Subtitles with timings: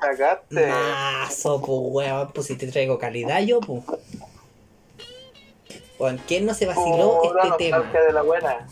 [0.00, 0.66] sacaste.
[0.66, 3.82] Mazo, pues weón, pues si te traigo calidad yo, pues.
[5.98, 7.78] Weón, ¿quién no se vaciló Pura este tema?
[7.78, 8.66] de la buena.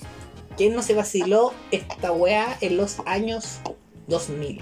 [0.57, 3.61] ¿Quién no se vaciló esta weá en los años
[4.07, 4.61] 2000?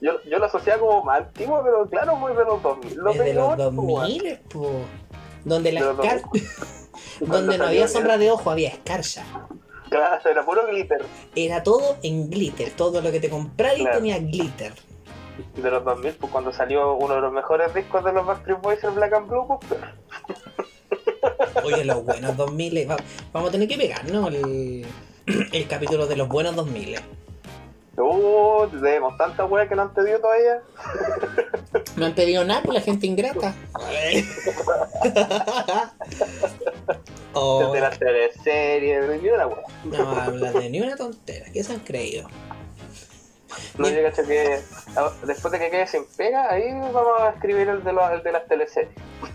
[0.00, 2.96] Yo, yo lo asociaba como más antiguo, pero claro, muy de los 2000.
[2.98, 4.70] Los Desde los 2008, pues, 2000, pues.
[5.44, 6.22] Donde la De los escar...
[6.22, 6.44] 2000.
[7.20, 9.24] Donde no había sombra de ojo, había escarcha.
[9.88, 11.04] Claro, era puro glitter.
[11.36, 12.70] Era todo en glitter.
[12.72, 13.96] Todo lo que te comprara Claro.
[13.98, 14.74] tenía glitter.
[15.56, 18.82] De los 2000, pues cuando salió uno de los mejores discos de los Backstreet Boys,
[18.84, 19.80] el Black and Blue, pues,
[21.62, 22.90] Oye, los buenos 2000.
[22.90, 22.96] va-
[23.32, 24.28] Vamos a tener que pegar, ¿no?
[24.28, 24.84] El,
[25.52, 26.96] el capítulo de los buenos 2000.
[27.96, 30.60] Uh, tenemos tanta wea que no han pedido todavía.
[31.96, 33.54] No han pedido nada por la gente ingrata.
[37.36, 39.58] Oh, Desde la teleserie, ni una wea.
[39.84, 41.46] no habla de ni una tontera.
[41.52, 42.28] ¿Qué se han creído?
[43.78, 44.60] No, yo cacho que
[45.26, 48.32] después de que quede sin pega, ahí vamos a escribir el de, los, el de
[48.32, 48.92] las teleseries.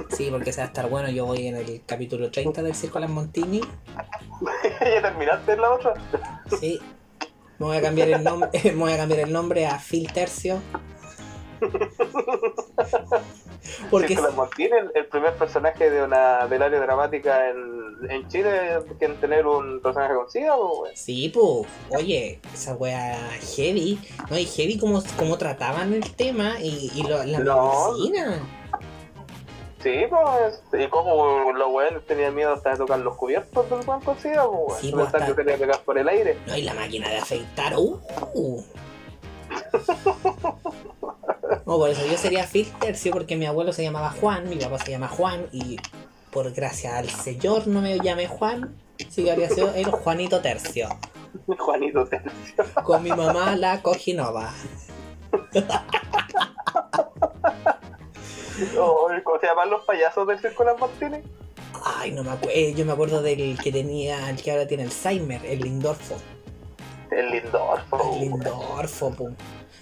[0.10, 1.10] Sí, porque se va a estar bueno.
[1.10, 3.62] Yo voy en el capítulo 30 del Circo Las Montini.
[4.82, 5.94] ¿Ya terminaste la otra?
[6.60, 6.80] Sí.
[7.58, 10.62] Me voy a cambiar el nombre, me voy a cambiar el nombre a Phil Tercio.
[13.92, 18.80] Porque Porque Montini, el, el primer personaje de una del área dramática en, en Chile
[18.98, 21.00] que en tener un personaje con SIDA, pues.
[21.00, 23.18] Sí, pues, oye, esa wea
[23.56, 24.00] heavy,
[24.30, 24.38] ¿no?
[24.38, 27.92] Y heavy como, como trataban el tema y, y lo- la No.
[27.94, 28.40] medicina.
[29.82, 34.02] Sí, pues, y como los weones tenían miedo hasta de tocar los cubiertos del weón
[34.02, 34.80] con SIDA, pues.
[34.82, 36.38] Sí, pues, hasta- que tenía que pegar por el aire.
[36.48, 38.00] No, y la máquina de afeitar, uh.
[38.34, 38.64] uh.
[41.66, 44.80] No, por eso yo sería Phil Tercio porque mi abuelo se llamaba Juan, mi papá
[44.80, 45.78] se llama Juan y
[46.32, 48.76] por gracia al señor no me llame Juan,
[49.10, 50.90] sí que habría sido el Juanito Tercio.
[51.58, 52.66] Juanito Tercio.
[52.84, 54.54] Con mi mamá la Cojinova.
[58.78, 61.20] Oh, ¿Cómo se llaman los payasos del Circo Las Montini?
[61.86, 62.60] Ay, no me acuerdo.
[62.76, 66.18] yo me acuerdo del que tenía, el que ahora tiene Alzheimer, el Lindorfo.
[67.12, 68.14] El Lindorfo.
[68.16, 69.36] El Lindorfo, pum.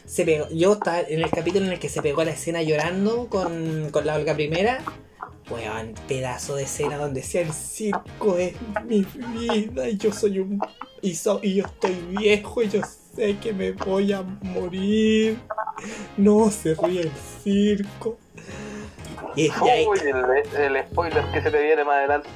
[0.06, 3.28] Se pegó, yo estaba en el capítulo en el que se pegó la escena llorando
[3.28, 4.80] con, con la Olga Primera.
[5.50, 8.54] Weón, pedazo de escena donde decía el circo es
[8.86, 10.60] mi vida y yo soy un.
[11.02, 12.82] Y, so- y yo estoy viejo y yo
[13.16, 15.38] sé que me voy a morir.
[16.18, 17.12] No se ríe el
[17.44, 18.18] circo.
[19.36, 22.30] Y, y ahí- el, el spoiler que se te viene más adelante.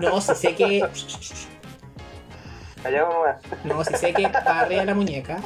[0.00, 0.84] no, si sé que.
[2.84, 3.06] Allá.
[3.64, 5.38] No, si sé que para arriba la muñeca.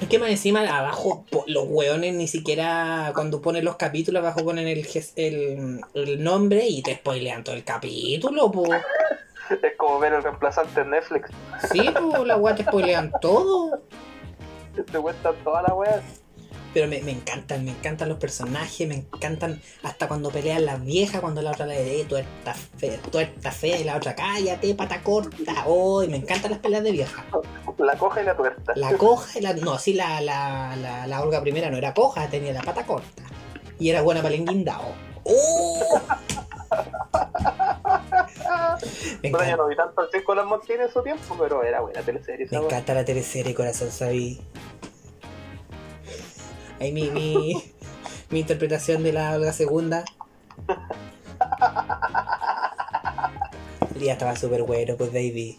[0.00, 4.66] Es que más encima abajo los hueones ni siquiera cuando ponen los capítulos abajo ponen
[4.66, 8.64] el, ges- el, el nombre y te spoilean todo el capítulo, po.
[8.74, 11.30] Es como ver el reemplazante en Netflix.
[11.70, 13.82] Sí, po, la weá te spoilean todo.
[14.74, 16.02] Te cuentan toda la wea.
[16.74, 21.20] Pero me, me encantan, me encantan los personajes, me encantan hasta cuando pelean las viejas,
[21.20, 24.14] cuando la otra le dice, "Eh, tú estás fea, tú estás fea, y la otra,
[24.16, 25.64] cállate, pata corta.
[25.66, 27.24] Oh, me encantan las peleas de viejas.
[27.78, 28.72] La coja y la tuerta.
[28.76, 29.52] La coja y la.
[29.54, 33.22] No, sí, la, la, la, la Olga primera no era coja, tenía la pata corta.
[33.78, 34.92] Y era buena para el enguindao.
[35.24, 36.00] ¡Oh!
[39.22, 41.80] Me Bueno, yo no vi tanto el Circo Las Montini en su tiempo, pero era
[41.80, 42.46] buena teleserie.
[42.50, 44.40] me encanta la teleserie Corazón Sabí.
[46.80, 47.62] Ahí mi, mi,
[48.30, 50.04] mi interpretación de la Olga segunda.
[53.94, 55.58] El día estaba súper bueno, pues baby.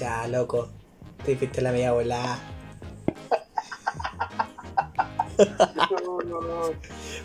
[0.00, 0.70] Ya, loco.
[1.24, 2.38] Te fuiste la media volada.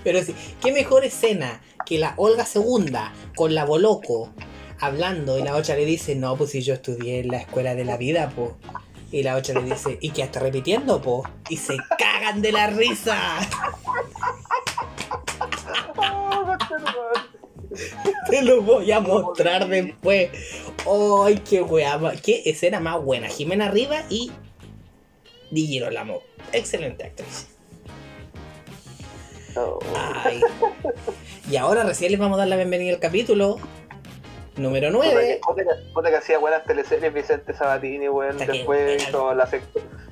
[0.03, 4.31] Pero sí, qué mejor escena que la Olga segunda con la Boloco
[4.79, 7.85] hablando y la otra le dice, no, pues si yo estudié en la escuela de
[7.85, 8.57] la vida, po.
[9.13, 11.23] Y la otra le dice, ¿y qué está repitiendo, po?
[11.47, 13.15] Y se cagan de la risa.
[18.29, 20.31] Te lo voy a mostrar después.
[21.25, 21.99] ¡Ay, qué wea!
[21.99, 23.27] ma- ¡Qué escena más buena!
[23.27, 24.31] Jimena Riva y
[25.51, 26.21] Di Girolamo.
[26.51, 27.49] Excelente actriz.
[29.55, 29.77] Oh.
[30.23, 30.41] Ay.
[31.51, 33.57] Y ahora recién les vamos a dar la bienvenida al capítulo.
[34.55, 35.27] Número Puta 9.
[35.27, 38.37] que, puta que- hacía buenas teleseries Vicente Sabatini, weón.
[38.37, 39.63] Que Después hizo la sex...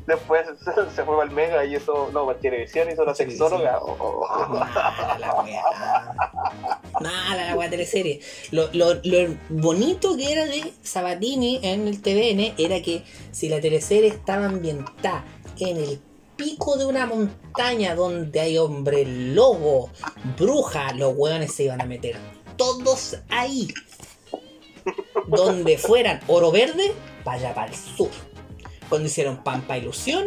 [0.08, 0.48] Después
[0.96, 2.10] se fue al Mega y hizo.
[2.12, 3.80] No, para televisión hizo la sexóloga.
[3.82, 4.50] Oh, oh, oh.
[4.50, 5.64] Mala la weá.
[7.00, 8.20] Mala la weá teleserie.
[8.52, 13.62] Lo, lo, lo bonito que era de Sabatini en el TVN era que si la
[13.62, 15.24] teleserie estaba ambientada
[15.60, 16.02] en el
[16.36, 19.92] pico de una montaña donde hay hombre lobo,
[20.38, 22.18] bruja, los hueones se iban a meter
[22.58, 23.68] todos ahí.
[25.28, 26.94] Donde fueran oro verde,
[27.24, 28.10] vaya para el sur.
[28.90, 30.26] Cuando hicieron Pampa Ilusión,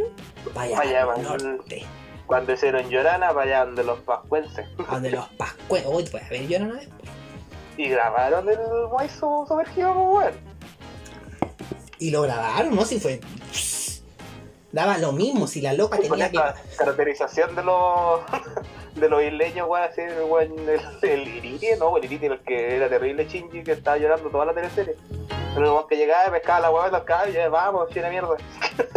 [0.55, 1.85] vaya Vaya para el norte.
[2.27, 4.67] Cuando hicieron Llorana, para allá donde los pascuenses.
[4.91, 5.93] Donde los pascueros.
[5.93, 6.89] Uy, pues a ver, yo no vez.
[7.77, 8.59] Y grabaron el
[8.91, 10.35] Moiso sumergido, pues, weón.
[11.99, 12.85] Y lo grabaron, ¿no?
[12.85, 13.21] Si fue.
[14.73, 16.41] Daba lo mismo, si la loca tenía que.
[16.77, 18.21] caracterización de los
[18.95, 22.89] de los isleños, weón, así, el, weón, el, no, el Iriti era el que era
[22.89, 24.97] terrible Shinji que estaba llorando toda la teleserie.
[25.55, 28.37] Pero el weón que llegaba, pescaba la hueá, los cabos y ya, vamos, china mierda.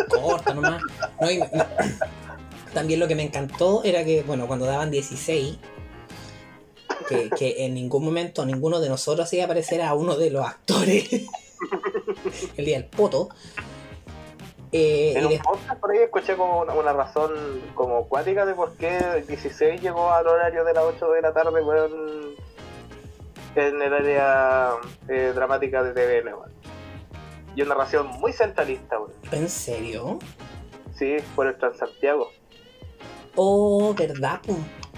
[0.09, 0.81] corta nomás.
[1.19, 1.39] No, y-.
[2.73, 5.57] También lo que me encantó era que, bueno, cuando daban 16,
[7.09, 11.09] que, que en ningún momento ninguno de nosotros hacía aparecer a uno de los actores
[12.57, 13.29] el día del poto.
[14.79, 17.31] Eh, En un podcast por ahí escuché como una, una razón
[17.73, 21.33] como cuática de por qué el 16 llegó al horario de las 8 de la
[21.33, 22.35] tarde, weón,
[23.55, 24.71] en el área
[25.09, 26.51] eh, dramática de TVN, weón.
[27.55, 29.11] Y una narración muy centralista, weón.
[29.31, 30.19] ¿En serio?
[30.95, 32.29] Sí, por el Transantiago.
[33.35, 34.39] Oh, ¿verdad?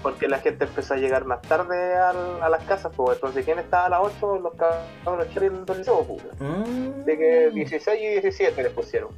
[0.02, 3.58] Porque la gente empezó a llegar más tarde al- a las casas, pues entonces ¿quién
[3.58, 4.38] estaba a las 8?
[4.38, 6.22] Los cabros chicos del liceo, pues.
[6.40, 7.02] Mm.
[7.02, 9.10] Así que 16 y 17 les pusieron.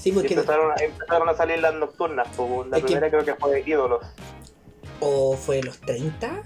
[0.00, 0.34] Sí, Y porque.
[0.34, 2.68] empezaron, empezaron a salir las nocturnas, pues.
[2.68, 4.00] La Es que- primera creo que fue Ídolos.
[5.00, 6.42] ¿O fue los 30?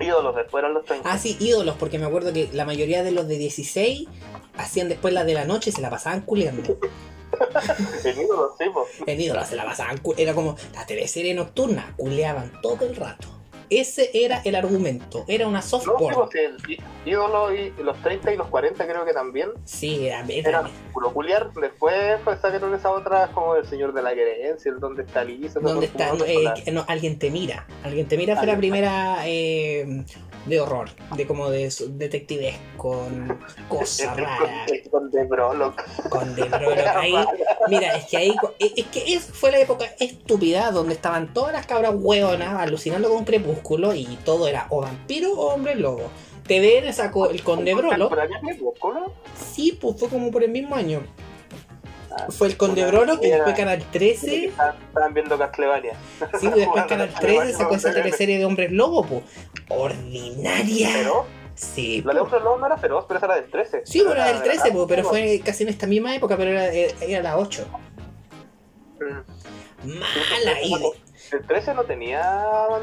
[0.00, 1.10] Ídolos, después eran los 30.
[1.10, 4.06] Ah, sí, ídolos, porque me acuerdo que la mayoría de los de 16
[4.56, 6.78] hacían después las de la noche y se la pasaban culeando.
[8.04, 8.86] En Ídolos, sí, pues.
[9.06, 13.28] En ídolos se la pasaban Era como la teleserie nocturna, culeaban todo el rato.
[13.70, 16.14] Ese era el argumento, era una No, sí, softball.
[16.14, 19.50] pues, el í- Ídolos y los 30 y los 40 creo que también.
[19.64, 21.52] Sí, era, era- Eran puro culiar.
[21.54, 25.60] Después pues, sacaron esa otra como el Señor de la Querencia, el Donde está Lisa.
[25.60, 26.12] ¿Dónde está?
[26.26, 27.66] eh, no, alguien te mira.
[27.82, 30.04] Alguien te mira fue la primera eh,
[30.46, 33.38] de horror, de como de detectives con
[33.68, 35.82] cosas raras, Con The Brolock.
[36.08, 36.42] con de
[36.96, 37.14] ahí.
[37.68, 41.52] Mira, es que ahí es es que esa fue la época estúpida donde estaban todas
[41.52, 46.10] las cabras hueonas alucinando con crepúsculo y todo era o vampiro o hombre lobo.
[46.46, 48.08] TVN sacó el Conde Brolo.
[48.08, 49.12] ¿no?
[49.52, 51.02] Sí, pues fue como por el mismo año.
[52.30, 54.44] Fue el Conde Brolo que después Canal 13.
[54.46, 55.92] Estaban viendo Castlevania.
[56.40, 59.22] Sí, pues después Canal Castlevania 13 sacó esa teleserie de hombres lobo, pues.
[59.68, 60.90] Ordinaria.
[60.90, 61.26] ¿Feroz?
[61.54, 62.24] Sí, La de po.
[62.26, 63.82] Hombre Lobo no era feroz, pero esa era del 13.
[63.84, 66.36] Sí, pues era del de 13, la- po, pero fue casi en esta misma época,
[66.36, 67.66] pero era, era la 8.
[69.00, 69.88] Mm.
[69.88, 70.62] Mala.
[70.62, 70.90] Y de-
[71.36, 72.22] El 13 no tenía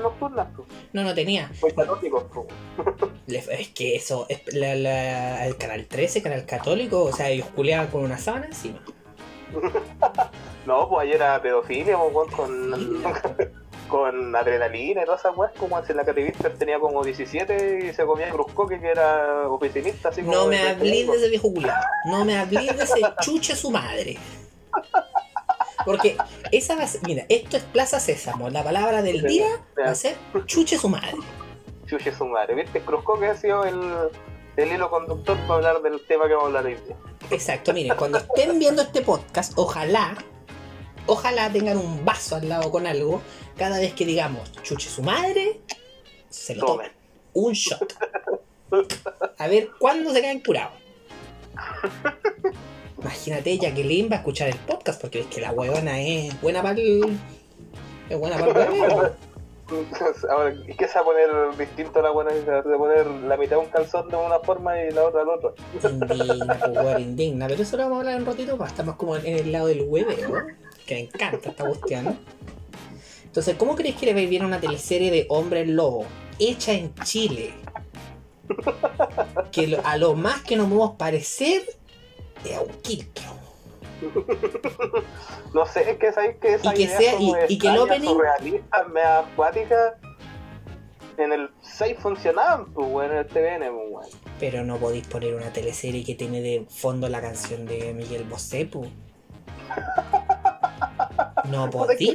[0.03, 0.67] nocturnas, pues.
[0.93, 1.49] No, no tenía.
[1.61, 2.47] Muy católicos, pues.
[3.27, 7.47] Le- Es que eso, es la- la- el canal 13, canal católico, o sea, ellos
[7.55, 8.81] culeaban con una sábana encima.
[10.65, 13.03] No, pues ayer era pedofilia, pues, con,
[13.87, 18.05] con adrenalina y todas esas weas, como en la Cativista tenía como 17 y se
[18.05, 20.33] comía Cruzcoque que era oficinista, así como.
[20.33, 21.83] No me hablé de ese viejo culiado.
[22.05, 24.17] No me hablé de ese chuche su madre.
[25.85, 26.17] Porque
[26.51, 28.49] esa va a ser, mira, esto es Plaza Sésamo.
[28.49, 29.47] La palabra del día
[29.77, 30.15] va a ser
[30.47, 31.17] chuche su madre.
[31.85, 32.81] Chuche su madre, ¿viste?
[32.81, 33.79] Cruzcoque ha sido el,
[34.57, 36.95] el hilo conductor para hablar del tema que vamos a hablar hoy día.
[37.31, 40.15] Exacto, miren, cuando estén viendo este podcast, ojalá,
[41.07, 43.21] ojalá tengan un vaso al lado con algo.
[43.57, 45.61] Cada vez que digamos chuche su madre,
[46.29, 46.91] se lo tomen.
[47.33, 47.93] Un shot.
[49.37, 50.73] A ver cuándo se quedan curados.
[52.97, 56.79] Imagínate, Jacqueline va a escuchar el podcast porque es que la huevona es buena para
[56.79, 57.17] el.
[58.09, 59.11] Es buena para el.
[60.29, 62.31] Ahora, ¿y qué se va a poner distinto a la buena?
[62.31, 65.21] Se va a poner la mitad de un calzón de una forma y la otra
[65.21, 65.51] de la otra.
[65.89, 67.47] Indigna, pues, indigna.
[67.47, 68.71] Pero eso lo vamos a hablar un ratito más.
[68.71, 70.45] Estamos como en el lado del hueveo.
[70.85, 72.19] Que me encanta esta cuestión.
[73.23, 76.05] Entonces, ¿cómo crees que le va a ir bien una teleserie de hombres lobo?
[76.37, 77.53] Hecha en Chile.
[79.51, 81.63] Que a lo más que nos podemos parecer
[82.45, 83.44] es a un quiltro.
[85.53, 87.67] No sé, es que sabéis que esa Y que idea sea- como y- y que
[87.67, 88.17] el opening-
[88.93, 89.97] media acuática,
[91.17, 94.09] en el 6 funcionaban, pues, weón, en el TVN, pues, weón.
[94.39, 98.65] Pero no podéis poner una teleserie que tiene de fondo la canción de Miguel Bosé,
[98.65, 98.85] pu.
[101.45, 102.13] No podéis.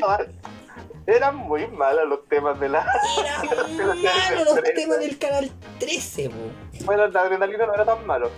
[1.07, 2.85] Eran muy malos los temas de la.
[3.19, 3.77] Eran
[4.37, 6.37] malos los temas del canal 13, po.
[6.85, 8.31] Bueno, la adrenalina no era tan malo.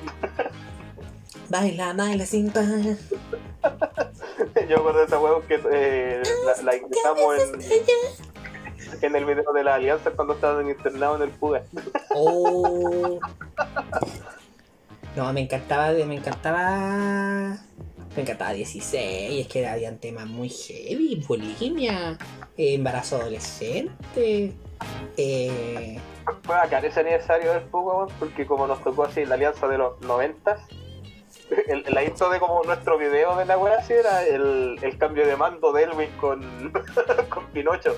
[1.53, 2.81] Baila, baila sin parar.
[4.71, 9.75] Yo de esa huevo que eh, la, la ingresamos en, en el video de la
[9.75, 11.63] alianza cuando estaban internados en el Puga.
[12.15, 13.21] Oh.
[15.15, 17.59] No, me encantaba, me encantaba.
[18.17, 22.17] Me encantaba 16, es que habían temas muy heavy, bulimia,
[22.57, 24.55] eh, embarazo adolescente.
[25.19, 26.01] Eh,
[26.45, 30.01] Fue bacán ese aniversario del weón, porque como nos tocó así la alianza de los
[30.01, 30.59] 90
[31.67, 35.27] el, la intro de como nuestro video de la wea así era el, el cambio
[35.27, 36.73] de mando de Elwin con,
[37.29, 37.97] con Pinocho.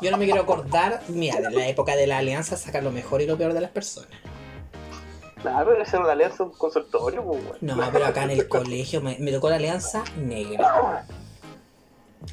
[0.00, 3.20] yo no me quiero acordar, mira, de la época de la alianza sacar lo mejor
[3.22, 4.10] y lo peor de las personas.
[5.40, 7.62] Claro, esa era una alianza, un consultorio, pues.
[7.62, 11.04] No, pero acá en el colegio me, me tocó la alianza negra.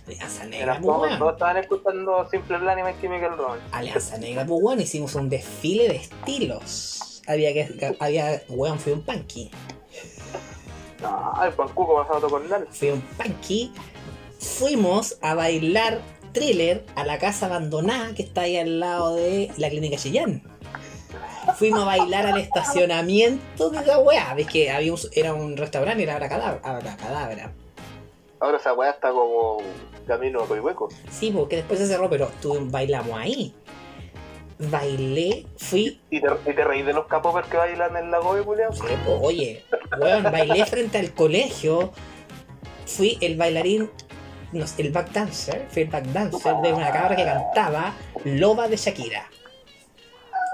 [0.07, 3.63] Alianza negra, pues, todos, todos estaban escuchando Simple Plan y My Chemical Romance.
[3.71, 7.10] Alianza Negra, pues weón, hicimos un desfile de estilos.
[7.27, 9.51] Había que, había, weón, fui un punky.
[11.03, 12.67] Ah, el Pancuco pasado con Nal.
[12.71, 13.71] Fui un punky.
[14.39, 15.99] Fuimos a bailar
[16.31, 20.43] thriller a la casa abandonada que está ahí al lado de la clínica Chillán.
[21.57, 24.33] Fuimos a bailar al estacionamiento de la weá.
[24.35, 26.61] Ves que había un- era un restaurante y era Abracadabra.
[26.63, 27.51] Abracadabra.
[28.39, 29.57] Ahora esa weá está como
[30.07, 30.89] camino a Coihueco.
[31.11, 33.53] Sí, porque después se cerró, pero tú bailamos ahí.
[34.69, 38.43] Bailé, fui ¿Y te, y te reís de los capopers que bailan en la gobe,
[38.43, 38.71] culiao?
[38.73, 39.63] Sí, po, oye,
[39.99, 41.91] weón, bailé frente al colegio.
[42.85, 43.89] Fui el bailarín,
[44.51, 48.67] no sé, el back dancer, fui el back dancer de una cabra que cantaba Loba
[48.67, 49.27] de Shakira.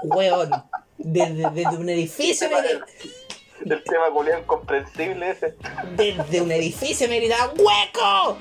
[0.04, 0.50] Weón,
[0.96, 5.54] desde, desde un edificio me, Del tema culiao incomprensible ese.
[5.96, 8.38] desde un edificio me gritaba ¡Hueco!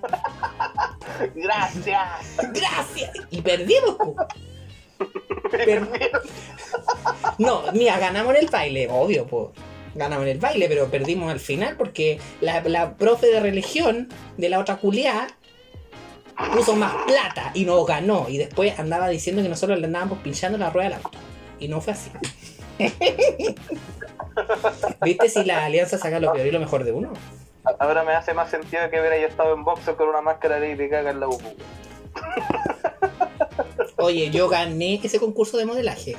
[1.34, 2.36] Gracias.
[2.52, 3.10] ¡Gracias!
[3.30, 3.96] Y perdimos,
[7.38, 9.48] No, mira, ganamos en el baile, obvio, pues.
[9.94, 14.48] Ganamos en el baile, pero perdimos al final porque la, la profe de religión de
[14.48, 15.28] la otra culiada
[16.52, 18.26] puso más plata y nos ganó.
[18.28, 21.18] Y después andaba diciendo que nosotros le andábamos pinchando la rueda del auto.
[21.58, 22.10] Y no fue así.
[25.02, 27.12] ¿Viste si la alianza saca lo peor y lo mejor de uno?
[27.78, 30.70] Ahora me hace más sentido que hubiera yo estado en boxeo con una máscara de
[30.70, 31.54] Lady Gaga en la UPU.
[33.98, 36.16] Oye, yo gané ese concurso de modelaje.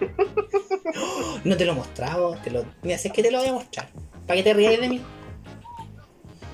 [1.44, 2.64] No te lo he mostrado, te lo...
[2.82, 3.88] Mira, si es que te lo voy a mostrar.
[4.26, 5.02] Para que te rías de mí.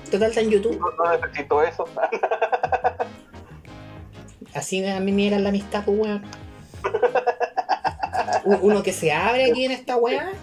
[0.09, 0.77] Total está en YouTube.
[0.77, 1.85] No, no necesito eso.
[4.53, 6.23] Así a mí me era la amistad, pues weón.
[8.61, 10.33] Uno que se abre aquí en esta weá.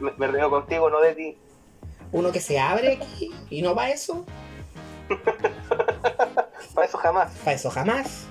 [0.00, 1.38] Me, me, río contigo, no de ti.
[2.12, 3.30] Uno que se abre aquí.
[3.48, 4.26] Y no para eso.
[6.74, 7.30] Para eso jamás.
[7.44, 8.26] Para eso jamás.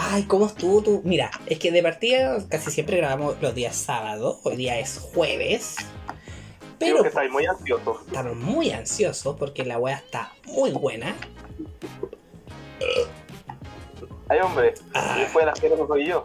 [0.00, 1.02] Ay, ¿cómo estuvo tú?
[1.04, 4.38] Mira, es que de partida casi siempre grabamos los días sábados.
[4.44, 5.74] Hoy día es jueves.
[6.78, 8.00] Pero que estáis muy ansioso.
[8.06, 11.16] estamos muy ansiosos porque la weá está muy buena.
[14.28, 14.74] Ay, hombre.
[14.94, 15.16] Ah.
[15.18, 16.22] Después de las que no soy yo.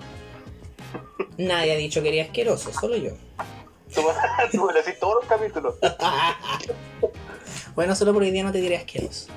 [1.39, 3.13] Nadie ha dicho que era asqueroso, solo yo.
[3.91, 4.01] Tú,
[4.51, 5.75] tú me decís todos los capítulos.
[7.75, 9.29] bueno, solo por hoy día no te diré asqueroso.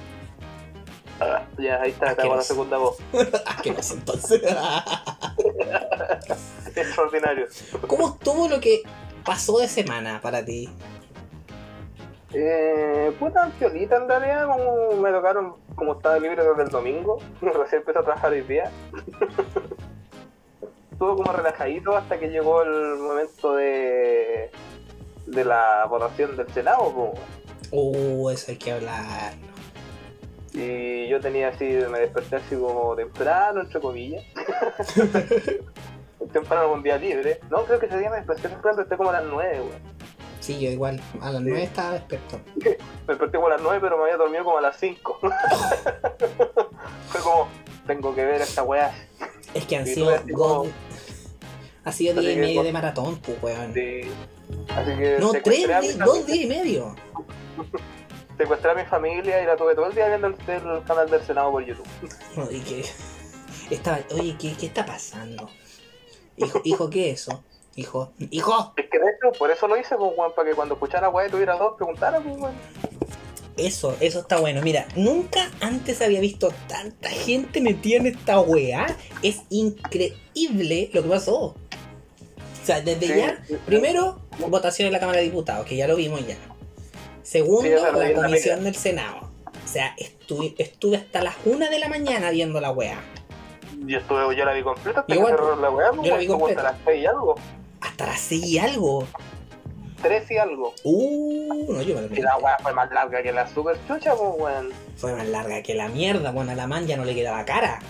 [1.58, 2.98] Ya, ahí está, está con la segunda voz.
[3.46, 4.42] Asqueroso entonces.
[6.74, 7.46] Extraordinario.
[7.86, 8.82] ¿Cómo estuvo lo que
[9.24, 10.68] pasó de semana para ti?
[12.34, 17.80] Eh, puta piolita en realidad, como me tocaron, como estaba libre desde el domingo, recién
[17.80, 18.70] empecé a trabajar hoy día.
[20.92, 24.50] Estuvo como relajadito hasta que llegó el momento de
[25.26, 27.14] de la votación del Senado.
[27.70, 29.34] Uh, eso hay que hablar.
[30.58, 34.24] Y yo tenía así, me desperté así como temprano, entre comillas.
[36.32, 37.40] temprano un día libre.
[37.50, 39.96] No, creo que ese día me desperté temprano, desperté como a las 9, weón.
[40.40, 41.00] Sí, yo igual.
[41.20, 41.48] A las Sí.
[41.48, 42.40] 9 estaba despierto.
[42.56, 45.18] Me desperté como a las 9, pero me había dormido como a las 5.
[47.08, 47.48] Fue como,
[47.86, 48.92] tengo que ver esta weá.
[49.54, 50.10] Es que han sido
[51.84, 53.72] Ha sido día y medio de maratón, pues, weón.
[53.74, 54.00] Sí.
[54.74, 56.94] Así que No, tres, a, dos días y medio.
[58.36, 61.22] Secuestré a mi familia y la tuve todo el día viendo el, el canal del
[61.22, 61.86] Senado por YouTube.
[62.36, 62.84] No, y que.
[63.70, 65.50] Estaba, oye, ¿qué, ¿qué está pasando?
[66.36, 67.42] Hijo, hijo, ¿qué es eso?
[67.74, 70.74] Hijo, hijo, Es que de hecho, por eso lo hice, pues, weón, para que cuando
[70.74, 72.54] escuchara weá tuviera dos, preguntara, pues, weón.
[73.56, 74.60] Eso, eso está bueno.
[74.62, 78.86] Mira, nunca antes había visto tanta gente metida en esta weá.
[79.22, 81.34] Es increíble lo que pasó.
[81.36, 81.54] O
[82.64, 83.56] sea, desde Sí, ya, sí.
[83.64, 86.36] primero, votación en la Cámara de Diputados, que ya lo vimos ya.
[87.26, 89.28] Segundo, Sí, la comisión del Senado.
[89.46, 93.00] O sea, estuve, estuve hasta las 1 de la mañana viendo la weá.
[93.84, 96.38] Yo estuve, yo la vi completa hasta Igual, que la weá, yo la vi como
[96.40, 96.68] completa.
[96.68, 97.34] hasta las 6 y algo.
[97.80, 99.06] Hasta las 6 y algo.
[100.02, 100.72] 3 y algo.
[100.84, 102.16] Uh, no, yo me Y dormí.
[102.22, 104.70] la weá fue más larga que la super chucha, pues weón.
[104.96, 106.30] Fue más larga que la mierda.
[106.30, 107.80] Bueno, a la man ya no le quedaba cara.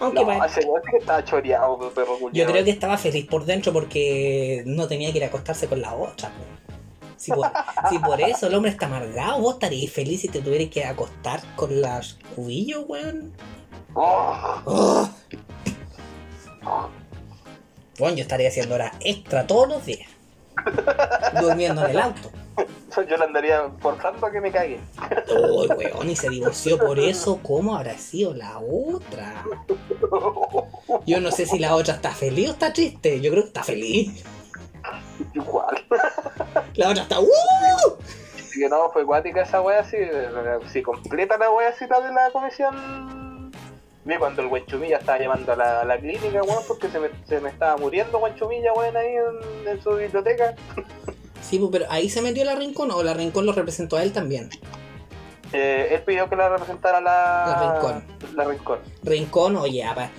[0.00, 2.96] Aunque No, pa- ese weón sí que estaba choreado, pues, perro yo creo que estaba
[2.96, 6.30] feliz por dentro porque no tenía que ir a acostarse con la otra.
[6.30, 6.63] po.
[7.24, 7.50] Si por,
[7.88, 11.40] si por eso el hombre está amargado, vos estarías feliz si te tuvieras que acostar
[11.56, 13.32] con las cubillos, weón.
[13.94, 15.08] Oh,
[16.66, 16.88] Oh.
[17.98, 20.10] Bueno, yo estaría haciendo horas extra todos los días.
[21.40, 22.30] Durmiendo en el auto.
[23.08, 24.80] yo la andaría forzando a que me cague.
[25.28, 27.38] Uy, weón, y se divorció por eso.
[27.42, 29.44] ¿Cómo habrá sido la otra?
[31.06, 33.20] Yo no sé si la otra está feliz o está triste.
[33.20, 34.24] Yo creo que está feliz.
[35.34, 35.86] Igual.
[36.74, 37.20] La otra está.
[37.20, 37.26] ¡Uh!
[38.36, 39.96] Así que no, fue cuática esa wea así.
[40.72, 43.52] Si completa la wea así de la comisión.
[44.04, 47.08] Vi cuando el Guanchumilla estaba llamando a la, a la clínica, weón, porque se me,
[47.26, 50.54] se me estaba muriendo Guanchumilla, weón, ahí en, en su biblioteca.
[51.40, 54.12] Sí, pues, pero ahí se metió la Rincón o la Rincón lo representó a él
[54.12, 54.50] también.
[55.52, 57.46] Eh, él pidió que la representara la.
[57.46, 58.04] La Rincón.
[58.34, 58.78] La Rincón.
[59.02, 60.10] Rincón, oye, apa,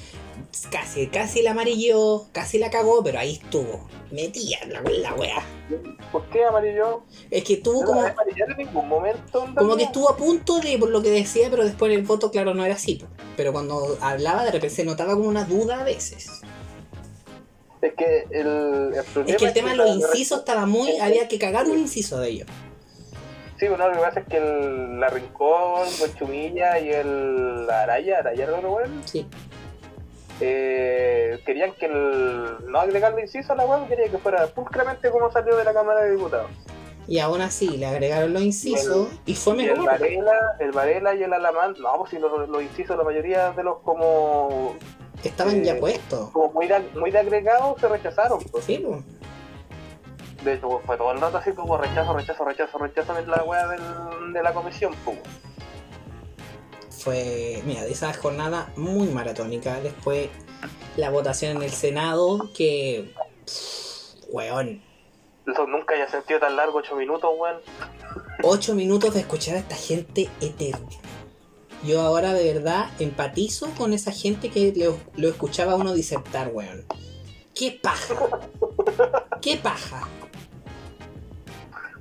[0.72, 3.88] casi, casi la amarilló, casi la cagó, pero ahí estuvo.
[4.12, 5.44] Metía la, la wea.
[6.12, 7.04] ¿Por qué amarillo?
[7.30, 8.02] Es que estuvo No como.
[8.02, 9.46] amarillar en ningún momento.
[9.46, 12.32] en Como que estuvo a punto de por lo que decía, pero después el voto,
[12.32, 13.04] claro, no era así.
[13.36, 16.30] Pero cuando hablaba, de repente se notaba como una duda a veces.
[17.82, 20.98] Es que el, el problema Es que el tema de los incisos estaba muy.
[21.00, 22.48] Había que cagar un inciso de ellos.
[23.60, 28.48] Sí, bueno, lo que pasa es que el, la Rincón, Guanchumilla y el Araya, Araya,
[28.48, 29.02] ¿no, weón?
[29.06, 29.26] Sí.
[30.42, 35.32] Eh, querían que el, no agregarle inciso a la web, querían que fuera pulcramente como
[35.32, 36.52] salió de la Cámara de Diputados.
[37.08, 39.86] Y aún así le agregaron los incisos y fue Y el mejor.
[39.86, 43.64] Varela, el Varela y el Alamán, no, pues si los, los incisos, la mayoría de
[43.64, 44.76] los como,
[45.24, 46.30] Estaban ya eh, puestos.
[46.32, 48.40] como muy, de, muy de agregados se rechazaron.
[48.52, 48.66] Pues.
[48.66, 49.04] Sí, pues.
[50.44, 53.70] De hecho, fue todo el rato así como rechazo, rechazo, rechazo, rechazo en la web
[53.70, 54.94] del, de la comisión.
[55.04, 55.18] Pues.
[57.06, 59.80] Fue, mira, de esa jornada muy maratónica.
[59.80, 60.28] Después
[60.98, 63.14] la votación en el Senado, que.
[63.46, 64.82] pff, weón.
[65.46, 67.58] Eso nunca haya sentido tan largo, 8 minutos, weón.
[68.42, 70.90] Ocho minutos de escuchar a esta gente eterna.
[71.84, 76.50] Yo ahora de verdad empatizo con esa gente que lo, lo escuchaba a uno disertar,
[76.52, 76.86] weón.
[77.54, 78.16] ¡Qué paja!
[79.44, 80.10] ¡Qué paja!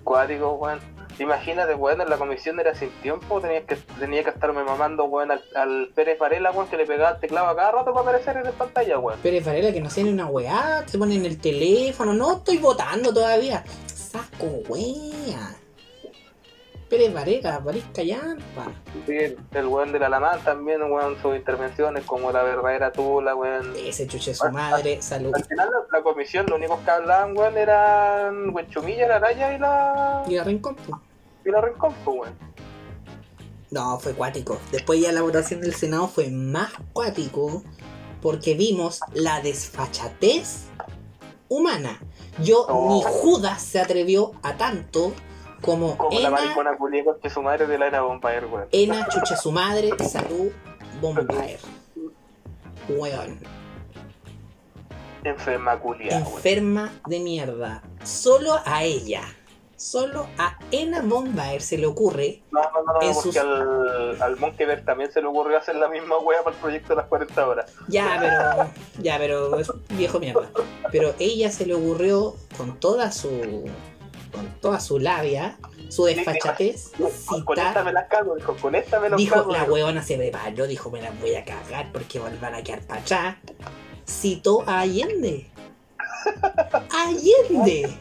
[0.02, 0.93] Cuático, weón.
[1.18, 5.30] Imagínate, weón, en la comisión era sin tiempo, tenía que, tenía que estarme mamando, weón,
[5.30, 8.44] al, Pérez Varela, weón, que le pegaba el teclado a cada rato para aparecer en
[8.44, 9.18] la pantalla, weón.
[9.20, 13.12] Pérez Varela que no ni una weá, se pone en el teléfono, no estoy votando
[13.12, 13.64] todavía.
[13.86, 15.63] Saco wea.
[16.94, 18.72] Pérez Varela, París Callampa.
[19.04, 23.34] Sí, el, el weón de la Alamán también, weón, sus intervenciones como la verdadera tula,
[23.34, 23.72] weón.
[23.76, 25.32] Ese chuche su madre, salud.
[25.34, 29.58] Al final la, la comisión, los únicos que hablaban, weón, eran Huenchumilla, la Araya y
[29.58, 30.76] la, Y la rincón,
[31.44, 32.32] y la Rincón, weón.
[33.72, 34.60] No, fue cuático.
[34.70, 37.64] Después ya la votación del Senado fue más cuático
[38.22, 40.66] porque vimos la desfachatez
[41.48, 41.98] humana.
[42.40, 45.12] Yo ni Judas se atrevió a tanto
[45.64, 48.68] como, Como la Ena, maricona culia que su madre de la era Bombaer, weón.
[48.72, 50.50] Ena, chucha su madre, salud,
[51.00, 51.58] Bombaer.
[52.88, 53.38] Weón.
[55.24, 56.26] Enferma culia, weón.
[56.34, 57.82] enferma de mierda.
[58.04, 59.22] Solo a ella,
[59.76, 62.42] solo a Ena Bombaer se le ocurre.
[62.50, 65.88] No, no, no, no, porque sus- al, al Monkeberg también se le ocurrió hacer la
[65.88, 67.72] misma wea para el proyecto de las 40 horas.
[67.88, 68.70] Ya, pero.
[69.02, 70.50] Ya, pero es viejo mierda.
[70.92, 73.64] Pero ella se le ocurrió con toda su.
[74.34, 75.56] Con toda su labia,
[75.88, 76.92] su desfachatez,
[77.44, 79.52] Con esta me las cago, dijo, con esta me las Dijo, cago.
[79.52, 83.00] la huevona se preparó, dijo, me las voy a cagar porque van a quedar para
[83.00, 83.36] atrás.
[84.06, 85.46] Citó a Allende.
[86.90, 87.96] Allende.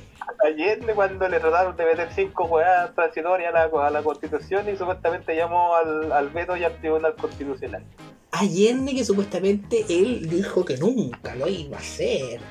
[0.46, 4.76] Ayer cuando le trataron de meter cinco weas transitorias a la, a la constitución y
[4.76, 7.84] supuestamente llamó al, al veto y al tribunal constitucional.
[8.32, 12.42] Allende que supuestamente él dijo que nunca lo iba a hacer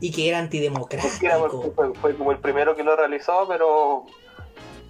[0.00, 1.72] y que era Que era antidemocrático.
[1.74, 4.04] fue, fue como el primero que lo realizó, pero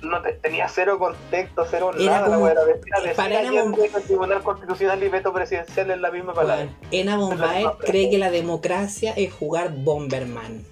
[0.03, 2.29] no te- tenía cero contexto, cero Era nada.
[2.29, 5.99] La como- era decir, decir para era- que el tribunal constitucional y veto presidencial es
[6.01, 6.69] la misma palabra.
[6.91, 10.65] Ena Bombaer cree que la democracia es jugar Bomberman.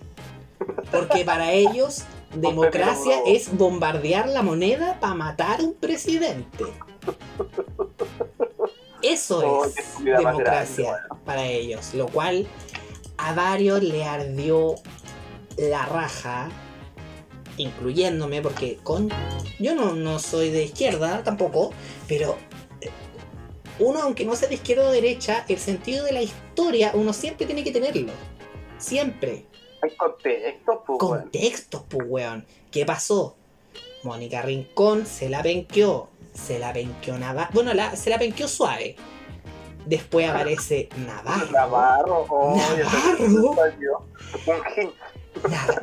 [0.93, 6.65] Porque para ellos, democracia es bombardear la moneda para matar a un presidente.
[9.03, 11.95] Eso es democracia grande, para ellos.
[11.95, 12.47] Lo cual
[13.19, 14.77] a varios le ardió
[15.57, 16.49] la raja,
[17.57, 19.11] incluyéndome, porque con
[19.59, 21.73] Yo no, no soy de izquierda tampoco,
[22.09, 22.37] pero
[22.81, 22.91] eh,
[23.79, 27.47] uno, aunque no sea de izquierda o derecha, el sentido de la historia uno siempre
[27.47, 28.13] tiene que tenerlo.
[28.79, 29.47] Siempre.
[29.83, 30.99] Hay contextos, pues.
[30.99, 32.47] Contextos, pues, weón.
[32.71, 33.37] ¿Qué pasó?
[34.03, 36.09] Mónica Rincón se la penqueó.
[36.35, 37.51] Se la penqueó Navarro.
[37.55, 38.97] Bueno, la, se la penqueó suave.
[39.87, 41.51] Después aparece Navarro.
[41.53, 43.97] Navarro, oh, Navarro.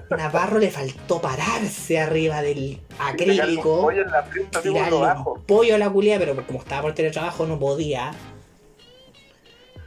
[0.09, 3.81] Navarro le faltó pararse arriba del un acrílico.
[3.81, 4.25] pollo la
[4.61, 8.13] tirarle un pollo a la culia, pero como estaba por teletrabajo no podía.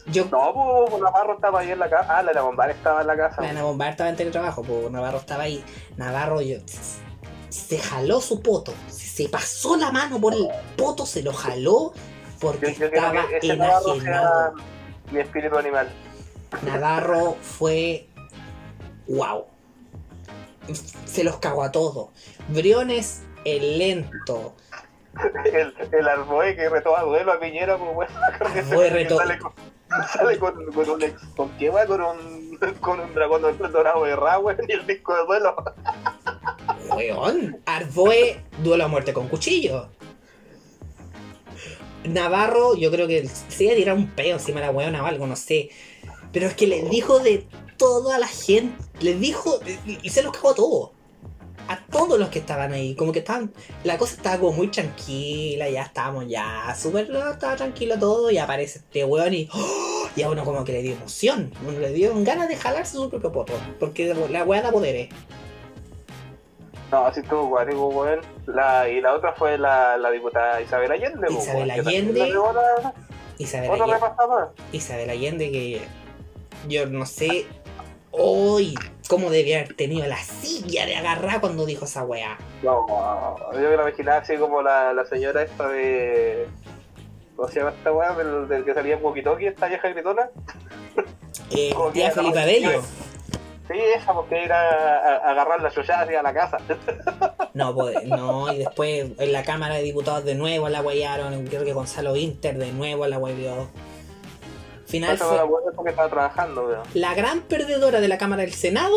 [0.06, 2.18] Yo, No, pues Navarro estaba ahí en la casa.
[2.18, 3.52] Ah, la bombar estaba en la casa.
[3.52, 5.64] la Bombar estaba en teletrabajo, pues Navarro estaba ahí.
[5.96, 6.58] Navarro yo,
[7.48, 11.92] se jaló su poto, se pasó la mano por el poto, se lo jaló
[12.40, 13.10] porque Yo, yo estaba
[13.42, 14.54] enajenado.
[15.10, 15.88] mi espíritu animal.
[16.64, 18.06] Navarro fue
[19.08, 19.44] wow.
[21.04, 22.08] Se los cagó a todos.
[22.48, 24.54] Briones el lento.
[25.46, 28.12] El, el Arboe que retó a duelo a Piñera, pues bueno.
[28.40, 29.52] Arboe retó- Sale con,
[30.12, 31.22] sale con, con un ex.
[31.34, 31.86] ¿Con qué va?
[31.86, 33.40] Con un, con un dragón
[33.72, 35.56] dorado de Ra, weón, y el disco de duelo.
[36.90, 39.88] Weón, Arboe duelo a muerte con cuchillo.
[42.08, 45.06] Navarro, yo creo que se iba a tirar un peo encima de la weona o
[45.06, 45.70] algo, no sé.
[46.32, 49.60] Pero es que le dijo de toda la gente, le dijo
[50.02, 50.90] y se los cagó a todos.
[51.68, 55.68] A todos los que estaban ahí, como que estaban, la cosa estaba como muy tranquila,
[55.68, 60.08] ya estábamos ya súper, estaba tranquilo todo y aparece este weón y, ¡oh!
[60.14, 63.32] y a uno como que le dio emoción, le dio ganas de jalarse su propio
[63.32, 65.08] poto, porque la weá da poderes.
[66.92, 68.20] No, así estuvo guático, weón.
[68.46, 72.20] La, y la otra fue la, la diputada Isabel Allende, pues, Isabel weón, Allende.
[72.30, 72.94] la-
[73.38, 74.00] Isabel Otra Allende.
[74.06, 74.52] repasada.
[74.72, 75.82] Isabel Allende que
[76.68, 77.46] yo no sé
[78.12, 78.74] hoy
[79.08, 82.38] cómo debía haber tenido la silla de agarrar cuando dijo esa weá.
[82.62, 82.86] No,
[83.52, 86.46] yo me la imaginaba así como la, la señora esta de.
[87.34, 88.12] ¿Cómo se llama esta weá?
[88.14, 90.30] Del, del que salía en Walkie esta vieja gritona.
[91.50, 92.80] Eh, tía Felipa Bello.
[93.68, 96.58] Sí, esa, porque ir a, a- a agarrar la chollada hacia la casa.
[97.54, 101.64] No, pues, no, y después en la Cámara de Diputados de nuevo la guayaron, creo
[101.64, 103.68] que Gonzalo Inter de nuevo la guayó.
[104.84, 105.38] Final fue
[105.74, 108.94] porque estaba trabajando, la gran perdedora de la Cámara del Senado,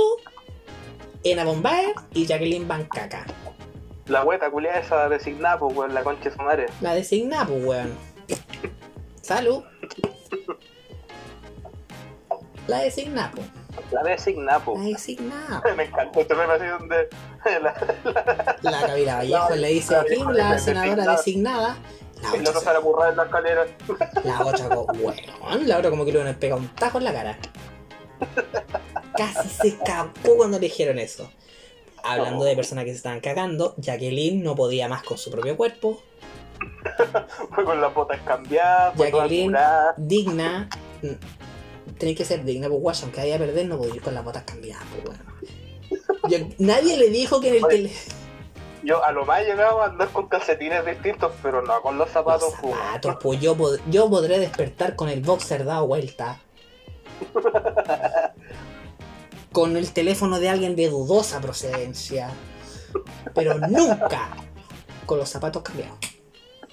[1.23, 3.25] Ena Bombaer y Jacqueline Bancaca.
[4.07, 6.65] La hueta culiada esa designada, pues, weón, la concha de su madre.
[6.81, 7.93] La designada, pues, weón.
[9.21, 9.63] Salud.
[12.67, 13.47] La designada, pues.
[13.91, 14.83] La designada, La pues.
[14.85, 15.61] designada.
[15.77, 17.09] Me encantó este meme así donde.
[17.61, 17.75] la-
[18.61, 21.77] La Camila Vallejo le dice a Kim, la senadora designada.
[22.21, 23.65] La otra, sale a currar en la escalera.
[24.25, 27.03] la otra, co- weón, la otra como que le van a pegar un tajo en
[27.05, 27.37] la cara.
[29.15, 31.31] Casi se escapó cuando le dijeron eso.
[32.03, 36.01] Hablando de personas que se estaban cagando, Jacqueline no podía más con su propio cuerpo.
[37.55, 39.55] Fue con las botas cambiadas, fue Jacqueline.
[39.97, 40.69] Digna.
[41.99, 44.23] Tenéis que ser digna, pues guay, aunque vaya a perder, no podía ir con las
[44.23, 45.17] botas cambiadas, pues.
[46.29, 47.91] Yo- nadie le dijo que en el Oye, tele.
[48.83, 52.13] Yo a lo más llegaba a andar con calcetines distintos, pero no con los Los
[52.13, 52.73] zapatos, pues.
[52.75, 56.39] zapatos, pues yo, pod- yo podré despertar con el boxer dado vuelta.
[59.51, 62.29] Con el teléfono de alguien de dudosa procedencia.
[63.33, 64.29] Pero nunca
[65.05, 65.97] con los zapatos cambiados.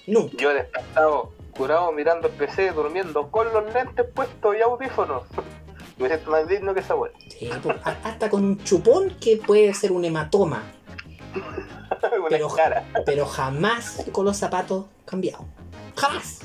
[0.07, 0.37] Nunca.
[0.37, 5.23] Yo despertado, curado, mirando el PC, durmiendo con los lentes puestos y audífonos.
[5.99, 7.11] Me siento más digno que esa weá.
[7.31, 10.63] Sí, pues, hasta con un chupón que puede ser un hematoma.
[12.29, 12.85] Pero- cara.
[13.05, 15.47] Pero jamás con los zapatos cambiados.
[15.97, 16.41] Jamás.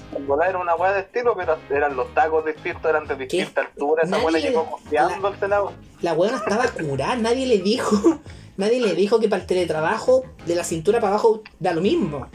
[0.48, 4.04] Era una weá de estilo, pero eran los tacos distintos, eran de distinta altura.
[4.04, 5.74] Esa weá llegó costeando al Senado.
[6.02, 8.20] La weona estaba curada, nadie le dijo.
[8.58, 12.28] Nadie le dijo que para el teletrabajo, de la cintura para abajo, da lo mismo.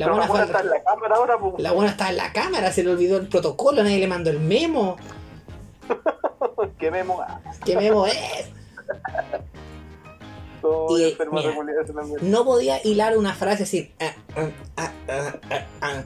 [0.00, 1.54] La buena, está en la cámara ahora, pues.
[1.58, 4.40] la buena estaba en la cámara, se le olvidó el protocolo, nadie le mandó el
[4.40, 4.96] memo.
[6.78, 7.22] Que memo.
[7.64, 8.14] ¿Qué memo es?
[10.62, 11.54] Y, mira.
[12.20, 13.94] No podía hilar una frase así.
[13.98, 14.12] ah,
[14.76, 14.92] ah,
[15.80, 16.04] ah.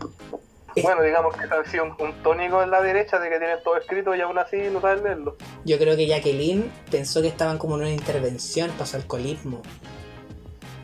[0.80, 3.76] Bueno, digamos que ha sido un, un tónico en la derecha de que tienen todo
[3.76, 5.36] escrito y aún así no saben leerlo.
[5.64, 9.60] Yo creo que Jacqueline pensó que estaban como en una intervención para su alcoholismo.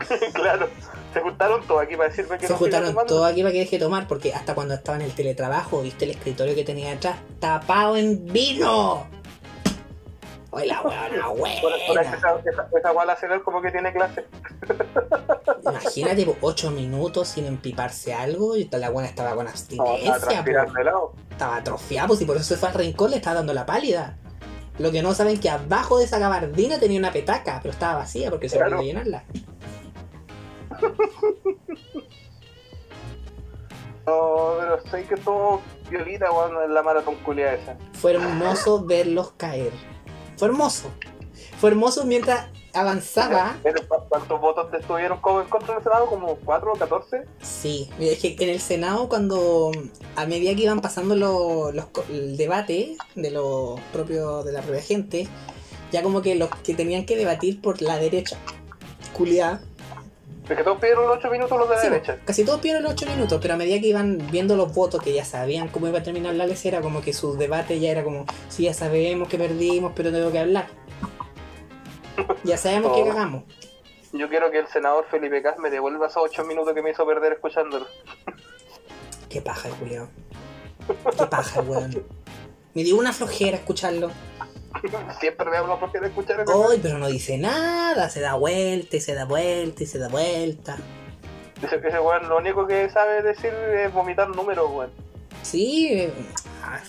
[0.33, 0.67] claro,
[1.13, 3.13] se juntaron todos aquí para decirme que Se no juntaron tomando.
[3.15, 6.05] todo aquí para que deje de tomar, porque hasta cuando estaba en el teletrabajo, viste
[6.05, 9.05] el escritorio que tenía atrás, tapado en vino.
[10.53, 12.01] Oye, la weona Por, por buena.
[12.01, 14.25] esa, esa, esa guala como que tiene clase.
[15.63, 20.79] Imagínate, po, ocho minutos sin empiparse algo y la buena estaba con No, abstinencia, transpirando
[20.79, 21.13] helado.
[21.29, 24.17] estaba atrofiada, pues y por eso se fue al rincón, le estaba dando la pálida.
[24.79, 28.29] Lo que no saben que abajo de esa gabardina tenía una petaca, pero estaba vacía
[28.29, 28.77] porque se Claro.
[28.79, 29.23] olvidó llenarla.
[34.05, 37.77] No, pero sé que todo violita, weón, en la maratón culia esa.
[37.93, 39.71] Fue hermoso verlos caer.
[40.37, 40.89] Fue hermoso.
[41.59, 43.55] Fue hermoso mientras avanzaba.
[43.61, 46.07] Pero, ¿cu- ¿Cuántos votos te estuvieron como en contra del Senado?
[46.07, 47.25] ¿Como 4 o 14?
[47.41, 49.71] Sí, es que en el Senado cuando
[50.15, 54.61] a medida que iban pasando lo- los, co- el debate de los propios de la
[54.61, 55.27] propia gente,
[55.91, 58.37] ya como que los que tenían que debatir por la derecha,
[59.13, 59.61] culiada,
[60.51, 62.17] Es que todos pidieron los 8 minutos los de la Sí, derecha.
[62.25, 65.13] casi todos pidieron los 8 minutos, pero a medida que iban viendo los votos, que
[65.13, 68.25] ya sabían cómo iba a terminar la lecera, como que su debate ya era como,
[68.49, 70.67] sí, ya sabemos que perdimos, pero tengo que hablar.
[72.43, 73.43] Ya sabemos que cagamos.
[74.11, 77.05] Yo quiero que el senador Felipe Cas me devuelva esos 8 minutos que me hizo
[77.05, 77.87] perder escuchándolo.
[79.29, 80.09] Qué paja el Julio.
[81.17, 82.03] Qué paja el weón.
[82.73, 84.11] Me dio una flojera escucharlo.
[85.19, 88.95] Siempre me hablo porque de escuchar ese Ay, pero no dice nada, se da vuelta
[88.95, 90.77] y se da vuelta y se da vuelta.
[91.61, 94.91] Ese, ese weón lo único que sabe decir es vomitar números, weón.
[95.43, 96.09] Sí,
[96.63, 96.79] ah,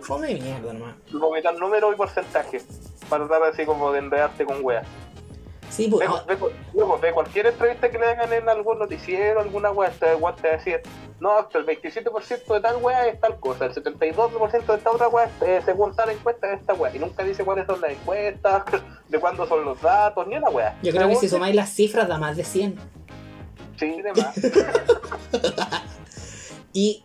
[0.00, 0.94] fome mierda nomás.
[1.12, 2.64] Vomitar números y porcentajes.
[3.08, 4.86] Para tratar así como de enredarte con weas.
[5.70, 6.36] Sí, pues, Ve, ah, ve-
[6.74, 10.48] luego, ve cualquier entrevista que le hagan en algún noticiero, alguna wea, este weón te
[10.48, 10.82] va a decir,
[11.20, 15.08] no, hasta el 27% de tal wea es tal cosa, el 72% de esta otra
[15.08, 16.94] wea, eh, según tal encuesta es esta wea.
[16.94, 18.64] Y nunca dice cuáles son las encuestas,
[19.08, 20.76] de cuándo son los datos, ni una wea.
[20.82, 22.76] yo creo que si sumáis las cifras da más de 100.
[23.78, 24.34] Sí, demás.
[26.72, 27.04] Y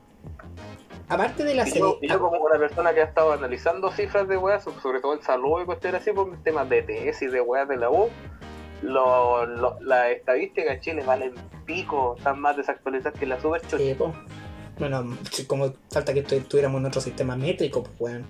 [1.09, 4.27] aparte de la Y yo, y yo como una persona que ha estado analizando cifras
[4.27, 7.67] de weas, sobre todo en salud y cuestiones así, por temas de tesis, de weas
[7.67, 8.09] de la U,
[8.85, 11.33] lo, lo- las estadísticas en Chile valen
[11.65, 13.61] pico, están más desactualizadas que la super.
[13.77, 13.95] Sí.
[14.77, 15.17] Bueno,
[15.47, 18.27] como falta que tu- tuviéramos en otro sistema métrico, pues weón.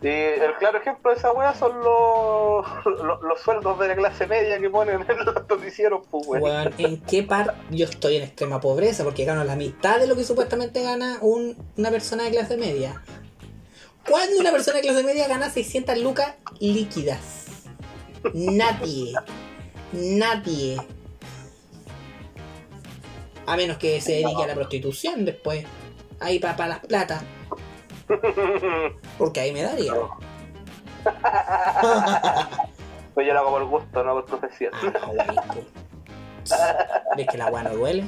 [0.00, 2.66] Y el claro ejemplo de esa wea son los,
[3.02, 6.42] los, los sueldos de la clase media que ponen en los noticieros, pues weón.
[6.44, 9.02] Weón, ¿en qué par yo estoy en extrema pobreza?
[9.02, 13.02] Porque gano la mitad de lo que supuestamente gana un- una persona de clase media.
[14.08, 17.47] ¿Cuándo una persona de clase media gana 600 lucas líquidas?
[18.34, 19.14] Nadie.
[19.92, 20.76] Nadie.
[23.46, 25.64] A menos que se dedique a la prostitución después.
[26.20, 27.22] Ahí para las platas.
[29.18, 29.92] Porque ahí me daría.
[33.18, 34.72] Pues yo lo hago por gusto, no por profesión.
[36.52, 37.02] Ah.
[37.16, 38.04] ¿Ves que la weá no duele?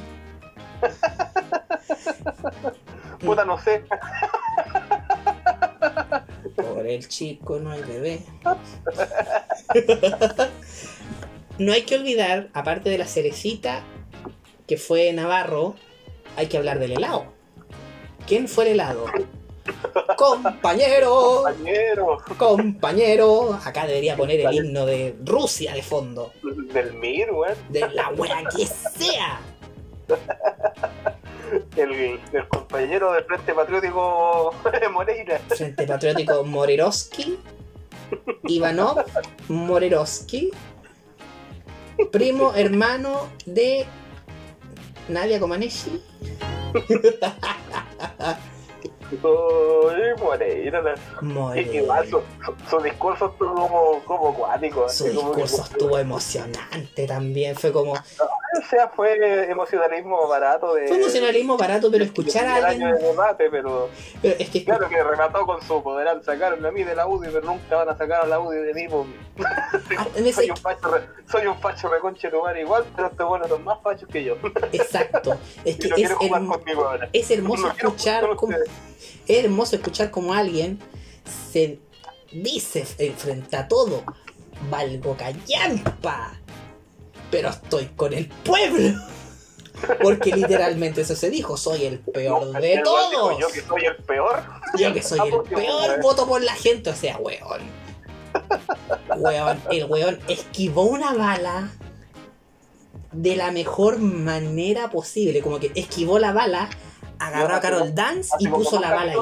[3.18, 3.84] Puta, no sé.
[6.62, 8.20] Por el chico no hay bebé.
[11.58, 13.82] No hay que olvidar, aparte de la cerecita
[14.66, 15.74] que fue Navarro,
[16.36, 17.26] hay que hablar del helado.
[18.26, 19.04] ¿Quién fue el helado?
[20.16, 23.58] Compañero, Compañero compañero.
[23.62, 26.32] Acá debería poner el himno de Rusia de fondo.
[26.72, 27.54] del MIR, weón.
[27.68, 29.40] De la wea que sea.
[31.76, 34.54] El, compañero del Frente Patriótico
[34.92, 35.38] Moreira.
[35.48, 37.38] Frente Patriótico Morerovsky,
[38.44, 39.04] Ivanov
[39.48, 40.50] Morerovsky,
[42.10, 43.86] primo hermano de
[45.08, 46.02] Nadia Comaneci.
[49.22, 50.80] Uy, Moreira.
[50.82, 51.72] la- Moreira.
[51.74, 54.88] igual su, su, su discurso estuvo como, como cuático.
[54.88, 57.54] Su como que- discurso estuvo emocionante también.
[57.56, 57.92] Fue como.
[57.92, 60.88] O sea, fue emocionalismo barato de.
[60.88, 63.02] Fue emocionalismo barato, pero escuchar a del año alguien.
[63.02, 63.88] de debate, pero
[64.20, 67.28] Pero es que claro que remató con su podrán sacarme a mí de la UDI,
[67.32, 68.88] pero nunca van a sacar a la UDI de mí.
[70.16, 73.64] ese- Soy un facho, re- soy un facho reconche lugar igual, pero estos buenos son
[73.64, 74.36] más fachos que yo.
[74.72, 75.36] Exacto.
[75.64, 76.10] Es que es,
[76.76, 77.08] ahora.
[77.12, 78.56] es hermoso No escuchar como.
[79.26, 80.78] Es hermoso escuchar como alguien
[81.52, 81.78] se
[82.32, 84.04] dice frente a todo,
[84.70, 86.34] valgo callampa,
[87.30, 88.98] pero estoy con el pueblo.
[90.02, 93.38] Porque literalmente eso se dijo, soy el peor No, de el todos.
[93.38, 94.42] Yo que soy el peor.
[94.78, 97.62] Yo que soy Ah, el peor, voto por la gente, o sea, weón.
[99.16, 101.70] Weón, el weón esquivó una bala
[103.12, 105.40] de la mejor manera posible.
[105.40, 106.68] Como que esquivó la bala,
[107.20, 109.18] agarró a Carol Dance y puso la bala ahí.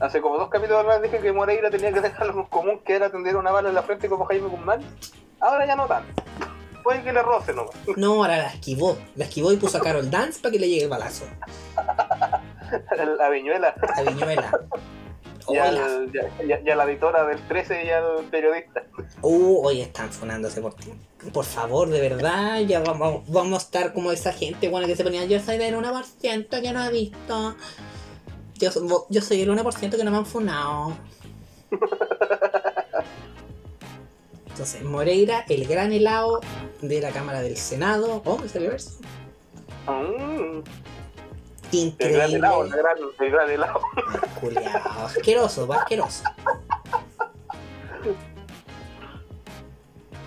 [0.00, 2.94] Hace como dos capítulos atrás dije que Moreira tenía que dejar algo en común, que
[2.94, 4.80] era tener una bala en la frente como Jaime Guzmán.
[5.40, 6.22] Ahora ya no tanto.
[6.82, 7.74] Puede que le roce nomás.
[7.96, 8.98] No, ahora la esquivó.
[9.14, 11.24] La esquivó y puso a Carol Dance para que le llegue el balazo.
[13.18, 13.74] La viñuela.
[13.96, 14.50] A Viñuela.
[15.48, 16.10] Y, al-
[16.46, 18.82] y a- y a la editora del 13 y al periodista.
[19.22, 20.92] Uh, hoy están funándose por ti.
[21.32, 25.04] Por favor, de verdad, ya vamos, vamos a estar como esa gente buena que se
[25.04, 25.24] ponía.
[25.26, 27.56] Yo soy del 1% que no he visto.
[28.58, 28.70] Yo,
[29.10, 30.92] yo soy el 1% que no me han funado.
[34.48, 36.40] Entonces, Moreira, el gran helado
[36.80, 38.22] de la Cámara del Senado.
[38.24, 38.98] Oh, salió eso.
[39.88, 40.60] Mm,
[41.72, 42.36] el gran Increíble.
[42.36, 43.80] helado, el gran, el gran helado.
[44.40, 46.24] Culeado, asqueroso, asqueroso.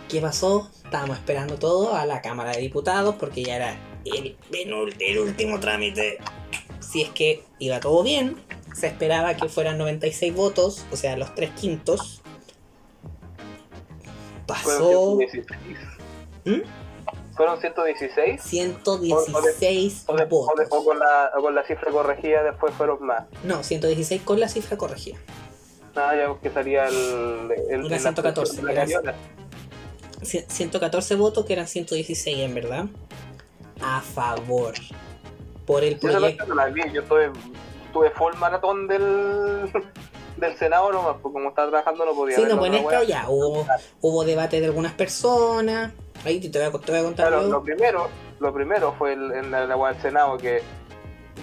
[0.09, 0.69] ¿Qué pasó?
[0.83, 4.37] Estábamos esperando todo a la Cámara de Diputados porque ya era el,
[4.99, 6.17] el último trámite.
[6.79, 8.37] Si es que iba todo bien,
[8.73, 12.21] se esperaba que fueran 96 votos, o sea, los tres quintos.
[14.45, 15.77] Pasó Fueron 116.
[16.45, 16.86] ¿Mm?
[17.37, 18.41] Fueron 116.
[18.41, 20.67] 116 O, de- o de- votos.
[20.71, 23.23] o con, la, con la cifra corregida después fueron más.
[23.43, 25.17] No, 116 con la cifra corregida.
[25.95, 27.51] Nada, ya que salía el.
[27.69, 29.15] el el- 114, la era- Cariola.
[30.21, 32.85] Cien- 114 votos, que eran 116 en verdad,
[33.81, 34.73] a favor
[35.67, 36.37] por el Yo proyecto.
[36.37, 37.31] parte no la vi, yo estuve,
[37.85, 39.69] estuve full maratón del,
[40.37, 43.03] del Senado nomás, porque como estaba trabajando no podía Sí, no, la pues en esta
[43.03, 43.65] ya hubo,
[44.01, 45.91] hubo debate de algunas personas.
[46.27, 47.27] Te voy a, te voy a contar.
[47.29, 48.07] Claro, lo primero,
[48.39, 50.61] lo primero fue el- en la, la del Senado que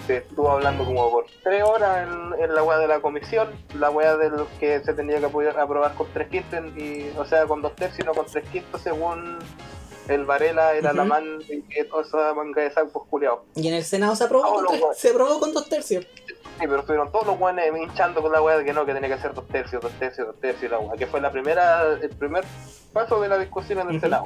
[0.07, 3.89] se estuvo hablando como por tres horas en, en la wea de la comisión, la
[3.89, 7.75] wea del que se tenía que aprobar con tres quintos, y, o sea, con dos
[7.75, 9.39] tercios, no con tres quintos, según
[10.07, 10.89] el Varela, el Ujú.
[10.93, 13.39] Alamán y toda esa manga de sacos culiados.
[13.55, 16.05] Y en el Senado se aprobó, Ah, con, lo se aprobó con dos tercios.
[16.59, 19.13] Sí, pero estuvieron todos los guanes hinchando con la weá de que no, que tenía
[19.13, 22.09] que ser dos tercios, dos tercios, dos tercios la weá, que fue la primera, el
[22.11, 22.43] primer
[22.93, 24.05] paso de la discusión en el Ujú.
[24.05, 24.25] Senado.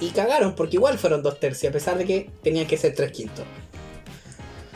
[0.00, 3.12] Y cagaron, porque igual fueron dos tercios, a pesar de que tenían que ser tres
[3.12, 3.44] quintos.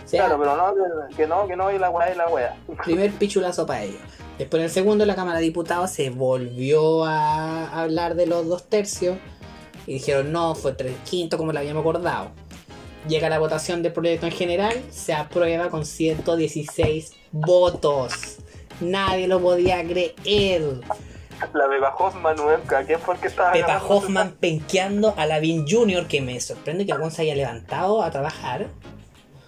[0.04, 0.74] O sea, Claro, pero no,
[1.08, 2.56] que- que no, que no, y la weá y la weá.
[2.84, 4.00] primer pichulazo para ellos.
[4.38, 8.64] Después en el segundo la Cámara de Diputados se volvió a hablar de los dos
[8.68, 9.16] tercios
[9.86, 12.30] y dijeron no, fue tres quintos como lo habíamos acordado.
[13.08, 18.36] Llega la votación del proyecto en general, se aprueba con 116 votos.
[18.80, 20.80] Nadie lo podía creer.
[21.52, 23.88] La Beba Hoffman, weón, ¿a quién fue el que estaba agarrando?
[23.88, 28.68] Hoffman penqueando a Lavin Jr., que me sorprende que algún se haya levantado a trabajar.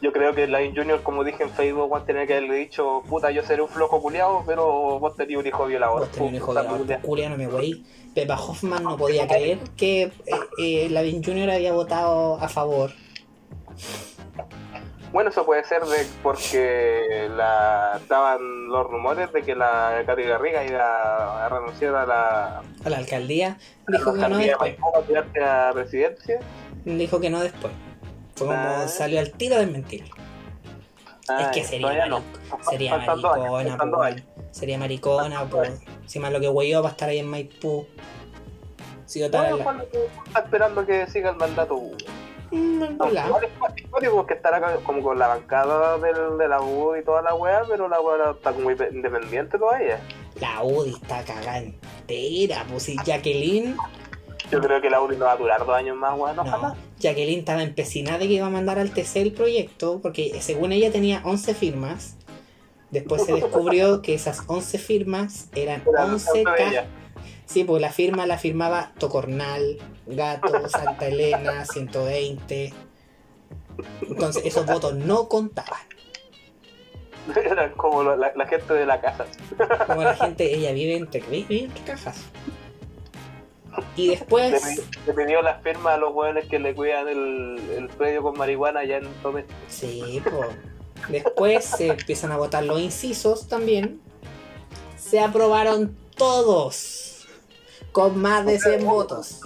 [0.03, 3.31] Yo creo que Line Junior, como dije en Facebook, weón, tenía que haberle dicho, puta,
[3.31, 6.01] yo seré un flojo culiado, pero vos tenías un hijo violador.
[6.01, 7.01] Vos tenés un hijo Puta, de culia.
[7.03, 7.85] Julia, no me voy.
[8.14, 10.12] Pepa Hoffman no podía creer que eh,
[10.59, 11.51] eh, Lavin Jr.
[11.51, 12.92] había votado a favor.
[15.12, 20.64] Bueno, eso puede ser de porque la, estaban los rumores de que la Katy Garriga
[20.64, 23.56] iba a renunciar a la, A la alcaldía
[23.88, 24.76] dijo la que no después.
[25.42, 26.40] A presidencia.
[26.84, 27.72] Dijo que no después.
[28.34, 28.88] Fue como Ah.
[28.88, 30.04] salió al tiro de mentir.
[31.28, 32.22] Ah, es que sería, no.
[32.70, 34.02] sería maricona, po.
[34.50, 35.62] Sería maricona, po.
[36.02, 37.86] Encima lo que hueyó va a estar ahí en Maipú.
[39.06, 39.82] Si yo Bueno, Juan,
[40.26, 41.80] está esperando que siga el mandato.
[42.50, 46.61] Mm, No, la- igual es cuático porque estará como con la bancada del, de la
[46.61, 50.00] U y toda la weá, pero la weá está como indepe- independiente todavía.
[50.40, 53.76] La UDI está cagada entera, pues si Jacqueline,
[54.50, 56.76] Yo creo que la U no va a durar dos años más, weón, no, ojalá.
[56.98, 60.92] Jacqueline estaba empecinada de que iba a mandar al TC el proyecto, porque según ella
[60.92, 62.16] tenía 11 firmas.
[62.90, 66.87] Después se descubrió que esas 11 firmas eran Era 11 tanto de ca-.
[67.46, 72.74] Sí, pues la firma la firmaba Tocornal, Gato, Santa Elena, 120.
[74.09, 75.80] Entonces esos votos no contaban.
[77.44, 79.26] Eran como la, la- la gente de la casa.
[79.87, 82.18] Como la gente, ella vive entre, vive entre cajas.
[83.94, 88.22] Y después, le pidió las firmas a los weones que le cuidan el, el predio
[88.22, 89.44] con marihuana allá en Tomé.
[89.68, 90.48] sí, pues,
[91.11, 94.00] después se empiezan a votar los incisos también.
[94.96, 97.05] Se aprobaron todos
[97.96, 99.40] con más de 100 votos.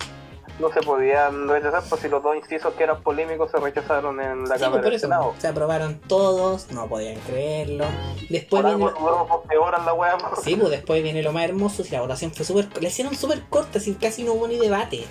[0.59, 4.41] No se podían rechazar, pues si los dos incisos que eran polémicos se rechazaron en
[4.41, 5.35] la Sí, pues, Cámara por del Senado.
[5.39, 7.85] se aprobaron todos, no podían creerlo.
[8.29, 10.19] Después Por viene algo lo- duró 12 horas la weá.
[10.19, 10.43] pues.
[10.43, 12.67] Sí, pues después viene lo más hermoso, si la votación fue súper...
[12.83, 15.05] La hicieron súper corta, sin casi no hubo ni debate.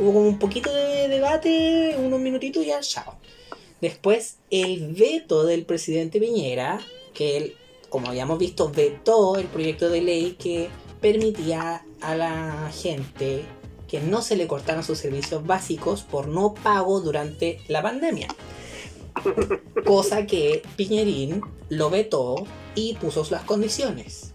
[0.00, 3.14] Hubo como un poquito de debate, unos minutitos y ya, chao.
[3.80, 6.80] Después, el veto del presidente Piñera,
[7.14, 7.56] que él,
[7.88, 10.68] como habíamos visto, vetó el proyecto de ley que
[11.02, 13.44] permitía a la gente
[13.88, 18.28] que no se le cortaran sus servicios básicos por no pago durante la pandemia.
[19.84, 24.32] Cosa que Piñerín lo vetó y puso las condiciones,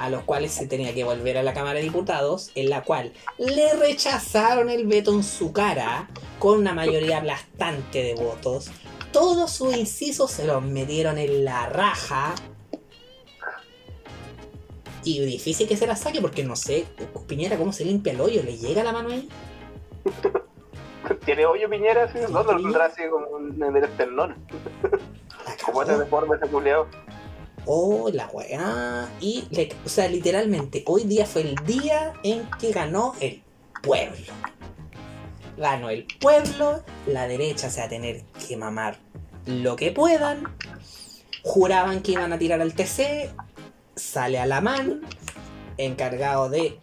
[0.00, 3.12] a los cuales se tenía que volver a la Cámara de Diputados, en la cual
[3.38, 8.70] le rechazaron el veto en su cara con una mayoría aplastante de votos.
[9.12, 12.34] Todos sus incisos se los metieron en la raja.
[15.04, 16.86] Y difícil que se la saque porque no sé,
[17.26, 19.28] Piñera, cómo se limpia el hoyo, ¿le llega la mano ahí?
[21.24, 22.10] ¿Tiene hoyo Piñera?
[22.12, 24.34] Sí, no, lo tendrá así como el esternón.
[25.66, 25.98] Como cagó.
[25.98, 26.86] deforme ese culiao.
[27.66, 29.08] Oh, la weá.
[29.20, 33.42] Y, le- o sea, literalmente, hoy día fue el día en que ganó el
[33.82, 34.32] pueblo.
[35.58, 38.96] Ganó el pueblo, la derecha se va a tener que mamar
[39.46, 40.44] lo que puedan.
[41.42, 43.30] Juraban que iban a tirar al TC.
[43.96, 45.02] Sale a la man,
[45.76, 46.78] encargado de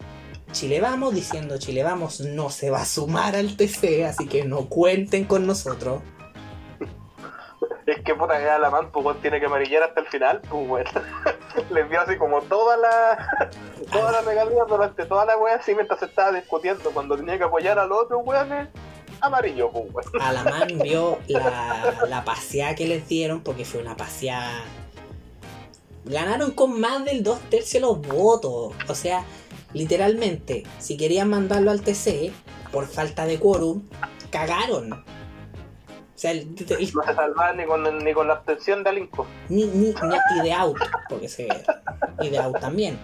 [0.52, 4.68] Chile Vamos, diciendo Chile Vamos no se va a sumar al TC, así que no
[4.68, 6.02] cuenten con nosotros.
[7.86, 10.86] Es que puta que la man, pues tiene que amarillar hasta el final, pues weón.
[11.70, 13.50] Les dio así como toda la.
[13.92, 16.90] toda la regalía durante toda la weá, así mientras se estaba discutiendo.
[16.92, 18.70] Cuando tenía que apoyar al otro weón,
[19.20, 20.22] amarillo, pues weón.
[20.22, 24.62] Alamán vio la, la paseada que les dieron porque fue una paseada.
[26.04, 28.72] Ganaron con más del dos tercios de los votos.
[28.88, 29.24] O sea,
[29.72, 32.32] literalmente, si querían mandarlo al TC
[32.72, 33.82] por falta de quórum,
[34.30, 34.92] cagaron.
[34.94, 35.04] O
[36.22, 39.26] sea, el- el- No se salvaba ni con, ni con la abstención de Alinco.
[39.48, 40.78] ni, ni, ni- de out,
[41.08, 41.48] porque se.
[42.20, 42.98] Y de out también.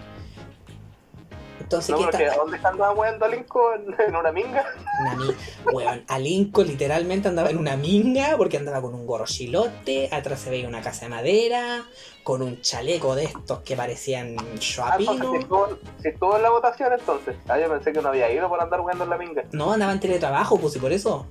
[1.69, 2.35] Entonces, No, ¿qué porque tal?
[2.37, 3.73] ¿dónde andaba weando Alinco?
[3.75, 4.65] ¿En, en una minga?
[5.01, 5.35] Una mi-
[5.71, 10.49] Weón, Alinco literalmente andaba en una minga porque andaba con un gorro chilote, atrás se
[10.49, 11.83] veía una casa de madera,
[12.23, 15.77] con un chaleco de estos que parecían Ah, entonces shoapino.
[16.01, 17.35] si estuvo en la votación entonces.
[17.47, 19.43] Ah, yo pensé que no había ido por andar weando en la minga.
[19.51, 21.27] No, andaba en teletrabajo, pues y por eso.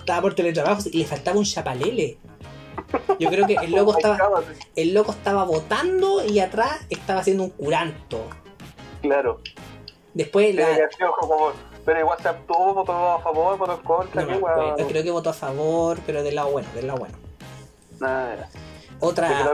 [0.00, 2.18] Estaba por teletrabajo y le faltaba un chapalele.
[3.20, 4.42] Yo creo que el loco estaba,
[4.74, 8.26] el loco estaba votando y atrás estaba haciendo un curanto.
[9.02, 9.40] Claro.
[10.14, 10.66] Después la,
[11.18, 11.52] como.
[11.84, 15.10] Pero igual se abstuvo, votó a favor, votó en contra, no me acuerdo, creo que
[15.10, 17.16] votó a favor, pero del lado bueno, del lado bueno.
[17.98, 18.48] Nada,
[19.00, 19.52] Otra,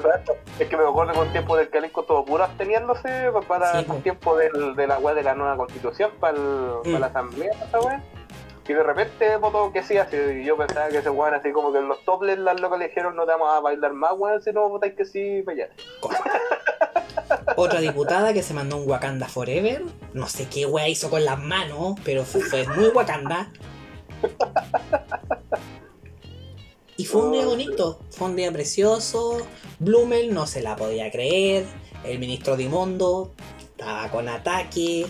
[0.58, 3.84] es que me acuerdo con tiempo del Calenco todo puro absteniéndose pa- para Sí, el
[3.86, 3.94] po.
[3.96, 7.00] tiempo del, de la web de la nueva constitución para, el- para Mm.
[7.00, 8.02] la asamblea, esa.
[8.68, 11.72] Y de repente votó que sí, así, y yo pensaba que ese weón así como
[11.72, 14.52] que los toples las locas le dijeron no te vamos a bailar más weón si
[14.52, 15.68] no votáis que sí, para allá.
[17.56, 19.82] Otra diputada que se mandó un Wakanda Forever.
[20.12, 23.50] No sé qué wea hizo con las manos, pero fue, fue muy Wakanda.
[26.96, 29.46] Y fue un día bonito, fue un día precioso.
[29.78, 31.66] Blumel no se la podía creer.
[32.04, 35.06] El ministro Dimondo estaba con ataque.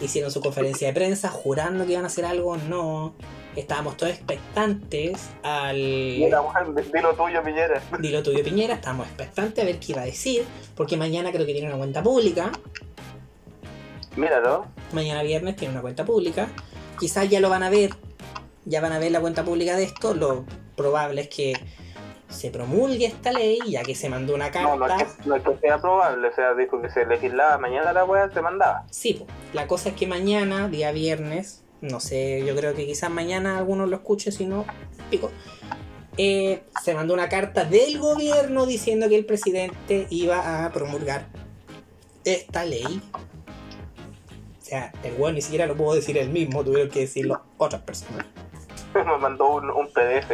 [0.00, 2.56] Hicieron su conferencia de prensa jurando que iban a hacer algo.
[2.56, 3.14] No.
[3.60, 5.76] Estábamos todos expectantes al.
[5.76, 7.80] Y era weón, di di lo tuyo, Piñera.
[8.00, 10.44] Dilo tuyo Piñera, estamos expectantes a ver qué iba a decir,
[10.74, 12.50] porque mañana creo que tiene una cuenta pública,
[14.16, 14.66] Míralo.
[14.92, 16.48] mañana viernes tiene una cuenta pública,
[16.98, 17.90] quizás ya lo van a ver,
[18.64, 20.44] ya van a ver la cuenta pública de esto, lo
[20.76, 21.52] probable es que
[22.28, 25.04] se promulgue esta ley, ya que se mandó una No, no carta.
[25.04, 28.04] es, que, no es que sea probable, o sea, dijo que se legislaba mañana la
[28.04, 28.84] weá, se mandaba.
[28.90, 29.26] Sí, po.
[29.52, 33.88] la cosa es que mañana, día viernes, no sé, yo creo que quizás mañana algunos
[33.88, 34.64] lo escuchen, si no,
[35.10, 35.30] pico.
[36.16, 41.26] eh, se mandó una carta del gobierno diciendo que el presidente iba a promulgar
[42.24, 43.00] esta ley.
[44.60, 47.82] O sea, el weón ni siquiera lo pudo decir él mismo, tuvieron que decirlo otras
[47.82, 48.26] personas.
[48.94, 50.32] Me mandó un, un PDF.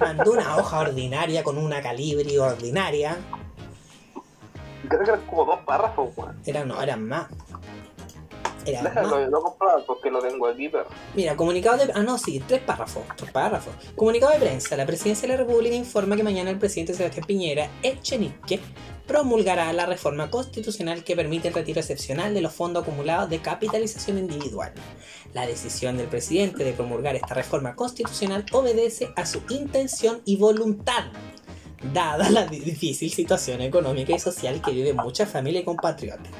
[0.00, 3.16] Mandó una hoja ordinaria con una calibri ordinaria.
[4.88, 6.36] Creo que eran como dos párrafos, weón.
[6.44, 7.28] Eran, no, eran más.
[8.72, 8.84] Más.
[8.84, 10.86] Déjalo, lo comprar porque lo tengo aquí, pero.
[11.14, 11.92] Mira, comunicado de...
[11.94, 13.02] Ah, no, sí, tres párrafos.
[13.16, 13.74] Tres párrafos.
[13.94, 14.76] Comunicado de prensa.
[14.76, 18.60] La Presidencia de la República informa que mañana el presidente Sebastián Piñera Echenique
[19.08, 24.18] promulgará la reforma constitucional que permite el retiro excepcional de los fondos acumulados de capitalización
[24.18, 24.72] individual.
[25.32, 31.06] La decisión del presidente de promulgar esta reforma constitucional obedece a su intención y voluntad,
[31.92, 36.32] dada la di- difícil situación económica y social que vive mucha familia y compatriotas,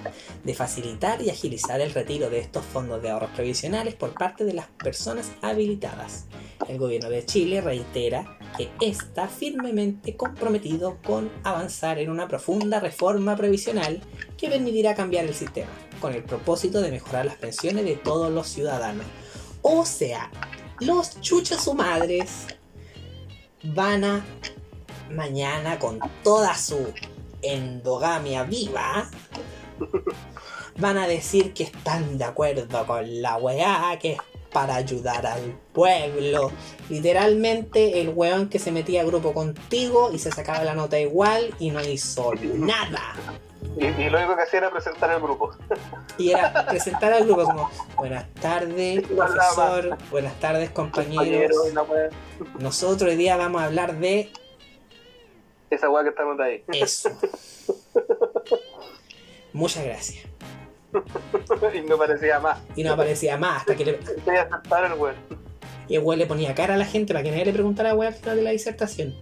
[0.43, 4.55] de facilitar y agilizar el retiro de estos fondos de ahorros previsionales por parte de
[4.55, 6.27] las personas habilitadas.
[6.69, 13.37] El gobierno de Chile reitera que está firmemente comprometido con avanzar en una profunda reforma
[13.37, 14.01] previsional
[14.37, 15.71] que permitirá cambiar el sistema,
[16.01, 19.07] con el propósito de mejorar las pensiones de todos los ciudadanos.
[19.63, 20.31] O sea,
[20.81, 22.47] los chuchos su madres
[23.63, 24.25] van a
[25.11, 26.93] mañana con toda su
[27.43, 29.09] endogamia viva
[30.79, 34.19] van a decir que están de acuerdo con la weá, que es
[34.53, 36.51] para ayudar al pueblo.
[36.89, 41.55] Literalmente el weón que se metía a grupo contigo y se sacaba la nota igual
[41.59, 43.15] y no hizo nada.
[43.77, 45.51] Y, y lo único que hacía era presentar el grupo.
[46.17, 51.57] Y era presentar al grupo como, buenas tardes, profesor, buenas tardes compañeros.
[52.59, 54.33] Nosotros hoy día vamos a hablar de
[55.71, 56.65] Esa weá que estamos ahí.
[56.73, 57.11] eso.
[59.53, 60.27] Muchas gracias.
[61.75, 62.59] y no parecía más.
[62.77, 63.99] Y no aparecía más hasta que le,
[64.97, 65.15] weón.
[65.87, 68.09] y el weón le ponía cara a la gente para que nadie le preguntara weá
[68.09, 69.15] al final de la disertación.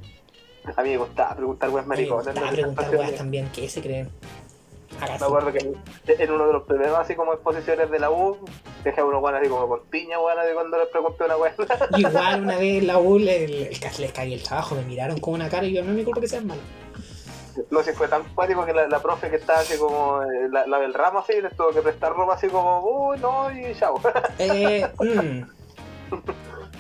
[0.77, 3.81] A mí me gustaba preguntar weas Me gustaba en las preguntar weas también, ¿qué se
[3.81, 4.11] creen?
[5.01, 8.39] Me acuerdo que en uno de los primeros así como exposiciones de la U,
[8.85, 11.37] dejé a uno weón así como con piña weón así cuando les pregunté una.
[11.37, 15.19] Yo igual una vez en la U le- le- les cagué el trabajo, me miraron
[15.21, 16.65] con una cara y yo no mi culpa que sean malos.
[17.71, 20.49] No sé si fue tan cuático que la, la profe que estaba así como eh,
[20.51, 23.75] la, la del ramo así, les tuvo que prestar ropa así como, uy no, y
[23.75, 23.99] chao.
[24.39, 25.43] Eh, mm,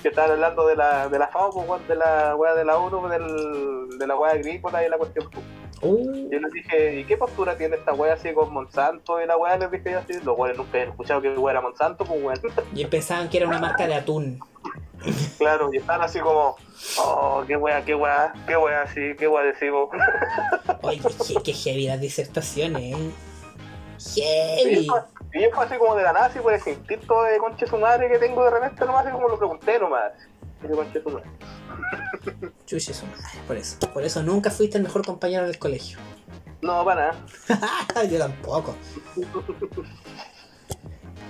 [0.03, 2.75] que estaban hablando de la, de la FAO, pues, de la wea de la
[3.11, 5.29] del, de la wea agrícola y la cuestión.
[5.83, 9.37] Uh, Yo les dije, ¿y qué postura tiene esta wea así con Monsanto y la
[9.37, 9.57] wea?
[9.59, 12.41] Les dije yo así, los weones nunca habían escuchado que wea era Monsanto, pues weón.
[12.75, 14.41] y pensaban que era una marca de atún.
[15.39, 16.57] claro, y están así como,
[16.99, 19.89] oh, qué wea, qué wea, qué wea así, qué wea decimos.
[20.83, 23.11] Oye, qué, qué heavy las disertaciones, eh.
[24.15, 24.87] Heavy.
[25.33, 27.77] y yo fue así como de la nada, así por ese instinto de conche su
[27.79, 30.13] madre que tengo de repente nomás, así como lo pregunté nomás.
[30.75, 31.31] Su madre.
[32.67, 33.79] Chuche su madre, por eso.
[33.93, 35.99] Por eso nunca fuiste el mejor compañero del colegio.
[36.63, 37.13] No, para
[37.49, 38.07] nada.
[38.11, 38.75] Yo tampoco.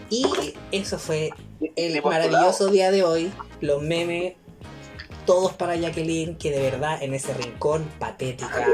[0.09, 1.30] Y eso fue
[1.74, 3.32] el maravilloso día de hoy.
[3.61, 4.34] Los memes,
[5.27, 8.64] todos para Jacqueline, que de verdad en ese rincón patética.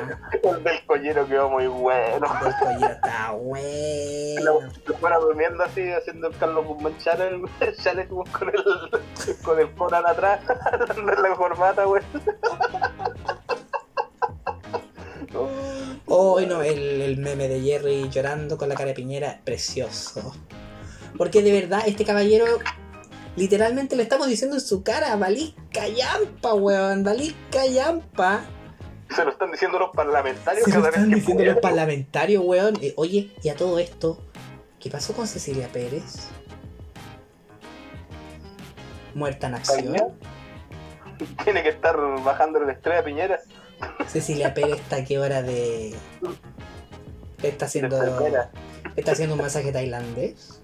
[0.42, 2.26] El del collero quedó muy bueno.
[2.46, 4.60] El collero está bueno.
[4.86, 7.42] la fuera durmiendo así, haciendo el Carlos Guzmán Channel,
[7.82, 10.40] Channel con el, con el Conan atrás,
[10.96, 12.02] la corbata, güey.
[16.06, 20.34] Hoy no, el, el meme de Jerry llorando con la cara de piñera, precioso.
[21.16, 22.44] Porque de verdad, este caballero,
[23.36, 28.44] literalmente lo estamos diciendo en su cara, valís callampa, weón, valís callampa.
[29.14, 32.78] Se lo están diciendo los parlamentarios Se lo vez están que diciendo los parlamentarios, weón.
[32.80, 34.22] Eh, oye, y a todo esto,
[34.80, 36.28] ¿qué pasó con Cecilia Pérez?
[39.14, 39.96] Muerta en acción.
[41.44, 43.40] Tiene que estar bajando el estrella Piñera.
[44.06, 45.94] Cecilia Pérez está a qué hora de.
[47.42, 47.98] Está haciendo.
[48.96, 50.62] Está haciendo un masaje tailandés.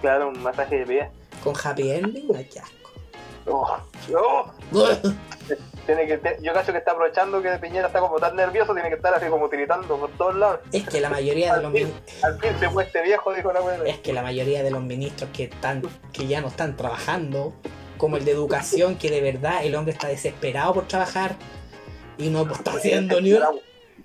[0.00, 1.10] Claro, un masaje de pie.
[1.44, 2.28] Con happy ending.
[2.36, 2.74] Ay, qué asco.
[3.46, 3.76] Oh,
[4.16, 4.50] oh.
[5.86, 8.88] Tiene que, te- yo cacho que está aprovechando que Piñera está como tan nervioso, tiene
[8.88, 10.60] que estar así como tiritando por todos lados.
[10.72, 13.34] Es que la mayoría de los Al fin, min- al fin se fue este viejo,
[13.34, 13.84] dijo la buena.
[13.84, 15.82] es que la mayoría de los ministros que están
[16.14, 17.52] que ya no están trabajando,
[17.98, 21.36] como el de educación, que de verdad el hombre está desesperado por trabajar
[22.16, 23.50] y no está haciendo ni una.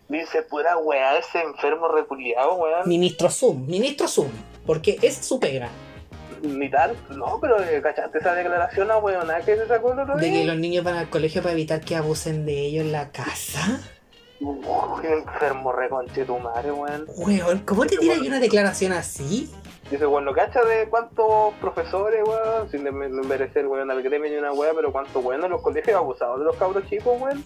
[0.10, 2.90] Dice pura weá, ese enfermo reculiado, weón.
[2.90, 4.32] Ministro Zoom, ministro Zoom,
[4.66, 5.70] porque es su pega.
[6.42, 10.16] Ni tal, no, pero eh, ¿cachaste esa declaración la weona que se sacó el otro
[10.16, 13.12] De que los niños van al colegio para evitar que abusen de ellos en la
[13.12, 13.80] casa.
[14.40, 17.06] Uf, qué enfermo reconche tu madre, weón.
[17.18, 19.52] Weón, ¿cómo te tiras una declaración así?
[19.92, 22.70] Dice, bueno, ¿cacha de cuántos profesores, weón?
[22.72, 26.40] Sin desmerecer, weón, al gremio ni una weá, pero cuántos weón en los colegios abusados
[26.40, 27.44] de los cabros chicos, weón.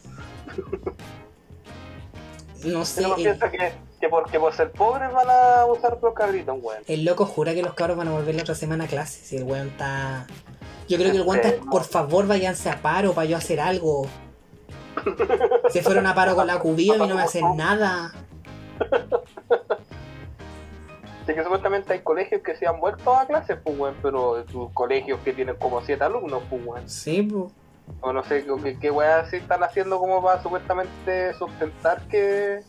[2.66, 3.74] No sé, piensa que,
[4.04, 6.84] que porque por ser pobres van a abusar de los cabritos, weón.
[6.88, 9.24] el loco jura que los cabros van a volver la otra semana a clase.
[9.24, 10.28] Si el weón está.
[10.90, 11.64] Yo creo que el weón está.
[11.72, 14.06] Por favor, váyanse a paro para yo hacer algo.
[15.70, 18.12] Se fueron a paro con la cubía y no me hacen nada.
[21.24, 24.70] Así que supuestamente hay colegios que se han vuelto a clases, pues, weón, pero tus
[24.74, 26.90] colegios que tienen como siete alumnos, pues, weón.
[26.90, 27.54] Sí, pues.
[28.02, 32.64] O no sé qué, qué weá así están haciendo como para supuestamente sustentar que.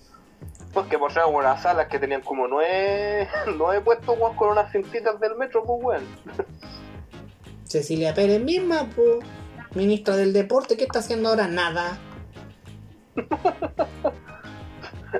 [0.74, 4.70] Pues que por ser unas salas que tenían como nueve, nueve puestos weón, con unas
[4.72, 6.04] cintitas del metro, pues weón.
[7.64, 9.18] Cecilia Pérez misma, pues.
[9.74, 11.48] Ministra del Deporte, ¿qué está haciendo ahora?
[11.48, 11.98] Nada.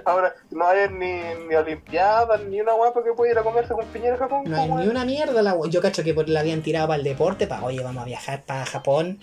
[0.05, 3.87] Ahora no hay ni, ni olimpiadas, ni una para que pueda ir a comerse con
[3.87, 6.63] Piñera Japón, No pues, hay ni una mierda la Yo cacho que por- la habían
[6.63, 9.21] tirado para el deporte, para oye, vamos a viajar para Japón.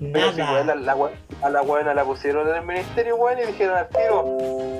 [0.00, 1.10] Pero si, weón, a la, we-
[1.42, 4.24] a la weona la pusieron en el ministerio, weón, y dijeron al tiro,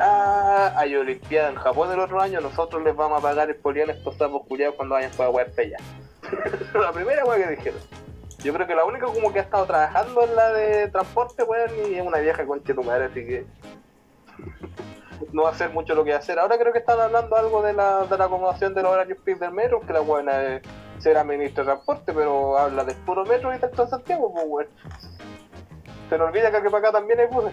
[0.01, 3.91] ah, hay olimpiada en Japón el otro año, nosotros les vamos a pagar el polián
[3.91, 5.77] a estos sapos culiados cuando vayan para allá.
[6.75, 7.81] la primera weá que dijeron.
[8.43, 11.71] Yo creo que la única como que ha estado trabajando en la de transporte, weón,
[11.91, 13.45] y es una vieja concha tu madre, así que
[15.33, 16.39] no va a ser mucho lo que hacer.
[16.39, 19.39] Ahora creo que están hablando algo de la, de la acomodación de los horarios PIB
[19.39, 20.63] del metro, que la buena es,
[21.01, 24.67] será ministro de transporte, pero habla del puro metro y tanto en Santiago, pues weón.
[26.09, 27.53] Se nos olvida que aquí para acá también hay buses.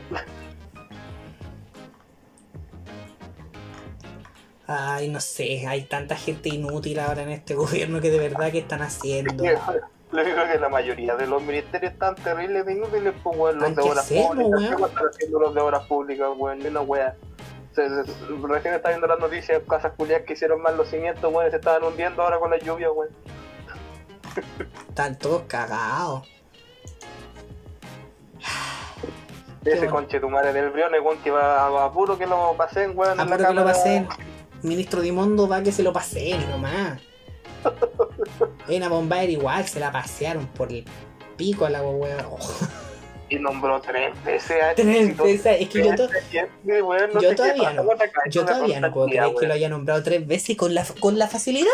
[4.70, 8.60] Ay, no sé, hay tanta gente inútil ahora en este gobierno que de verdad que
[8.60, 9.44] están haciendo.
[10.12, 13.76] Le digo que la mayoría de los ministerios están terribles de inútiles, pues weón, los
[13.76, 14.60] de que obras hacerlo, públicas.
[14.62, 14.70] weón.
[14.70, 16.60] ¿Qué va a estar haciendo los de obras públicas, weón?
[16.60, 17.16] Ni una wea.
[17.78, 18.04] Se-
[18.48, 21.58] recién está viendo las noticias, casas culiadas que hicieron mal los cimientos, weón, y se
[21.58, 23.12] estaban hundiendo ahora con la lluvia, weón.
[24.90, 26.28] Están todos cagados.
[29.64, 29.92] Ese bueno.
[29.92, 33.20] conche tu madre del Briones, weón, que va a puro que lo pasen, weón.
[33.20, 34.08] en que lo pasen.
[34.64, 37.00] Ministro Dimondo va que se lo pasen nomás.
[38.68, 40.84] Ena Bombayer igual, se la pasearon por el
[41.36, 42.26] pico a la weón.
[43.30, 47.30] Y nombró tres veces a tres veces, es que yo, to- Gente, weón, no yo
[47.30, 47.84] sé qué todavía no.
[48.30, 51.18] yo todavía no puedo creer que lo haya nombrado tres veces y con la, con
[51.20, 51.68] la facilidad.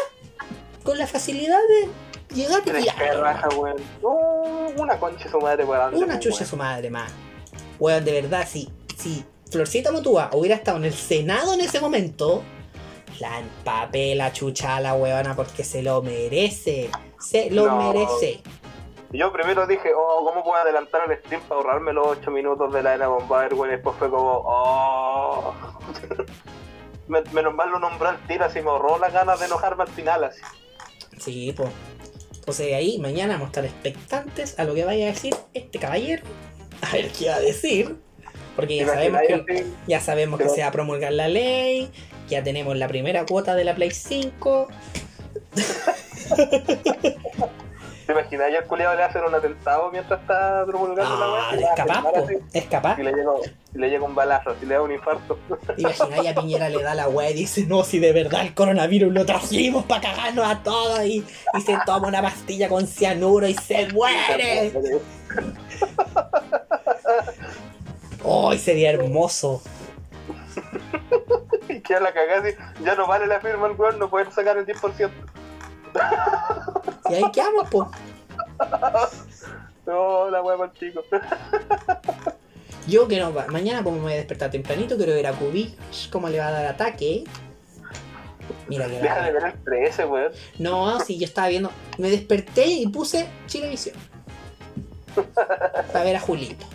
[0.84, 3.50] Con la facilidad de llegar y tirar.
[3.56, 3.76] weón.
[4.02, 5.96] Uh, una concha su madre, weón.
[5.96, 7.12] Una chucha su madre más.
[7.80, 12.42] Weón, de verdad, si, si Florcita Motúa hubiera estado en el Senado en ese momento,
[13.20, 16.90] la empapé la chucha a la weona porque se lo merece.
[17.20, 17.94] Se lo No.
[17.94, 18.42] merece.
[19.14, 22.82] Yo primero dije, oh, ¿cómo puedo adelantar el stream para ahorrarme los 8 minutos de
[22.82, 23.70] la Arena Bombardier, weón?
[23.70, 25.54] Y después fue como, oh.
[27.08, 29.90] Me- Menos mal lo nombró al tiro, así me ahorró las ganas de enojarme al
[29.90, 30.42] final, así.
[31.20, 31.70] Sí, pues.
[32.34, 36.24] Entonces ahí mañana vamos a estar expectantes a lo que vaya a decir este caballero.
[36.82, 37.96] A ver qué va a decir.
[38.56, 41.92] Porque ya ¿Te sabemos que, ya sabemos que se va a promulgar la ley.
[42.28, 44.68] Ya tenemos la primera cuota de la Play 5.
[48.06, 48.52] ¿Te imaginas?
[48.52, 51.60] Ya el culiado le hacen un atentado mientras está promulgando la Ah, weá.
[51.62, 52.04] es capaz,
[52.54, 53.00] Es capaz.
[53.00, 53.32] Y le llega,
[53.74, 55.38] y le llega un balazo, así le da un infarto.
[55.78, 58.54] Imagina, y a Piñera le da la weá y dice, no, si de verdad el
[58.54, 63.48] coronavirus lo trajimos para cagarnos a todos y, y se toma una pastilla con cianuro
[63.48, 64.74] y se muere.
[68.26, 69.62] ¡Ay, sería hermoso!
[71.70, 72.50] Y queda la cagada
[72.84, 75.10] ya no vale la firma el weón, no pueden sacar el 10%.
[77.14, 77.92] Y ahí quedamos, po.
[79.86, 81.04] No, la para chico.
[82.88, 85.78] Yo que no, mañana como me voy a despertar tempranito, quiero ver a Kubik
[86.10, 87.26] cómo le va a dar ataque.
[88.70, 90.32] Mira que Deja de ver el 13, weón.
[90.58, 91.70] No, sí, yo estaba viendo.
[91.98, 93.96] Me desperté y puse Chilevisión.
[95.92, 96.66] Para ver a Julito.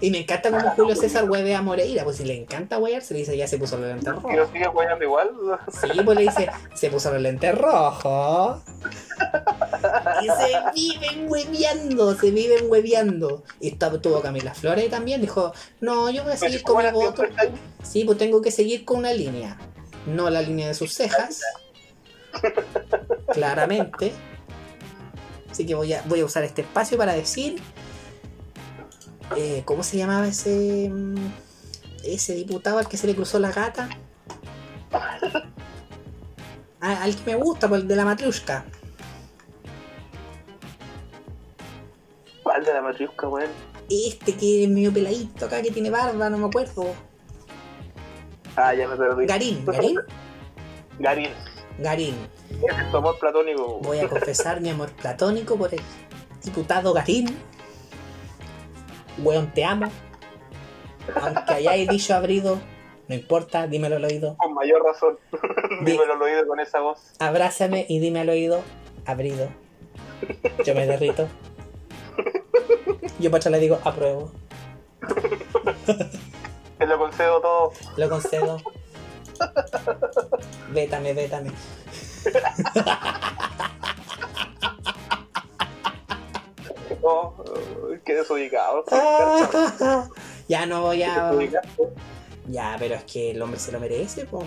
[0.00, 3.14] Y me encanta como Julio César hueve a Moreira, pues si le encanta huear, se
[3.14, 4.34] le dice ya se puso los lentes rojos.
[4.34, 4.66] lo sigue
[5.02, 5.28] igual.
[5.70, 8.62] Sí, pues le dice, se puso los lentes rojos.
[10.22, 13.42] Y se viven hueveando, se viven hueveando.
[13.60, 17.22] Y tuvo Camila Flores también, dijo, no, yo voy a seguir con mi voto.
[17.82, 19.58] Sí, pues tengo que seguir con una línea.
[20.06, 21.40] No la línea de sus cejas.
[23.32, 24.12] Claramente.
[25.50, 27.60] Así que voy a, voy a usar este espacio para decir.
[29.36, 30.90] Eh, ¿Cómo se llamaba ese.
[30.90, 31.14] mm,
[32.04, 33.88] ese diputado al que se le cruzó la gata?
[36.80, 38.64] Al que me gusta, pues el de la matrushka.
[42.42, 43.50] ¿Cuál de la matriusca, weón?
[43.90, 46.86] Este que es medio peladito acá, que tiene barba, no me acuerdo.
[48.56, 49.26] Ah, ya me perdí.
[49.26, 50.00] Garín, Garín,
[50.98, 51.30] Garín.
[51.78, 52.14] Garín.
[52.50, 53.78] Es tu amor platónico.
[53.82, 55.80] Voy a confesar mi amor platónico por el
[56.42, 57.36] diputado Garín.
[59.22, 59.90] Weón, te amo.
[61.14, 62.58] Aunque hayáis dicho abrido,
[63.08, 64.36] no importa, dímelo al oído.
[64.36, 65.18] Con mayor razón.
[65.84, 67.12] Dímelo al oído con esa voz.
[67.18, 68.62] Abrázame y dime al oído,
[69.04, 69.48] abrido.
[70.64, 71.26] Yo me derrito.
[73.18, 74.30] Yo pacho le digo, apruebo.
[76.78, 77.72] Te lo concedo todo.
[77.96, 78.58] Lo concedo.
[80.72, 81.50] Vétame, vétame.
[87.02, 87.39] Oh,
[88.04, 88.84] qué desubicado.
[90.48, 91.32] ya no voy a.
[92.48, 94.44] Ya, pero es que el hombre se lo merece, po.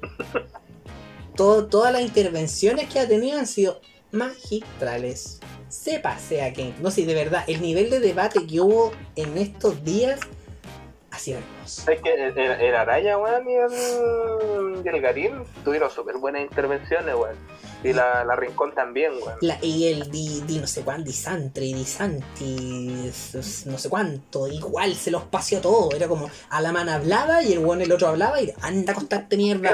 [1.36, 3.80] Todo- todas las intervenciones que ha tenido han sido
[4.10, 5.40] magistrales.
[5.68, 6.74] Se pasea que.
[6.80, 10.20] No sé, de verdad, el nivel de debate que hubo en estos días
[11.10, 11.90] ha sido hermoso.
[11.90, 16.42] Es que el, el- el Araya, weón, y el, y el Garín tuvieron súper buenas
[16.42, 17.36] intervenciones, weón.
[17.84, 19.36] Y la, la Rincón también, weón.
[19.40, 23.10] La- y el di, di no sé cuánto, Disantri, Disanti,
[23.66, 25.90] no sé cuánto, igual se los paseó todo.
[25.94, 28.96] Era como, a la mano hablaba y el bueno el otro hablaba y anda a
[28.96, 29.70] acostarte mierda.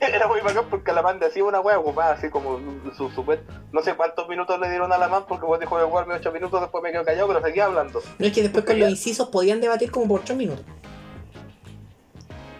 [0.00, 2.58] Era, era muy bacán porque Alamán decía una wea ocupada, así como
[2.96, 3.42] su super.
[3.72, 6.60] No sé cuántos minutos le dieron a Alamán porque vos dijo de jugarme 8 minutos,
[6.60, 8.02] después me quedo callado, pero seguía hablando.
[8.18, 10.64] No es que después con los incisos podían debatir como por 8 minutos.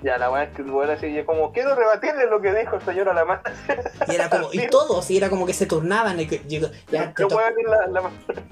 [0.02, 2.82] Ya, la wea es que el weón así, como, quiero rebatirle lo que dijo el
[2.82, 3.40] señor Alamán.
[4.08, 6.18] Y era como, y todos, y era como que se turnaban.
[6.20, 8.10] y que- yo- ya, Yo voy a la, la,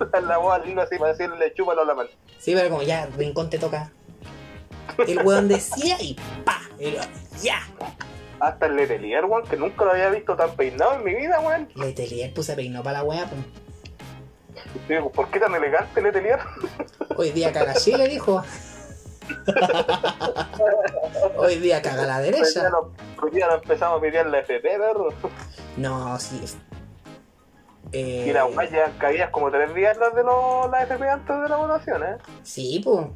[0.12, 2.06] la, la voz al hilo así para decirle chúpalo a Alamán.
[2.38, 3.90] Sí, pero como ya, Rincón te toca.
[5.06, 6.96] El weón decía y pa, y
[7.42, 7.60] ya.
[8.38, 11.68] Hasta el Letelier, weón, que nunca lo había visto tan peinado en mi vida, weón.
[11.74, 13.26] Letelier puse peinó para la wea.
[13.28, 13.40] pues.
[14.88, 16.38] Digo, ¿por qué tan elegante Letelier?
[17.16, 18.42] Hoy día caga Chile, dijo.
[21.36, 22.68] Hoy día caga la Hoy derecha.
[22.70, 22.92] no-
[23.22, 25.08] hoy día no empezamos a pelear la FP, perro.
[25.76, 26.40] No, sí.
[27.92, 31.42] Eh, Y las weas ya caías como tres días las de los, la FP antes
[31.42, 32.16] de la votación, ¿eh?
[32.42, 33.06] Sí, pues.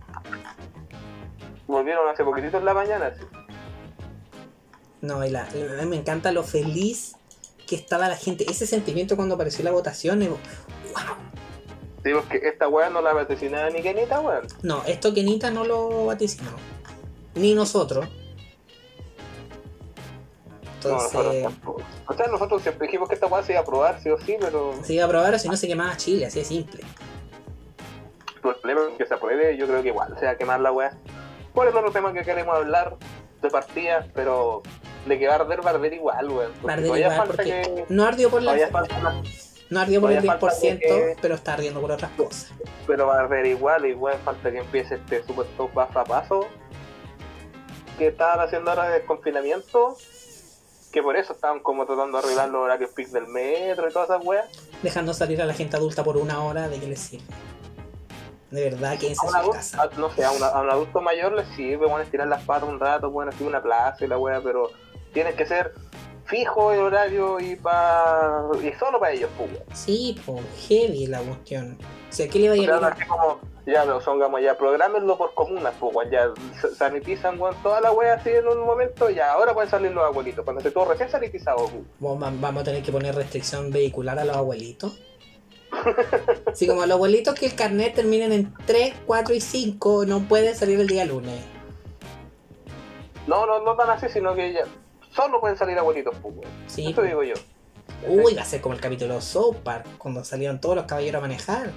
[1.67, 3.13] Volvieron hace poquitito en la mañana.
[3.19, 3.25] sí.
[5.01, 7.17] No, y la, a mí me encanta lo feliz
[7.67, 8.45] que estaba la gente.
[8.51, 10.23] Ese sentimiento cuando apareció la votación.
[10.23, 10.39] y, wow.
[12.05, 14.47] Digo que esta weá no la vaticinaba ni Kenita, weón.
[14.63, 16.51] No, esto Kenita no lo vaticinó.
[17.35, 18.07] Ni nosotros.
[20.85, 21.83] No, nosotros Entonces, tampoco.
[22.07, 24.37] O sea, nosotros siempre dijimos que esta weá se iba a aprobar, sí o sí,
[24.39, 26.83] pero se iba a aprobar o si no se quemaba Chile, así de simple.
[28.45, 30.73] el problema es que se apruebe, yo creo que igual se va a quemar la
[30.73, 30.93] weá.
[31.55, 32.97] ¿Cuál es otro tema que queremos hablar
[33.41, 34.07] de partida?
[34.13, 34.63] Pero
[35.07, 36.53] de que va a arder, va a arder igual, weón.
[36.61, 37.85] Porque Va a arder igual porque que.
[37.89, 38.53] no ardió por la,
[39.71, 42.53] no ardió por el todavía falta 10%, que- pero está ardiendo por otras cosas.
[42.87, 46.47] pero va a arder igual, igual falta que empiece este supuesto paso a paso
[47.99, 49.97] que estaban haciendo ahora de desconfinamiento.
[50.93, 54.11] Que por eso estaban como tratando de arreglar los horarios pic del metro y todas
[54.11, 54.47] esas weas.
[54.81, 57.25] Dejando salir a la gente adulta por una hora, ¿de qué les sirve?
[58.53, 59.83] De verdad, A en su adulto, casa.
[59.83, 62.69] a- no sé, a, una- a un adulto mayor le sirve, bueno, estirar las patas
[62.69, 64.71] un rato, bueno, así una plaza y la wea, pero
[65.13, 65.75] tienes que ser
[66.27, 69.51] fijo el horario y pa, y solo para ellos, pues.
[69.73, 71.79] Sí, pues, heavy la cuestión.
[72.11, 75.35] O sea, ¿qué le va a no así como, ya, lo songamos ya, programenlo por
[75.35, 76.31] comunas, pues, ya
[76.77, 80.45] sanitizan, weón, toda la wea así en un momento, ya, ahora pueden salir los abuelitos,
[80.45, 81.83] cuando se todo recién sanitizado, pues.
[82.01, 85.01] Vamos va- vamos a tener que poner restricción vehicular a los abuelitos.
[86.47, 90.55] Así como los abuelitos que el carnet terminen en 3, 4 y 5 no pueden
[90.55, 91.41] salir el día lunes.
[93.27, 94.65] No, no, no tan así, sino que ya,
[95.15, 96.51] solo pueden salir abuelitos, pues, weón.
[96.67, 97.35] Sí, Eso digo yo.
[98.09, 101.19] Uy, va a ser como el capítulo de South Park, cuando salieron todos los caballeros
[101.19, 101.71] a manejar.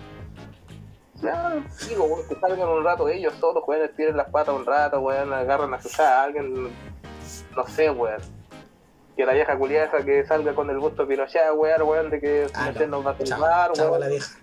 [1.21, 4.99] Ya, digo, weón, que salgan un rato ellos solos, weón, tiren las patas un rato,
[4.99, 6.69] weón, agarran a chuchar a alguien,
[7.55, 8.21] no sé, weón.
[9.15, 12.47] Que la vieja culiada que salga con el gusto de Pinochet, weón, weón, de que
[12.53, 12.87] Ah, no.
[12.87, 14.09] nos va a salvar, a la weón.
[14.09, 14.39] vieja.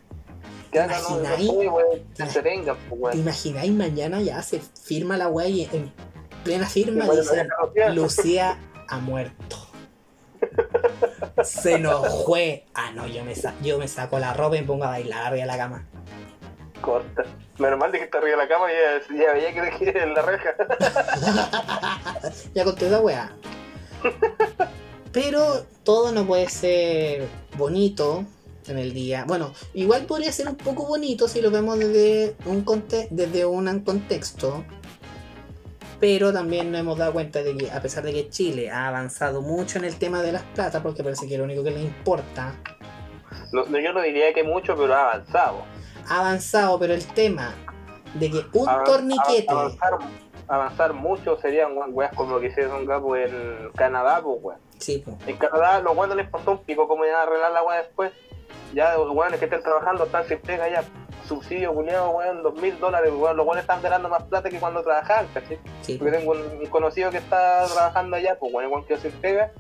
[0.73, 1.51] Que hagan, no, imagináis?
[1.51, 1.75] weón,
[2.17, 3.19] ¿Te pues, ¿Te weón.
[3.19, 5.93] imagináis mañana ya se firma la wey y en
[6.43, 7.49] plena firma dicen
[7.95, 8.59] Lucía.
[8.89, 9.57] Ha muerto?
[11.43, 12.37] Se enojó.
[12.75, 15.27] Ah, no, yo me, sa- yo me saco la ropa y me pongo a bailar
[15.27, 15.87] arriba de la cama.
[16.81, 17.25] Corta.
[17.59, 20.15] Menos mal de que está arriba de la cama y ya, veía que quiere en
[20.15, 20.51] la reja.
[22.55, 23.33] ya conté esa weá.
[25.13, 28.25] Pero todo no puede ser bonito
[28.67, 29.25] en el día.
[29.27, 33.81] Bueno, igual podría ser un poco bonito si lo vemos desde un, conte- desde un
[33.81, 34.65] contexto.
[36.07, 39.41] Pero también nos hemos dado cuenta de que a pesar de que Chile ha avanzado
[39.41, 42.53] mucho en el tema de las plata, porque parece que lo único que le importa,
[43.55, 45.63] No, no, yo no diría que mucho, pero ha avanzado.
[46.07, 47.55] ha avanzado, pero el tema
[48.13, 49.47] de que un Avan- torniquete...
[49.49, 49.99] av- Avanzar,
[50.47, 54.59] avanzar mucho serían weas como lo que hicieron en Canadá, pues.
[54.79, 55.17] Sí, po.
[55.27, 58.13] En Canadá los weones les importó un pico cómo iban a arreglar la weá después.
[58.75, 60.85] Ya los weones que estén trabajando están sin pega ya.
[61.27, 63.37] Subsidio culiado, weón, dos mil dólares, weón.
[63.37, 65.59] Los weones están ganando más plata que cuando trabajaban, ¿cachai?
[65.83, 65.97] sí.
[65.97, 69.51] Porque tengo un, conocido que está trabajando allá, pues weón, weón quedó sin pega.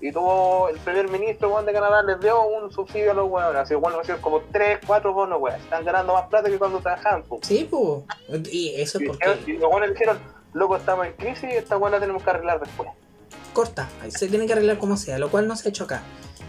[0.00, 3.62] Y tuvo el primer ministro weón, de Canadá les dio un subsidio a los weones.
[3.62, 5.60] Así weón, recibieron como 3, 4 bonos, weón.
[5.60, 7.46] Están ganando más plata que cuando trabajaban, pues.
[7.46, 8.04] Sí, po.
[8.50, 9.38] Y eso es porque...
[9.46, 10.18] y los weones dijeron,
[10.54, 12.88] loco, estamos en crisis y esta weón la tenemos que arreglar después.
[13.52, 16.02] corta, se tiene que arreglar como sea, lo cual no se ha hecho acá.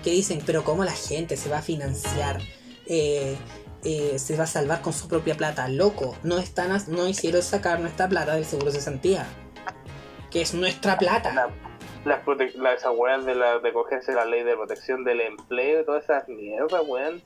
[0.03, 2.41] Que dicen, pero ¿cómo la gente se va a financiar?
[2.85, 3.37] Eh,
[3.83, 6.15] eh, se va a salvar con su propia plata, loco.
[6.23, 9.25] No están, as- no hicieron sacar nuestra plata del seguro de cesantía,
[10.31, 11.33] que es nuestra plata.
[11.33, 11.49] la,
[12.05, 15.85] las la- esas weas de, la, de cogerse la ley de protección del empleo y
[15.85, 17.21] todas esas mierdas, weón.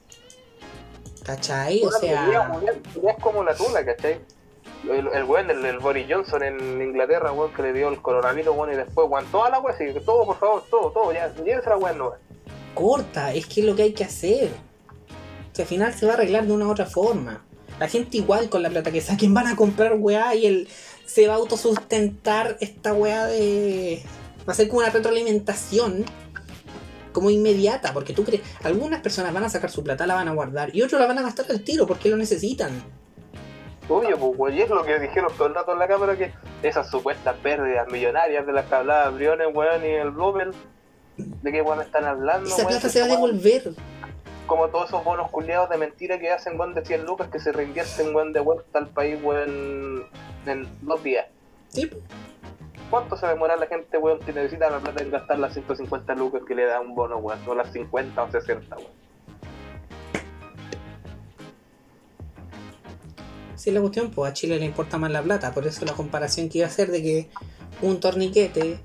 [1.25, 1.81] ¿Cachai?
[1.83, 2.65] O sea, weón,
[3.09, 4.19] es como la tula, ¿cachai?
[4.83, 8.55] El, el weón, el, el Boris Johnson en Inglaterra, weón, que le dio el coronavirus,
[8.55, 11.69] weón, y después, weón, toda la wea, sí, todo, por favor, todo, todo, ya, llévese
[11.69, 12.19] la weón, no, weón.
[12.73, 14.51] corta, es que es lo que hay que hacer.
[15.57, 17.43] Que al final se va a arreglar de una u otra forma.
[17.79, 20.67] La gente igual con la plata que saquen van a comprar weá y el
[21.05, 24.03] se va a autosustentar esta weá de.
[24.47, 26.05] Va a ser como una retroalimentación
[27.11, 30.33] como inmediata, porque tú crees, algunas personas van a sacar su plata, la van a
[30.33, 32.83] guardar y otros la van a gastar al tiro porque lo necesitan.
[33.89, 36.31] Obvio, pues, weón, y es lo que dijeron todo el rato en la cámara, que
[36.61, 40.51] esas supuestas pérdidas millonarias de las que hablaba Briones, weón, y el Blumen,
[41.17, 43.73] de qué weón están hablando, Esa plata se va a devolver.
[44.47, 47.51] Como todos esos bonos culiados de mentira que hacen, weón, de 100 lucas que se
[47.51, 50.05] reinvierten, weón, de vuelta al país, weón,
[50.45, 51.27] en dos días.
[51.69, 51.89] Sí,
[52.89, 56.41] ¿Cuánto se demora la gente, weón, que necesita la plata en gastar las 150 lucas
[56.47, 57.45] que le da un bono, weón?
[57.45, 58.87] No las 50 o 60, weón.
[63.55, 66.47] Sí, la cuestión, pues a Chile le importa más la plata, por eso la comparación
[66.47, 67.29] que iba a hacer de que
[67.81, 68.79] un torniquete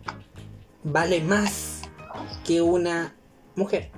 [0.82, 1.82] vale más
[2.44, 3.14] que una
[3.54, 3.90] mujer.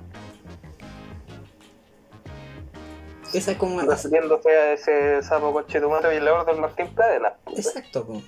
[3.35, 3.81] Esa es como...
[3.81, 7.33] Refiriéndose a ese sapo coche tu madre y el del Martín Pradena.
[7.55, 8.21] Exacto, po.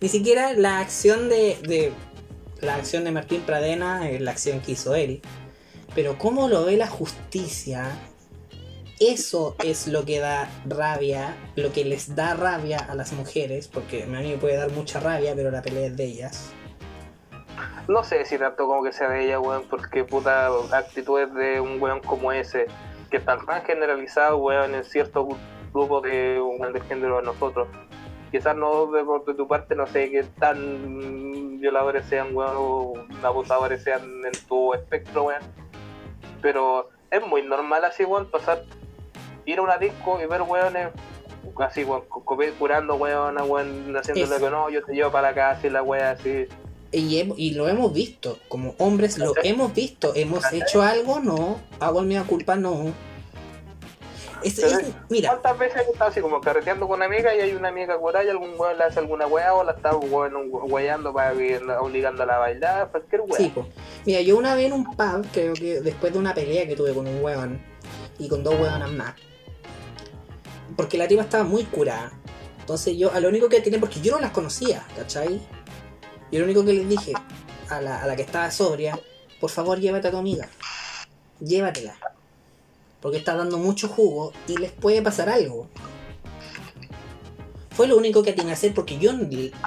[0.00, 1.92] Ni siquiera la acción de, de
[2.60, 5.22] la acción de Martín Pradena es la acción que hizo él.
[5.94, 7.86] Pero cómo lo ve la justicia,
[8.98, 14.02] eso es lo que da rabia, lo que les da rabia a las mujeres, porque
[14.02, 16.50] a mí me puede dar mucha rabia, pero la pelea es de ellas.
[17.86, 21.80] No sé si tanto como que sea de ella, weón, porque puta actitudes de un
[21.80, 22.66] weón como ese,
[23.10, 25.28] que están tan generalizados, weón, en cierto
[25.72, 27.68] grupo de, weón, de género de nosotros.
[28.30, 32.92] Quizás no de, de tu parte, no sé, que tan violadores sean, weón, o
[33.22, 35.42] abusadores sean en tu espectro, weón.
[36.42, 38.62] Pero es muy normal así, weón, pasar,
[39.44, 40.88] ir a una disco y ver weones
[41.60, 45.28] así, weón, cu- cu- curando weón, weón, haciéndole Es- que no, yo te llevo para
[45.28, 46.48] la casa y la wea así.
[46.96, 50.12] Y, lo hemos visto, como hombres lo hemos visto.
[50.14, 51.20] ¿Hemos hecho algo?
[51.20, 51.58] No.
[51.80, 52.56] ¿Hago el mea culpa?
[52.56, 52.92] No.
[54.42, 57.40] Es- Pero es- mira, ¿Cuántas veces he estado así como carreteando con una amiga y
[57.40, 60.50] hay una amiga curada y algún weón le hace alguna weá o la está weón
[60.50, 61.32] weyando para
[61.80, 63.38] obligándola a bailar, cualquier weá?
[63.38, 63.66] sí, po.
[64.04, 66.92] mira, yo una vez en un pub, creo que después de una pelea que tuve
[66.92, 67.58] con un huevón
[68.18, 69.14] y con dos huevonas más,
[70.76, 72.12] porque la tipa estaba muy curada.
[72.60, 75.40] Entonces yo, a lo único que tenía, porque yo no las conocía, ¿cachai?
[76.34, 77.12] Y lo único que les dije
[77.68, 78.98] a la, a la que estaba sobria,
[79.40, 80.48] por favor llévate a tu amiga.
[81.38, 81.96] Llévatela.
[83.00, 85.68] Porque está dando mucho jugo y les puede pasar algo.
[87.70, 89.12] Fue lo único que tenía que hacer porque yo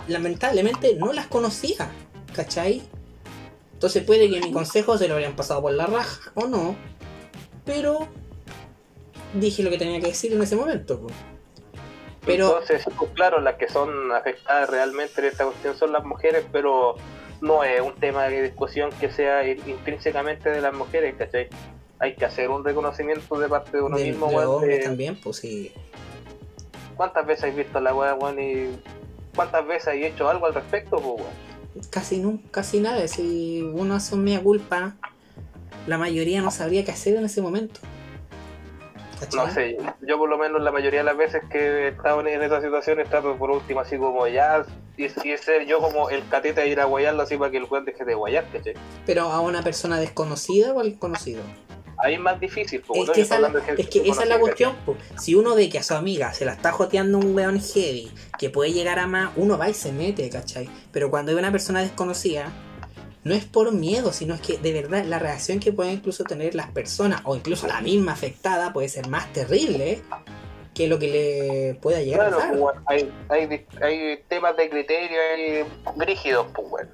[0.10, 1.90] lamentablemente no las conocía,
[2.36, 2.82] ¿cachai?
[3.72, 6.76] Entonces puede que mi consejo se lo habrían pasado por la raja o no.
[7.64, 8.10] Pero
[9.36, 11.08] dije lo que tenía que decir en ese momento.
[12.28, 16.46] Pero Entonces, pues, claro, las que son afectadas realmente en esta cuestión son las mujeres,
[16.52, 16.96] pero
[17.42, 21.48] no es un tema de discusión que sea in- intrínsecamente de las mujeres, ¿cachai?
[22.00, 25.20] Hay que hacer un reconocimiento de parte de uno de, mismo, de weón, de- también,
[25.20, 25.72] pues sí.
[26.96, 28.78] ¿Cuántas veces has visto la weá, weón, y
[29.36, 31.48] cuántas veces has hecho algo al respecto, pues, weón?
[31.92, 33.08] Casi no, casi nada.
[33.08, 34.96] Si uno hace mea culpa,
[35.86, 37.80] la mayoría no sabría qué hacer en ese momento.
[39.20, 39.46] ¿Cachai?
[39.48, 42.42] No sé, yo por lo menos la mayoría de las veces que he estado en
[42.44, 44.64] esas situaciones trato por último así como ya,
[44.98, 47.64] y, y ser yo como el catete a ir a guayarlo así para que el
[47.66, 48.74] weón deje de guayar, ¿cachai?
[49.06, 51.42] Pero a una persona desconocida o al conocido.
[52.00, 53.14] Ahí es más difícil, pues, Es ¿no?
[53.14, 54.76] que, esa, la- hablando de gente es que esa es la cuestión.
[54.86, 54.96] po.
[55.18, 58.52] Si uno ve que a su amiga se la está joteando un weón heavy, que
[58.52, 60.70] puede llegar a más, uno va y se mete, ¿cachai?
[60.92, 62.52] Pero cuando hay una persona desconocida,
[63.28, 66.56] no es por miedo, sino es que de verdad la reacción que pueden incluso tener
[66.56, 70.02] las personas, o incluso la misma afectada, puede ser más terrible
[70.74, 72.58] que lo que le pueda llegar Claro, a pasar.
[72.60, 75.64] pues, hay, hay, hay temas de criterio ahí
[75.98, 76.90] rígidos, pues, weón.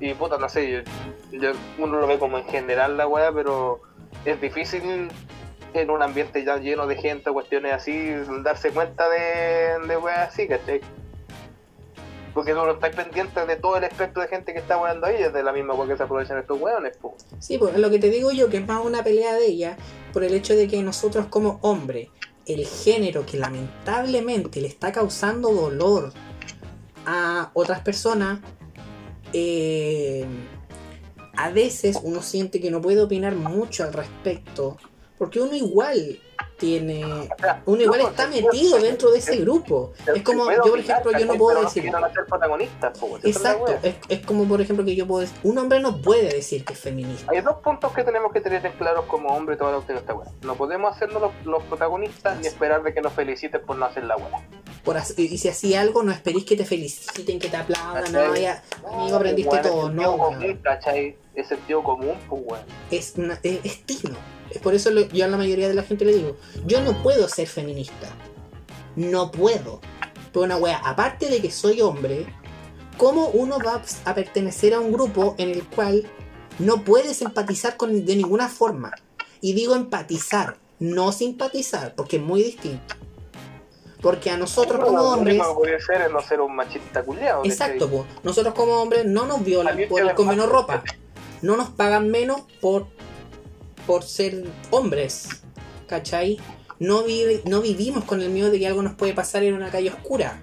[0.00, 0.84] Y puta, no sé,
[1.30, 3.80] yo, yo- uno lo ve como en general la weá, pero
[4.24, 5.08] es difícil
[5.74, 8.10] en un ambiente ya lleno de gente, cuestiones así,
[8.42, 10.80] darse cuenta de, de weas así, ¿cachai?
[12.34, 15.16] Porque tú no estás pendiente de todo el espectro de gente que está weando ahí,
[15.22, 17.26] es de la misma weá que se aprovechan estos weones, pues.
[17.38, 19.76] Sí, pues lo que te digo yo, que es más una pelea de ella,
[20.12, 22.10] por el hecho de que nosotros como hombre,
[22.46, 26.12] el género que lamentablemente le está causando dolor
[27.06, 28.40] a otras personas,
[29.32, 30.26] eh,
[31.36, 34.76] a veces uno siente que no puede opinar mucho al respecto,
[35.18, 36.18] porque uno igual
[36.58, 37.28] tiene,
[37.66, 39.92] uno igual está metido dentro de se- ese grupo.
[40.14, 41.82] Es como, yo por ejemplo, yo no puedo decir...
[43.00, 46.28] Pues, Exacto, es, es como por ejemplo que yo puedo decir, un hombre no puede
[46.34, 47.30] decir que es feminista.
[47.32, 50.30] Hay dos puntos que tenemos que tener en claros como hombre toda la esta weá.
[50.42, 54.04] No podemos hacernos los, los protagonistas ni esperar de que nos feliciten por no hacer
[54.04, 54.46] la weá.
[54.84, 58.62] Por y si así algo, no esperéis que te feliciten, que te aplaudan, no, ya,
[58.86, 60.16] amigo, aprendiste todo, no.
[61.34, 62.64] Es sentido común, pues weón.
[62.90, 64.16] es, una- es, es tino.
[64.54, 66.36] Es por eso lo- yo a la mayoría de la gente le digo,
[66.66, 68.08] yo no puedo ser feminista.
[68.96, 69.80] No puedo.
[70.32, 72.26] Pero una wea, aparte de que soy hombre,
[72.98, 76.06] ¿cómo uno va a pertenecer a un grupo en el cual
[76.58, 78.92] no puedes empatizar con, de ninguna forma?
[79.40, 82.94] Y digo empatizar, no simpatizar, porque es muy distinto.
[84.00, 85.40] Porque a nosotros como Lo hombres...
[85.86, 87.42] ser es no ser un machista culiado.
[87.44, 88.02] Exacto, pues.
[88.24, 90.82] Nosotros como hombres no nos violan por con menos ropa.
[91.40, 92.86] No nos pagan menos por,
[93.86, 95.42] por ser hombres.
[95.86, 96.40] ¿Cachai?
[96.78, 99.70] No, vive, no vivimos con el miedo de que algo nos puede pasar en una
[99.70, 100.42] calle oscura.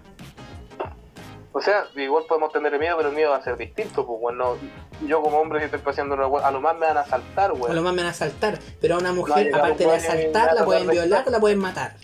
[1.52, 4.56] O sea, igual podemos tener miedo, pero el miedo va a ser distinto, pues bueno.
[5.06, 7.74] Yo como hombre si estoy paseando una a lo más me van a asaltar, A
[7.74, 8.60] lo más me van a asaltar.
[8.80, 11.96] Pero a una mujer, aparte de asaltar, la pueden violar o la pueden matar.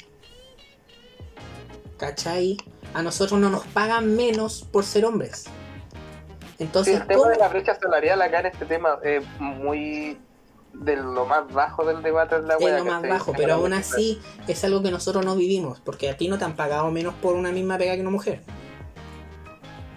[1.98, 2.58] ¿Cachai?
[2.94, 5.44] A nosotros no nos pagan menos por ser hombres.
[5.44, 7.32] Sí, Entonces, el tema ¿cómo?
[7.32, 10.18] de la brecha salarial acá en este tema es muy
[10.80, 12.78] de lo más bajo del debate de la es weá.
[12.80, 16.28] lo más bajo, pero aún así es algo que nosotros no vivimos, porque a ti
[16.28, 18.42] no te han pagado menos por una misma pega que una mujer.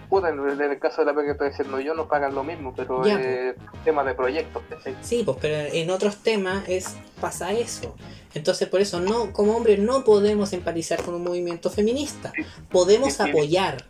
[0.09, 2.73] Puta, en el, caso de la pega que estoy diciendo yo, no pagan lo mismo,
[2.75, 4.63] pero es tema de proyectos.
[5.03, 7.95] Sí, pues, pero en otros temas es pasa eso.
[8.33, 12.31] Entonces, por eso, no como hombres no podemos empatizar con un movimiento feminista.
[12.71, 13.29] Podemos Sí, sí.
[13.29, 13.85] apoyar,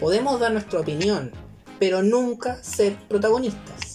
[0.00, 1.30] podemos dar nuestra opinión,
[1.78, 3.91] pero nunca ser protagonistas.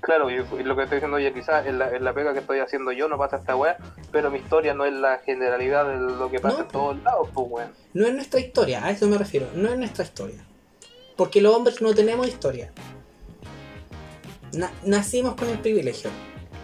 [0.00, 2.38] Claro, y, y lo que estoy diciendo yo, quizás en la, en la pega que
[2.38, 3.76] estoy haciendo yo no pasa esta weá,
[4.12, 6.62] pero mi historia no es la generalidad de lo que pasa No.
[6.62, 7.72] en todos lados, pues weón.
[7.94, 10.38] No es nuestra historia, a eso me refiero, no es nuestra historia.
[11.16, 12.72] Porque los hombres no tenemos historia.
[14.52, 16.10] Na- nacimos con el privilegio,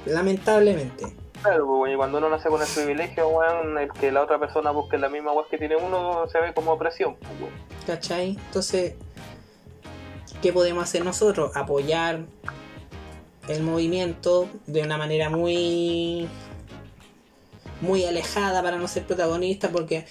[0.06, 1.14] lamentablemente.
[1.42, 4.70] Claro, pues, y cuando uno nace con el privilegio, weón, el que la otra persona
[4.70, 7.52] busque la misma weá que tiene uno se ve como opresión, pues weón.
[7.86, 8.30] ¿Cachai?
[8.46, 8.94] Entonces,
[10.40, 11.50] ¿qué podemos hacer nosotros?
[11.54, 12.20] Apoyar
[13.48, 16.28] el movimiento de una manera muy
[17.80, 20.06] muy alejada para no ser protagonista porque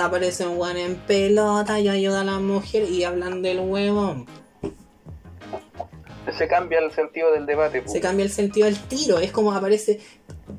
[0.00, 4.26] aparece un weón en pelota y ayuda a las mujeres y hablan del huevón.
[6.36, 7.92] Se cambia el sentido del debate, pues.
[7.92, 10.00] Se cambia el sentido del tiro, es como aparece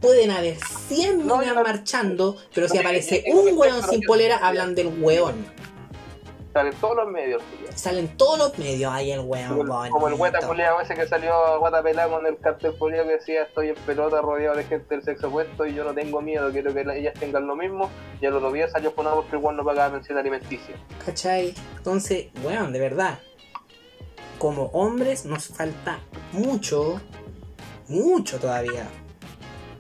[0.01, 0.57] pueden haber
[0.87, 3.55] 100 No, marchando, pero si aparece un yo-
[3.89, 5.35] sin polera hablan del hueón.
[6.51, 7.77] Salen todos los medios, weón.
[7.77, 9.55] Salen todos los medios ahí el hueón.
[9.57, 10.47] Como, el- como el gueta bonito.
[10.47, 13.75] culiao ese que salió a guata pelada con el cartel culiao que decía estoy en
[13.75, 16.95] pelota rodeado de gente del sexo opuesto y yo no tengo miedo, quiero que la-
[16.95, 17.89] ellas tengan lo mismo
[18.19, 20.75] y al otro día salió con porque igual no pagaba pensión alimenticia.
[21.05, 21.53] ¿Cachai?
[21.77, 23.19] Entonces, weón, de verdad.
[24.39, 25.99] Como hombres nos falta
[26.31, 26.99] mucho,
[27.87, 28.87] mucho todavía.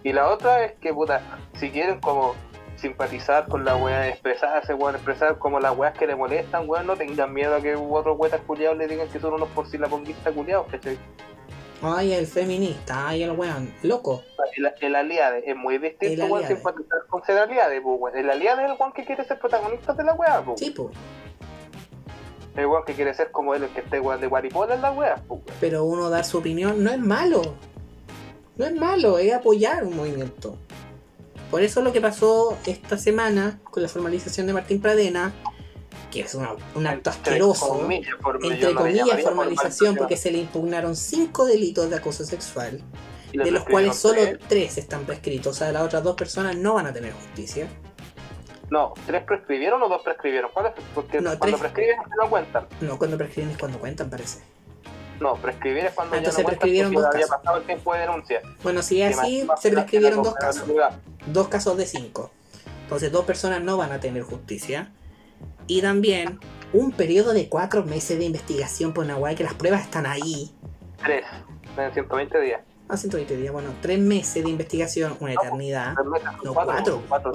[0.03, 1.21] Y la otra es que puta,
[1.59, 2.35] si quieren como
[2.79, 6.95] simpatizar con la wea, expresarse, weón, expresar como las weas que le molestan, weón, no
[6.95, 10.97] tengan miedo a que otros wetas culiados le digan que son unos porcilaponguistas culiados, ¿cachai?
[11.81, 14.23] Ay, el feminista, ay, el weón, loco.
[14.57, 18.17] El, el aliade es muy distinto, weón, simpatizar con ser aliade, pues, weón.
[18.17, 20.59] El aliade es el weón que quiere ser protagonista de la wea, pues.
[20.59, 20.91] Sí, po.
[22.55, 24.91] El weón que quiere ser como él, el que esté weón de guaripola en la
[24.91, 25.57] wea, pues, weón.
[25.59, 27.41] Pero uno dar su opinión no es malo.
[28.57, 30.57] No es malo, es apoyar un movimiento.
[31.49, 35.33] Por eso lo que pasó esta semana con la formalización de Martín Pradena,
[36.11, 40.31] que es una- un acto Entre asqueroso, comillas, por- yo entre comillas formalización, porque se
[40.31, 42.81] le impugnaron cinco delitos de acoso sexual.
[43.33, 44.39] De los cuales solo tres.
[44.47, 45.55] tres están prescritos.
[45.55, 47.67] O sea, las otras dos personas no van a tener justicia.
[48.71, 50.49] No, ¿tres prescribieron o dos prescribieron?
[50.51, 50.71] ¿Cuál es?
[50.95, 51.59] Porque No, cuando tres.
[51.59, 52.67] prescriben no cuentan.
[52.81, 54.39] No, cuando prescriben es cuando cuentan, parece.
[55.19, 58.41] No, prescribir es cuando Ah, ya no prescribieron dos había pasado el tiempo de denuncia.
[58.63, 60.63] Bueno, si es así, se prescribieron dos casos.
[61.25, 62.31] Dos casos de cinco.
[62.83, 64.91] Entonces, dos personas no van a tener justicia.
[65.67, 66.39] Y también
[66.73, 70.51] un periodo de cuatro meses de investigación por weá que las pruebas están ahí.
[71.03, 71.23] Tres,
[71.77, 72.61] en 120 días.
[72.87, 75.93] A 120 días, bueno, tres meses de investigación, una eternidad.
[75.95, 77.33] Tres meses, No, cuatro, cuatro.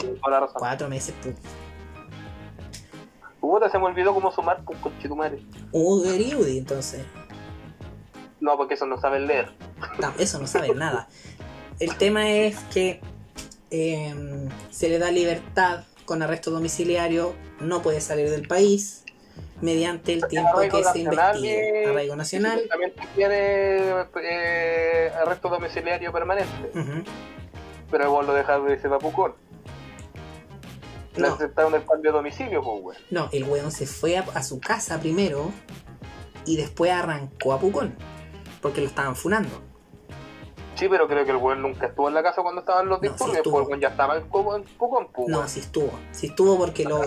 [0.58, 1.34] cuatro, meses, pu-
[3.40, 5.38] Puta, se me olvidó cómo sumar, pues, conchetumare.
[5.70, 7.04] Udi, udi, entonces.
[8.44, 9.50] No, porque eso no saben leer.
[9.98, 11.08] No, eso no saben nada.
[11.80, 13.00] El tema es que
[13.70, 14.14] eh,
[14.70, 19.02] se le da libertad con arresto domiciliario, no puede salir del país
[19.62, 21.82] mediante el tiempo Arraigo que se investigue.
[21.84, 22.62] y- Arraigo nacional.
[22.68, 26.70] También tiene eh, arresto domiciliario permanente.
[26.78, 27.02] ujú.
[27.90, 29.34] Pero vos lo dejas de ese papucón.
[31.16, 33.02] Le No, aceptaron el cambio de domicilio, pues, weón.
[33.10, 35.50] no, el weón se fue a, a su casa primero
[36.44, 37.96] y después arrancó a Pucón
[38.64, 39.60] porque lo estaban funando.
[40.74, 43.06] Sí, pero creo que el weón nunca estuvo en la casa cuando estaban los No,
[43.06, 44.64] sí disturbios, el weón ya estaba en Pucón,
[45.28, 45.90] No, sí estuvo.
[46.12, 47.02] Sí estuvo porque lo,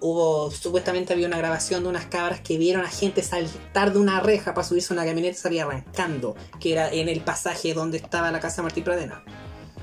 [0.00, 4.20] hubo supuestamente había una grabación de unas cabras que vieron a gente saltar de una
[4.20, 7.98] reja para subirse a una camioneta y salir arrancando, que era en el pasaje donde
[7.98, 9.22] estaba la casa Martín Pradena.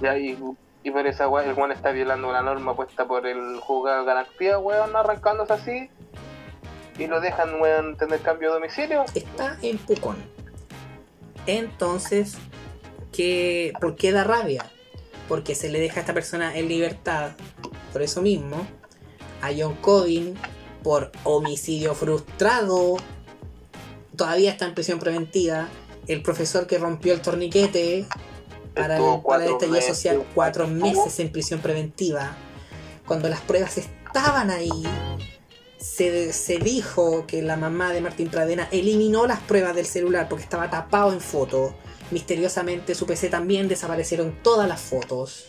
[0.01, 0.35] Ya, y,
[0.81, 4.05] y por esa weón, el weón está violando una norma puesta por el juzgado de
[4.07, 5.89] garantía, weón, arrancándose así.
[6.97, 9.05] Y lo dejan, weón, tener cambio de domicilio.
[9.13, 10.40] Está en Pucón.
[11.47, 12.35] Entonces,
[13.11, 14.71] ¿qué, ¿por qué da rabia?
[15.27, 17.31] Porque se le deja a esta persona en libertad,
[17.91, 18.65] por eso mismo,
[19.41, 20.35] a John Codin
[20.83, 22.97] por homicidio frustrado.
[24.15, 25.69] Todavía está en prisión preventiva.
[26.07, 28.05] El profesor que rompió el torniquete
[28.75, 32.35] para para el estallido social, cuatro meses en prisión preventiva.
[33.05, 34.69] Cuando las pruebas estaban ahí,
[35.81, 40.43] se, se dijo que la mamá de Martín Pradena eliminó las pruebas del celular porque
[40.43, 41.73] estaba tapado en foto.
[42.11, 45.47] Misteriosamente su PC también desaparecieron todas las fotos.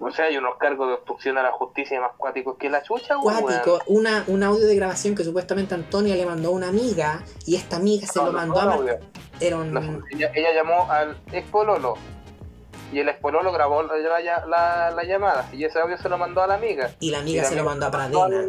[0.00, 3.16] O sea, hay unos cargos de obstrucción a la justicia más cuáticos que la chucha.
[3.16, 7.56] Cuático, una, un audio de grabación que supuestamente Antonia le mandó a una amiga y
[7.56, 8.98] esta amiga se No, lo mandó no, a no, Mar- weón.
[9.40, 9.72] Era un...
[9.72, 9.80] No,
[10.12, 11.94] ella, ella llamó al ex pololo
[12.92, 16.42] y el espololo grabó la, la, la- la llamada y ese audio se lo mandó
[16.42, 16.90] a la amiga.
[17.00, 18.44] Y la amiga Y se lo mandó a Pradena.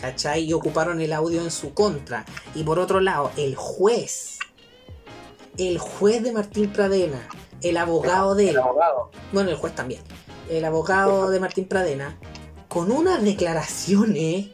[0.00, 0.44] ¿Cachai?
[0.44, 2.24] Y ocuparon el audio en su contra.
[2.54, 4.38] Y por otro lado, el juez.
[5.58, 7.26] El juez de Martín Pradena.
[7.62, 8.56] El abogado de él.
[8.56, 9.10] El abogado.
[9.32, 10.02] Bueno, el juez también.
[10.50, 12.18] El abogado de Martín Pradena.
[12.68, 14.48] Con unas declaraciones.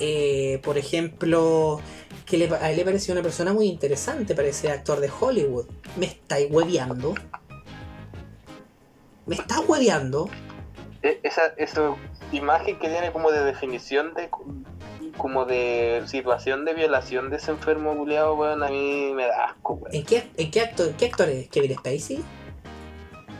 [0.00, 1.80] eh, por ejemplo.
[2.30, 4.34] Que le- a él le pareció una persona muy interesante.
[4.36, 5.66] Parece actor de Hollywood.
[5.96, 7.14] ¿Me estáis hueveando?
[9.26, 10.28] ¿Me estás hueveando?
[11.02, 11.94] E- Esa, esa
[12.32, 14.28] imagen que tiene como de definición de
[15.16, 19.74] como de situación de violación de ese enfermo culiado, weón, a mí me da asco,
[19.74, 19.94] weón.
[19.94, 21.48] ¿En qué, en qué, actor, qué actor es?
[21.48, 22.24] ¿Kevin Spacey?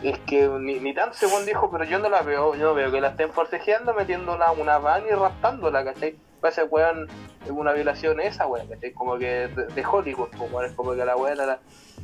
[0.03, 2.91] Es que ni, ni tan según dijo, pero yo no la veo, yo no veo
[2.91, 6.15] que la estén forcejeando, metiéndola una van y raptándola, ¿cachai?
[6.43, 7.07] Ese weón
[7.45, 8.91] es una violación esa, weón, ¿cachai?
[8.93, 11.59] Como que de, de Hollywood, weón, es como que a la weón la-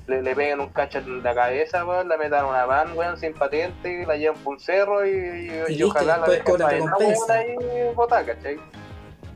[0.08, 3.18] le, le pegan un cacho en la cabeza, weón, la metan a una van, weón,
[3.18, 6.56] sin patente, la llevan por un cerro y, y, Y y listo, ojalá la dejen
[6.62, 8.58] weón, botada, ¿cachai?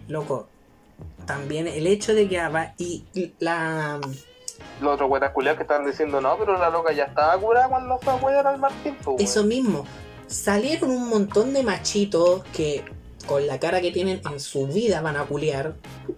[0.08, 0.48] Loco.
[1.26, 3.06] También el hecho de que haba- y
[3.40, 4.00] la
[4.82, 7.98] Los otros weones culiados que estaban diciendo, no, pero la loca ya estaba curada cuando
[8.00, 9.86] fue a al Martín, pues, eso mismo
[10.28, 12.84] salieron un montón de machitos que
[13.32, 15.76] con la cara que tienen en su vida van a culiar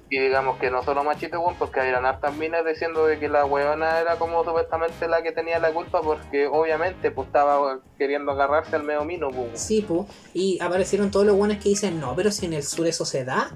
[0.09, 3.45] Y digamos que no solo machito, weón, porque eran hartas minas diciendo de que la
[3.45, 8.75] weona era como supuestamente la que tenía la culpa, porque obviamente pues estaba queriendo agarrarse
[8.75, 9.37] al medio mino, pues.
[9.37, 9.51] weón.
[9.57, 12.87] sí pu, y aparecieron todos los buenos que dicen no pero si en el sur
[12.87, 13.51] eso se da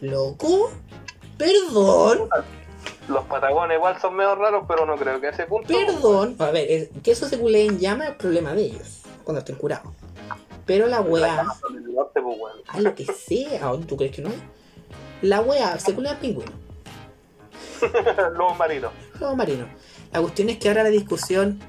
[0.00, 0.70] loco
[1.36, 2.28] perdón
[3.08, 5.66] Los patagones igual son medio raros, pero no creo que a ese punto.
[5.66, 9.90] perdón a ver que eso se culeen llama es problema de ellos cuando estén curados
[10.66, 11.44] pero la pues, weá
[12.22, 12.58] pues, weón.
[12.68, 14.30] a lo que sea ¿tú crees que no?
[15.22, 16.62] la weá se culea al pingüino
[18.36, 18.92] Lobos marinos.
[19.20, 19.66] Lobo marino.
[20.12, 21.60] La cuestión es que ahora la discusión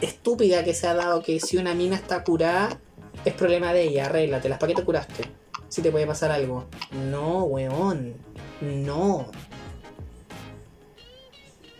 [0.00, 2.78] estúpida que se ha dado que si una mina está curada
[3.24, 5.24] es problema de ella, arréglatelas, ¿para qué te curaste?
[5.68, 6.66] Si te puede pasar algo.
[7.10, 8.14] No, weón.
[8.60, 9.30] No.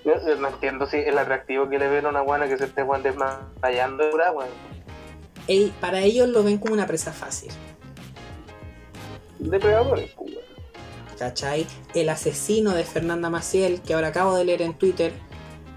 [0.04, 2.64] Yo, yo no entiendo si el atractivo que le ven a una buena que se
[2.64, 4.48] esté desmayando, weón.
[5.48, 7.50] Ey, para ellos lo ven como una presa fácil.
[9.50, 10.32] Depredadores, pues.
[11.18, 11.66] ¿Cachai?
[11.94, 15.12] El asesino de Fernanda Maciel, que ahora acabo de leer en Twitter,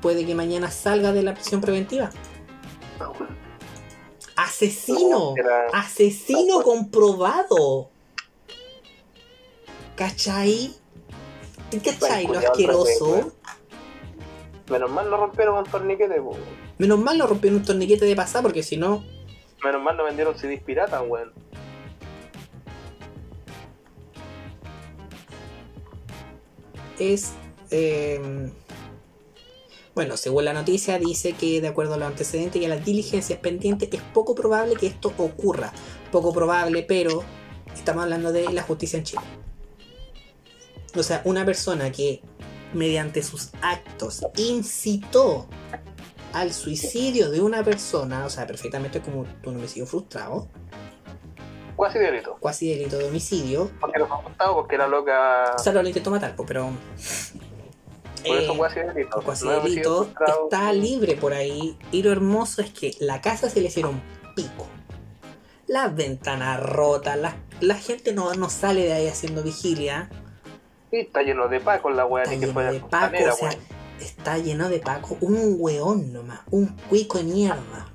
[0.02, 2.10] puede que mañana salga de la prisión preventiva.
[4.36, 5.34] ¡Asesino!
[5.38, 7.90] Era- Asesino comprobado.
[9.96, 10.74] ¿Cachai?
[11.72, 13.32] ¿Tú ¿Cachai lo asqueroso?
[14.70, 16.66] Menos mal no rompieron un torniquete, pues, weón.
[16.78, 19.04] Menos mal lo rompieron un torniquete de pasada porque si no,
[19.64, 21.34] Menos mal no vendieron CDs piratas, weón.
[27.00, 27.32] Es...
[27.72, 28.52] eh,
[29.96, 33.40] bueno, según la noticia dice que de acuerdo a los antecedentes y a las diligencias
[33.40, 35.72] pendientes es poco probable que esto ocurra.
[36.12, 37.24] Poco probable, pero
[37.74, 39.22] estamos hablando de la justicia en Chile.
[40.98, 42.22] O sea, una persona que
[42.74, 45.48] mediante sus actos incitó
[46.34, 50.50] al suicidio de una persona, o sea, perfectamente como un homicidio frustrado,
[51.78, 52.38] Casi delito.
[52.40, 55.56] cuasi delito de homicidio, Porque no fue apuntado porque la loca.
[55.56, 56.72] o sea, lo intentó matar, pero...
[58.26, 59.22] Por eso eh, cuasi delito.
[59.22, 60.10] Cuasi No delito
[60.44, 61.78] está libre por ahí.
[61.92, 64.02] Y lo hermoso es que la casa se le hicieron
[64.36, 64.68] pico.
[65.68, 70.10] Las ventanas rotas, la, la gente no, no sale de ahí haciendo vigilia.
[70.92, 73.50] Sí, está lleno de paco la weá, Está ni que fuera de Paco, o sea,
[74.00, 75.18] está lleno de Paco.
[75.22, 77.92] Un weón nomás, un cuico de mierda.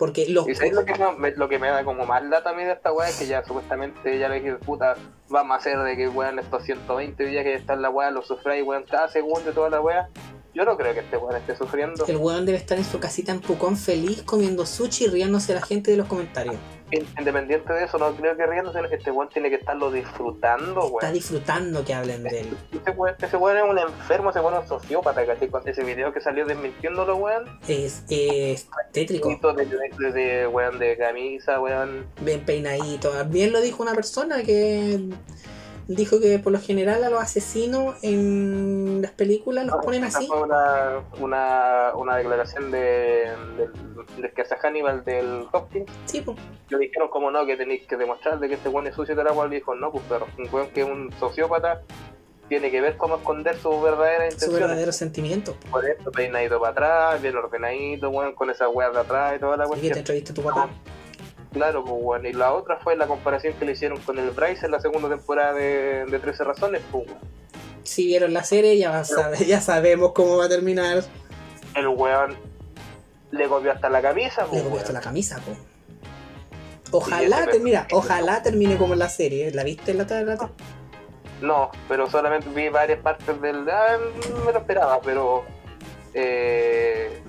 [0.00, 2.20] Porque Y sabes lo que, me, lo que me da como a
[2.54, 4.94] mí de esta weá es que ya supuestamente ya le dije, puta,
[5.28, 8.22] vamos a hacer de que weón estos 120 días que está en la weá, lo
[8.22, 10.08] sufráis weón cada segundo y toda la weá.
[10.52, 12.04] Yo no creo que este weón esté sufriendo.
[12.06, 15.60] el weón debe estar en su casita en Pucón feliz comiendo sushi y riéndose de
[15.60, 16.56] la gente de los comentarios.
[17.20, 21.12] Independiente de eso, no creo que riéndose, este weón tiene que estarlo disfrutando, Está weón.
[21.12, 22.56] disfrutando que hablen de él.
[22.72, 25.48] Ese weón, ese weón es un enfermo, ese weón es un sociópata, ¿cachai?
[25.48, 27.44] Con ese video que salió desmintiéndolo, weón.
[27.68, 29.28] Es, es tétrico.
[29.52, 32.06] De, de, de, de, weón, de camisa, weón.
[32.22, 33.12] bien peinadito.
[33.26, 34.98] Bien lo dijo una persona que
[35.96, 40.26] dijo que por lo general a los asesinos en las películas los ponen Esa así.
[40.28, 43.72] Fue una, una, una declaración de, del,
[44.16, 45.90] del que hace Hannibal del Hopkins.
[46.06, 46.36] Sí, pues.
[46.68, 49.24] Le dijeron como no, que tenéis que demostrar de que este weón es sucio de
[49.24, 51.82] la cual dijo, no, pues pero un weón que es un sociópata
[52.48, 54.60] tiene que ver cómo esconder su verdadera Su intención.
[54.60, 55.56] verdadero sentimiento.
[55.70, 59.56] Por eso, peinadito para atrás, bien ordenadito, weón, con esas weas de atrás y toda
[59.56, 60.68] la Y que te entreviste tu papá.
[61.52, 62.26] Claro, pues weón.
[62.26, 65.08] Y la otra fue la comparación que le hicieron con el Bryce en la segunda
[65.08, 67.18] temporada de, de 13 razones, pues weón.
[67.82, 69.02] Si vieron la serie ya,
[69.60, 71.02] sabemos cómo va a terminar.
[71.74, 72.36] el weón
[73.32, 75.40] le copió hasta la camisa, po, Le copió hasta la camisa.
[75.46, 75.56] Y
[76.92, 79.50] Ojalá, te- mira, ojalá termine como en la serie.
[79.52, 80.50] ¿La viste en la la-
[81.40, 83.68] No, pero solamente vi varias partes del.
[83.70, 83.96] Ah,
[84.44, 85.44] me lo esperaba, pero.
[86.14, 87.22] Eh,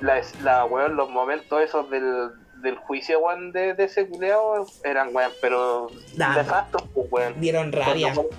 [0.00, 2.30] la, la weón, los momentos esos del,
[2.62, 5.88] del juicio, weón, de, de ese culeado eran, weón, pero.
[6.16, 7.40] Nah, nefastos, pues, weón.
[7.40, 8.14] Dieron rabia.
[8.14, 8.30] Cuando,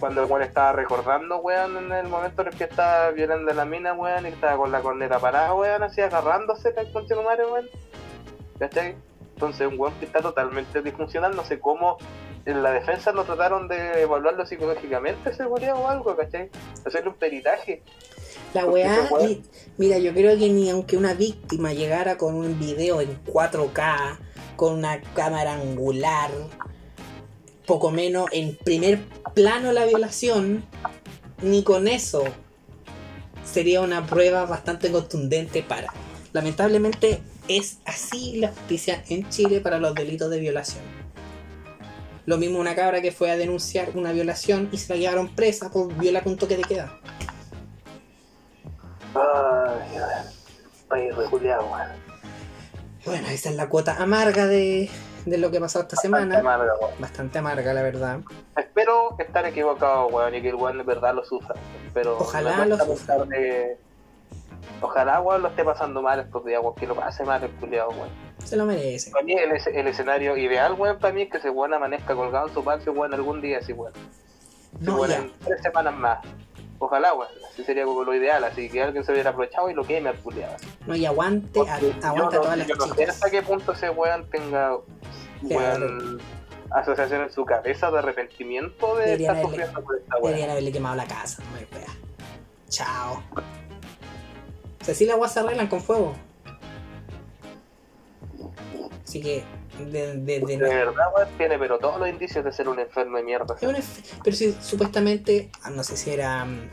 [0.00, 3.64] cuando el weón estaba recordando, weón, en el momento en el que estaba violando la
[3.64, 7.68] mina, weón, y estaba con la corneta parada, weón, así agarrándose el tu madre, weón.
[8.58, 8.96] ¿Cachai?
[9.34, 11.98] Entonces, un weón que está totalmente disfuncional, no sé cómo
[12.46, 16.50] en la defensa no trataron de evaluarlo psicológicamente, culiao o algo, ¿cachai?
[16.86, 17.82] Hacerle un peritaje.
[18.52, 19.42] La weá, y-
[19.76, 24.18] mira, yo creo que ni aunque una víctima llegara con un video en 4K,
[24.56, 26.30] con una cámara angular,
[27.66, 29.00] poco menos en primer
[29.34, 30.64] plano la violación,
[31.42, 32.22] ni con eso
[33.44, 35.92] sería una prueba bastante contundente para.
[36.32, 40.82] Lamentablemente es así la justicia en Chile para los delitos de violación.
[42.26, 45.70] Lo mismo una cabra que fue a denunciar una violación y se la llevaron presa
[45.70, 46.98] por violar con toque de queda.
[49.14, 49.98] Ay.
[50.88, 51.88] País reculeado, weón.
[53.04, 54.88] Bueno, esa es la cuota amarga de,
[55.26, 56.36] de lo que pasado esta semana.
[56.36, 56.92] Bastante amarga, weón.
[57.00, 58.20] Bastante amarga, la verdad.
[58.56, 61.54] Espero estar equivocado, weón, y que el weón de verdad lo sufra.
[61.92, 63.18] Pero Ojalá lo sufra.
[63.26, 63.78] de-
[64.80, 67.90] Ojalá, weón, lo esté pasando mal estos días, weón, que lo pase mal el culiado,
[67.90, 68.08] weón.
[68.44, 69.10] Se lo merece.
[69.10, 72.14] Para mí el, es- el escenario ideal, weón, para mí es que ese weón amanezca
[72.14, 73.92] colgado en su patio, weón, algún día así, weón.
[74.80, 76.18] No, weón, en tres semanas más.
[76.78, 77.30] Ojalá, weón.
[77.50, 80.16] Así sería como lo ideal, así que alguien se hubiera aprovechado y lo queme al
[80.18, 80.56] culiado.
[80.86, 81.74] No, y aguante, a-
[82.08, 84.76] aguanta a todas no, las yo no sé hasta qué punto ese weón tenga
[85.42, 86.20] weón,
[86.72, 90.24] asociación en su cabeza de arrepentimiento de Deberían estar haberle- sufriendo por esta weón.
[90.26, 91.64] Deberían haberle quemado la casa, no me.
[92.68, 93.22] Chao.
[94.84, 96.12] O sea, sí las guas se arreglan con fuego.
[99.02, 99.42] Así que,
[99.78, 103.16] de, de, de- De verdad, weón, tiene pero todos los indicios de ser un enfermo
[103.16, 103.56] de mierda.
[104.22, 106.68] Pero si supuestamente, ah, no sé si era mm,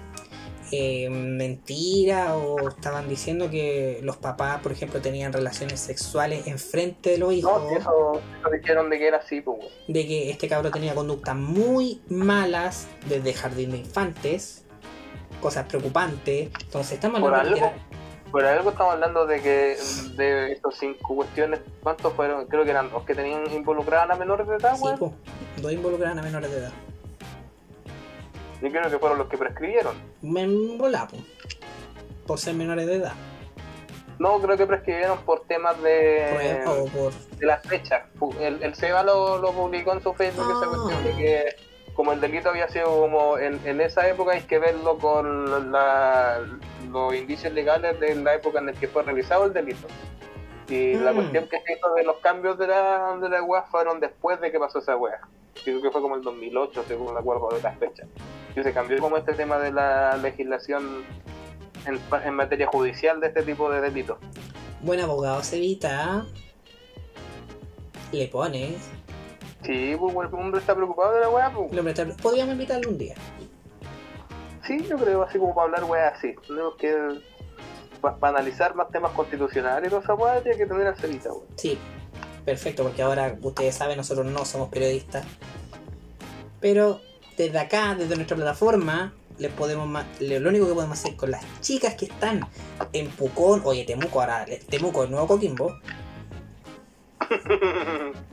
[0.74, 7.18] eh, mentira o estaban diciendo que los papás, por ejemplo, tenían relaciones sexuales enfrente de
[7.18, 7.62] los hijos.
[7.64, 9.58] No, si eso, eso dijeron de que era así, pues,
[9.88, 14.66] de que este cabro tenía conductas muy malas desde jardín de infantes,
[15.42, 16.50] cosas preocupantes.
[16.62, 17.76] Entonces estamos hablando de que era-
[18.32, 19.78] por algo estamos hablando de que
[20.16, 22.46] de estos cinco cuestiones, ¿cuántos fueron?
[22.48, 24.98] Creo que eran dos que tenían involucradas a menores de edad, sí, weón.
[25.00, 25.14] po,
[25.58, 26.72] dos involucraban a menores de edad.
[28.62, 29.96] Yo creo que fueron los que prescribieron.
[30.22, 30.48] Me
[32.28, 33.14] por ser menores de edad.
[34.20, 36.62] No, creo que prescribieron por temas de,
[36.94, 38.04] por de las fechas.
[38.20, 40.70] Fu- El, el Seba lo, lo publicó en su Facebook esa Ah.
[40.70, 41.46] cuestión de que
[42.02, 46.40] como el delito había sido como en, en esa época hay que verlo con la-
[46.90, 49.86] los indicios legales de la época en la que fue realizado el delito.
[50.68, 51.16] Y la Mm.
[51.16, 54.52] cuestión que se hizo de los cambios de la, de la wea fueron después de
[54.52, 55.20] que pasó esa wea.
[55.64, 58.08] Creo que fue como el 2008, según me acuerdo de las fechas.
[58.56, 61.04] Y se cambió como este tema de la legislación
[61.86, 64.18] en, en materia judicial de este tipo de delitos.
[64.82, 66.26] buen abogado se evita.
[68.12, 68.76] Le pone.
[69.64, 71.72] Sí, pues el hombre está preocupado de la wea, pues.
[71.72, 73.16] el hombre está- Podríamos invitarlo un día.
[74.66, 76.34] Sí, yo creo así como para hablar weas así.
[76.48, 76.96] Tenemos que
[78.00, 81.30] para analizar más temas constitucionales y toda esa wea tiene que tener a Celita.
[81.56, 81.78] Sí,
[82.46, 85.26] perfecto, porque ahora ustedes saben, nosotros no somos periodistas.
[86.60, 87.00] Pero
[87.38, 89.88] desde acá, desde nuestra plataforma, les podemos
[90.20, 92.48] lo único que podemos hacer con las chicas que están
[92.94, 95.76] en Pucón, oye, Temuco, ahora, Temuco, el nuevo Coquimbo,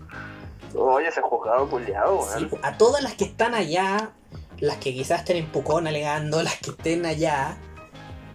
[0.74, 2.65] Oye, ese juzgado culiado, sí, weón.
[2.65, 4.12] a todas las que están allá,
[4.59, 7.57] las que quizás estén en Pucón alegando, las que estén allá,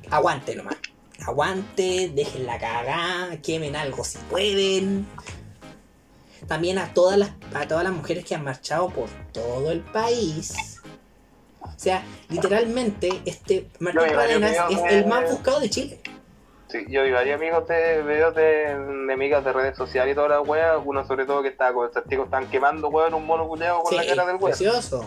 [0.10, 0.78] aguante nomás.
[1.26, 5.08] Aguante, dejen la cagada, quemen algo si pueden.
[6.48, 10.82] También a todas las a todas las mujeres que han marchado por todo el país.
[11.62, 14.02] O sea, literalmente este Martín
[14.42, 16.02] No, es el más buscado de Chile.
[16.74, 18.76] Sí, yo vi varios amigos de videos de,
[19.06, 20.80] de amigas de redes sociales y toda la wea.
[20.80, 23.92] Uno sobre todo que estaba con el testigo, estaban quemando weón un mono culiado con
[23.92, 24.50] Sí, la cara del weón.
[24.50, 25.06] precioso.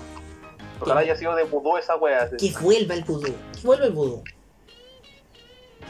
[0.81, 2.31] Ojalá haya sido de vudú esa wea.
[2.39, 3.35] Que vuelva el vudú.
[3.61, 4.23] Que vuelva el vudú.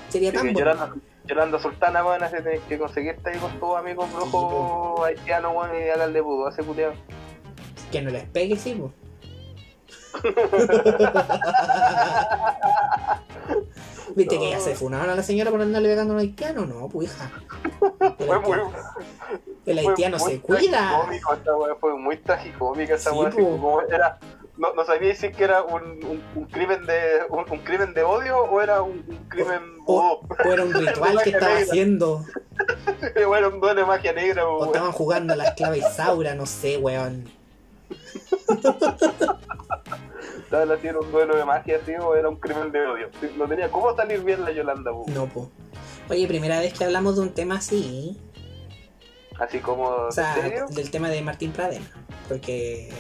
[0.08, 0.94] Sería Sí, tan bueno.
[1.26, 5.90] Yolanda, Sultana, weón, así tenés que conseguirte ahí con tus amigos brujos haitianos, weón, y
[5.90, 6.94] hablarle vudú a ese culiado.
[7.92, 8.90] Que no les pegue, sí, po.
[14.14, 16.64] ¿Viste que ya se funaron a la señora por andarle pegando a un haitiano?
[16.66, 17.30] No, pues hija.
[18.18, 18.72] El Fue muy, haitiano,
[19.66, 21.06] el fue haitiano muy se cuida.
[21.58, 23.50] wea, fue muy tragicómica esa Sí, wea, así po.
[23.50, 24.18] como era
[24.58, 28.02] no, no sabía si que era un, un, un crimen de un, un crimen de
[28.04, 31.66] odio o era un, crimen O, o era un ritual que estaba Negra.
[31.70, 32.24] haciendo.
[33.26, 34.66] o era un duelo de magia negra, O weón.
[34.68, 37.28] estaban jugando a la esclava Isaura, no sé, weón.
[40.50, 43.10] Haciendo un duelo de magia, así, o era un crimen de odio.
[43.36, 45.12] No tenía cómo salir bien la Yolanda, weón.
[45.12, 45.50] No, po.
[46.08, 48.18] Oye, primera vez que hablamos de un tema así.
[49.38, 50.34] Así como, O sea,
[50.70, 51.86] del tema de Martín Pradena.
[52.28, 52.90] Porque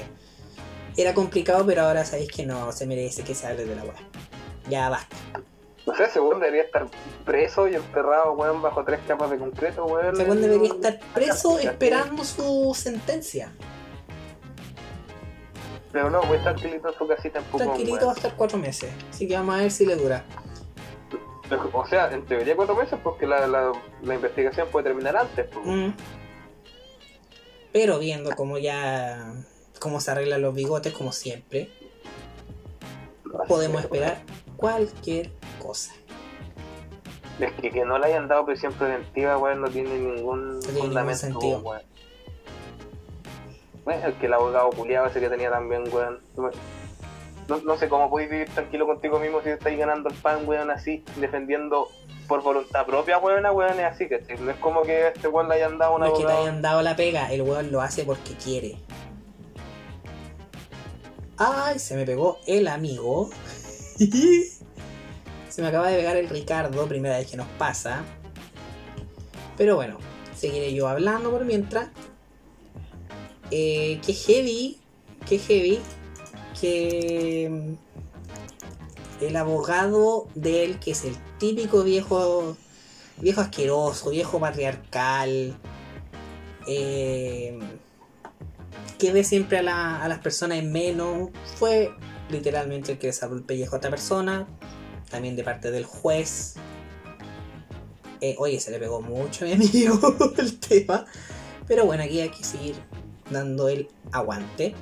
[0.96, 3.94] era complicado, pero ahora sabéis que no se merece que se hable de la weá.
[4.68, 5.16] Ya basta.
[5.86, 6.88] No sé, según debería estar
[7.24, 10.16] preso y enterrado, weón, bajo tres capas de concreto, weón.
[10.16, 13.52] Según debería estar preso esperando su sentencia.
[15.96, 18.92] Pero no, muy tranquilito en su casita en Pucón, Tranquilito va a estar cuatro meses.
[19.08, 20.26] Así que vamos a ver si le dura.
[21.72, 25.64] O sea, en teoría cuatro meses porque la, la, la investigación puede terminar antes, pues.
[25.64, 25.94] Mm.
[27.72, 29.32] Pero viendo cómo ya.
[29.78, 31.70] cómo se arreglan los bigotes, como siempre,
[33.48, 34.18] podemos esperar
[34.58, 35.94] cualquier cosa.
[37.40, 40.88] Es que que no le hayan dado prisión preventiva, weón, no tiene ningún tiene ningún
[40.88, 41.60] fundamento, sentido.
[41.60, 41.95] weón.
[43.86, 46.18] Bueno, el que el abogado culiado ese que tenía también, weón.
[47.48, 50.72] No, no sé cómo podéis vivir tranquilo contigo mismo si estáis ganando el pan, weón,
[50.72, 51.86] así, defendiendo
[52.26, 55.54] por voluntad propia, weón, weón, es así, que no es como que este weón le
[55.54, 56.42] hayan dado un No es que te abogado.
[56.42, 58.76] hayan dado la pega, el weón lo hace porque quiere.
[61.38, 63.30] Ay, se me pegó el amigo.
[65.48, 68.02] se me acaba de pegar el Ricardo, primera vez que nos pasa.
[69.56, 69.98] Pero bueno,
[70.34, 71.90] seguiré yo hablando por mientras.
[73.50, 74.78] Eh, que heavy,
[75.28, 75.78] que heavy,
[76.60, 82.56] que mm, el abogado de él, que es el típico viejo,
[83.20, 85.56] viejo asqueroso, viejo patriarcal,
[86.66, 87.58] eh,
[88.98, 91.92] que ve siempre a las personas en menos, fue
[92.30, 94.46] literalmente el que desarrolló el pellejo a otra persona,
[95.10, 96.54] también de parte del juez.
[98.20, 101.04] Eh, oye, se le pegó mucho a mi amigo el tema,
[101.68, 102.74] pero bueno, aquí hay que seguir
[103.30, 104.74] dando el aguante.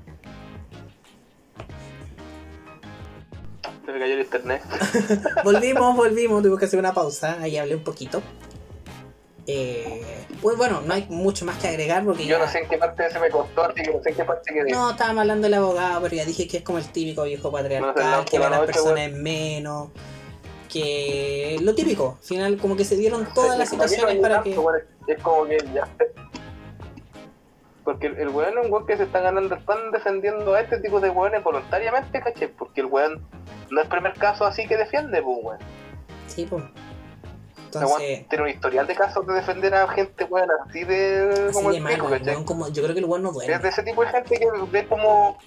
[3.86, 4.62] Se me cayó el internet.
[5.44, 8.22] Volvimos, volvimos, tuve que hacer una pausa, ahí hablé un poquito.
[9.46, 12.68] Eh, pues bueno, no hay mucho más que agregar porque Yo ya- no sé en
[12.68, 14.70] qué parte se me costó, así que no sé en qué parte quedé.
[14.70, 18.10] No, estábamos hablando del abogado, pero ya dije que es como el típico viejo patriarcal,
[18.10, 19.88] no, que ve no, a las no, personas este en menos,
[20.72, 24.64] que lo típico, al final como que se dieron todas las que situaciones para tanto,
[25.06, 25.12] que...
[25.12, 25.86] Es como que ya.
[27.84, 30.60] Porque el, el weón es un weón que se está ganando el pan defendiendo a
[30.60, 32.48] este tipo de weones voluntariamente, caché.
[32.48, 33.22] Porque el weón
[33.70, 35.58] no es el primer caso así que defiende, pues, weón.
[36.26, 36.62] Sí, pues.
[36.62, 36.72] Weón
[37.90, 41.46] Entonces, tiene un historial de casos de defender a gente, weón, así de.
[41.48, 43.30] así como de el malo, pico, el weón como, yo creo que el weón no
[43.30, 43.68] Es de duerme.
[43.68, 45.38] ese tipo de gente que es como.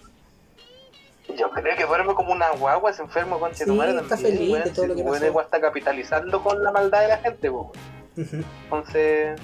[1.35, 4.87] Yo creo que duerme como una guagua, es enfermo con Sí, está feliz de todo
[4.87, 5.31] lo que weón, pasó.
[5.33, 7.71] weón está capitalizando con la maldad de la gente, weón.
[8.15, 9.39] Entonces,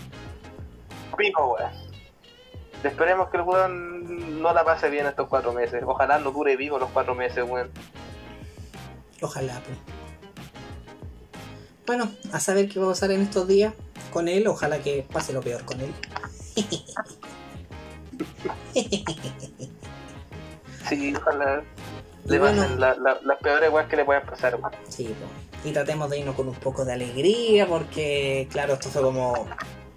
[1.18, 1.93] pico, weón.
[2.84, 5.84] Esperemos que el weón no la pase bien estos cuatro meses.
[5.85, 7.69] Ojalá no dure vivo los cuatro meses, weón.
[9.22, 9.77] Ojalá, pues.
[11.85, 13.73] Bueno, a saber qué va a pasar en estos días
[14.11, 15.93] con él, ojalá que pase lo peor con él.
[20.89, 21.64] Sí, ojalá
[22.26, 22.61] le bueno.
[22.61, 24.72] pasen la- la- las peores weas que le pueden pasar, weón.
[24.89, 25.68] Sí, po.
[25.68, 29.47] y tratemos de irnos con un poco de alegría porque, claro, esto fue como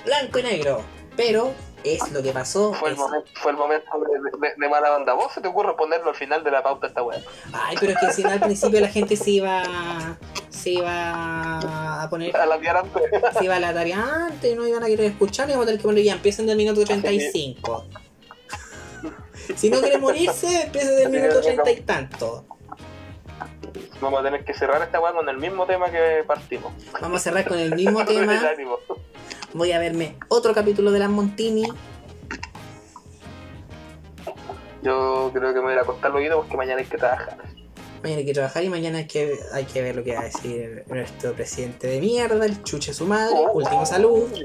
[0.04, 0.80] blanco y negro,
[1.16, 1.52] pero
[1.84, 2.72] es lo que pasó.
[2.74, 5.14] Fue el, momento, fue el momento de, de- de mala onda.
[5.14, 7.20] ¿Vos se te ocurre ponerlo al final de la pauta esta wea?
[7.52, 9.62] Ay, pero es que si no, al principio la gente se iba,
[10.50, 13.02] se iba a poner, A la antes.
[13.38, 15.80] se iba a la tarea antes, no iban a querer escuchar y vamos a tener
[15.80, 17.84] que poner ya, empiecen del minuto 35.
[19.54, 22.44] Si no quiere morirse, empiece del minuto 30 y tanto.
[24.00, 26.72] Vamos a tener que cerrar esta wea con el mismo tema que partimos.
[27.00, 28.40] Vamos a cerrar con el mismo tema.
[29.56, 31.62] Voy a verme otro capítulo de las Montini.
[34.82, 37.38] Yo creo que me voy a acostar oído porque mañana hay que trabajar.
[38.02, 40.24] Mañana hay que trabajar y mañana hay que, hay que ver lo que va a
[40.24, 44.28] decir nuestro presidente de mierda, el chuche su madre, último salud.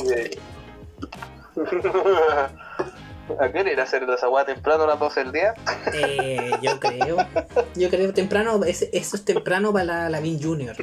[3.40, 5.54] ¿A qué hora ir a hacer esa weá temprano a las 12 del día?
[5.94, 7.18] Eh, yo creo.
[7.76, 10.76] Yo creo temprano, es- eso es temprano para la Lavin Junior.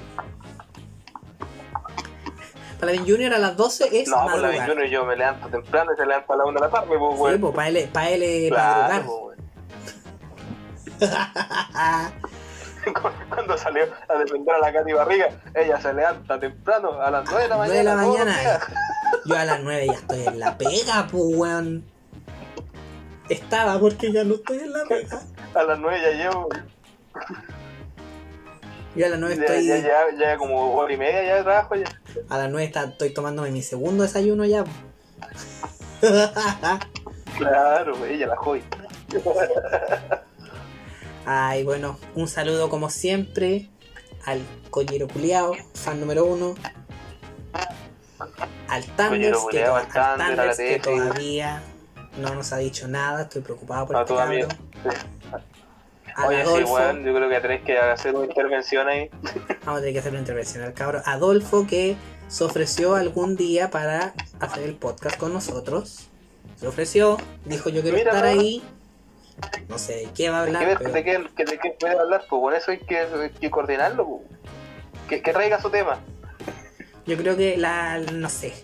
[2.78, 4.52] Para Lavin Junior a las 12 es No, la madrugar.
[4.68, 7.14] 21 yo me levanto temprano y se levanta a la 1 de la tarde, pues,
[7.16, 7.40] Sí, weón.
[7.40, 9.02] pues para él, para él madrugar.
[9.06, 9.38] pues.
[13.28, 17.42] Cuando salió a defender a la Katy Barriga, ella se levanta temprano a las 9
[17.42, 17.74] de la mañana.
[17.74, 18.38] Nueve de la mañana.
[18.40, 18.60] días.
[19.26, 21.84] Yo a las 9 ya estoy en la pega, pues weón.
[23.28, 25.20] Estaba porque ya no estoy en la pega.
[25.54, 26.48] A las 9 ya llevo.
[28.94, 29.66] Yo a las 9 Ya, estoy.
[29.66, 31.84] ya, ya, ya como hora y media ya de trabajo ya.
[32.28, 34.64] A las 9 está- estoy tomándome mi segundo desayuno ya.
[37.38, 38.62] Claro, ella la joy.
[41.26, 43.68] Ay, bueno, un saludo como siempre
[44.24, 44.40] al
[44.70, 46.54] Collero Culeado, fan número uno.
[48.68, 51.62] Al Thunders, que, to- al Thunders, que todavía
[52.18, 53.22] no nos ha dicho nada.
[53.22, 54.04] Estoy preocupado por A
[56.18, 56.24] Sí.
[56.26, 59.08] Oye, sí, Adolfo, weón, yo creo que tenés que hacer una intervención ahí.
[59.64, 61.02] vamos a tener que hacer una intervención al cabrón.
[61.06, 61.96] Adolfo, que
[62.28, 66.08] se ofreció algún día para hacer el podcast con nosotros.
[66.56, 68.62] Se ofreció, dijo yo quiero Mira, estar ahí.
[69.68, 71.76] No sé de qué va a ¿De hablar, qué, pero de qué, que- de qué
[71.78, 72.24] puede hablar?
[72.28, 74.04] Pues por eso hay que, hay que coordinarlo.
[74.06, 74.22] pues.
[75.08, 76.00] Que, que traiga su tema.
[77.06, 77.98] yo creo que la.
[77.98, 78.54] no sé.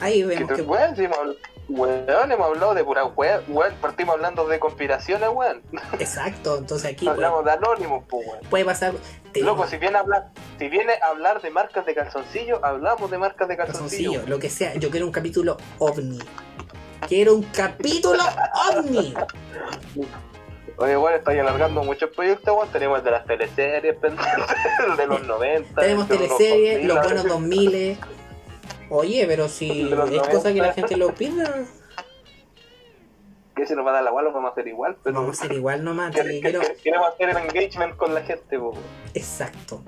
[0.00, 0.62] Ahí Que vemos te, que.
[0.62, 1.36] weón, sí, habl-
[1.70, 5.62] weón, hemos hablado de pura weón, weón, partimos hablando de conspiraciones, weón.
[5.98, 8.40] Exacto, entonces aquí Hablamos de anónimos, pues, weón.
[8.50, 8.92] puede pasar.
[9.32, 13.10] te- Loco, si viene a hablar, si viene a hablar de marcas de calzoncillo, hablamos
[13.10, 14.10] de marcas de calzoncillo.
[14.12, 14.74] calzoncillo, lo que sea.
[14.74, 16.18] Yo quiero un capítulo ovni.
[17.08, 18.22] Quiero un capítulo
[18.76, 19.14] ovni.
[20.76, 22.68] Oye, bueno, estoy alargando muchos proyectos, weón.
[22.70, 24.56] Tenemos el de las teleseries pendientes,
[24.90, 25.80] el de los 90.
[25.80, 27.30] Tenemos los teleseries, 2000, los a buenos veces.
[27.32, 27.98] 2000.
[28.90, 30.72] Oye, pero si es cosa que la 90.
[30.74, 31.64] gente lo pida,
[33.56, 35.20] Que si nos va a dar la guay, lo vamos a hacer igual, pero.
[35.20, 36.14] vamos a hacer igual nomás.
[36.14, 38.78] que- quiero- que- Queremos hacer el engagement con la gente, pues.
[39.14, 39.82] Exacto.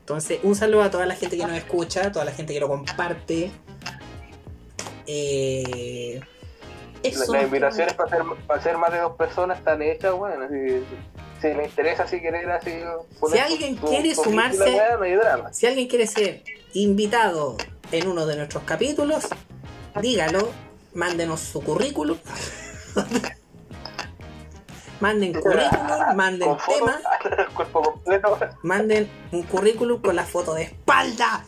[0.00, 2.58] Entonces, un saludo a toda la gente que nos escucha, a toda la gente que
[2.60, 3.52] lo comparte.
[5.06, 6.20] Eh,
[7.02, 10.12] eso Las invitaciones para hacer, para hacer más de dos personas están hechas,
[10.46, 10.84] así,
[11.40, 12.70] si le interesa, si querer, así.
[13.18, 15.52] poner alguien tu- quiere tu sumarse- no.
[15.54, 16.42] Si alguien quiere ser
[16.74, 17.56] invitado
[17.92, 19.28] en uno de nuestros capítulos,
[20.00, 20.50] dígalo,
[20.94, 22.18] mándenos su currículum.
[25.00, 27.00] manden currículum, manden tema,
[27.38, 28.38] el cuerpo completo.
[28.62, 31.44] manden un currículum con la foto de espalda.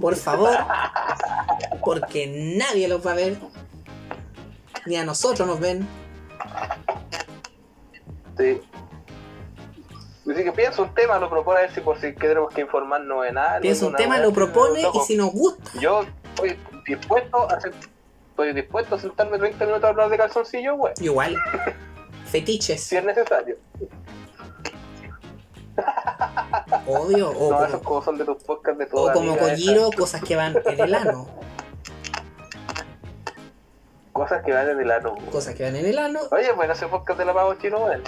[0.00, 0.50] Por favor,
[1.84, 3.38] porque nadie los va a ver,
[4.86, 5.86] ni a nosotros nos ven.
[8.36, 8.60] Sí.
[10.30, 13.26] Así que piensa un tema, lo propone a ver si por si tenemos que informarnos
[13.26, 13.60] en algo.
[13.62, 16.04] Piensa un tema, lo propone y si nos gusta, Yo
[16.34, 17.72] estoy dispuesto a hacer,
[18.30, 20.94] estoy dispuesto a sentarme 30 minutos a hablar de calzoncillo, weón.
[21.00, 21.36] igual.
[22.26, 23.56] Fetiches, Si es necesario.
[26.86, 30.36] Obvio, o no, como- como son de tus podcasts de O como Kojiro, cosas que
[30.36, 31.28] van en el ano.
[34.12, 35.12] Cosas que van en el ano.
[35.12, 35.26] weón.
[35.26, 36.20] Cosas que van en el ano.
[36.30, 38.02] Oye, bueno, ese podcast de la Pavo Chino, weón.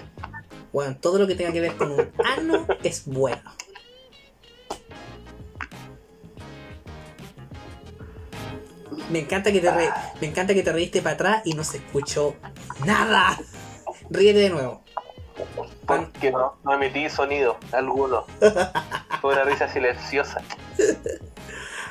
[0.73, 3.41] Bueno, todo lo que tenga que ver con un ano es bueno.
[9.11, 9.91] Me encanta que te re-
[10.21, 12.35] me encanta que te reíste para atrás y no se escuchó
[12.85, 13.39] nada.
[14.11, 14.83] Ríete de nuevo.
[15.89, 18.24] Porque no, no emití sonido alguno.
[19.20, 20.40] Fue una risa silenciosa.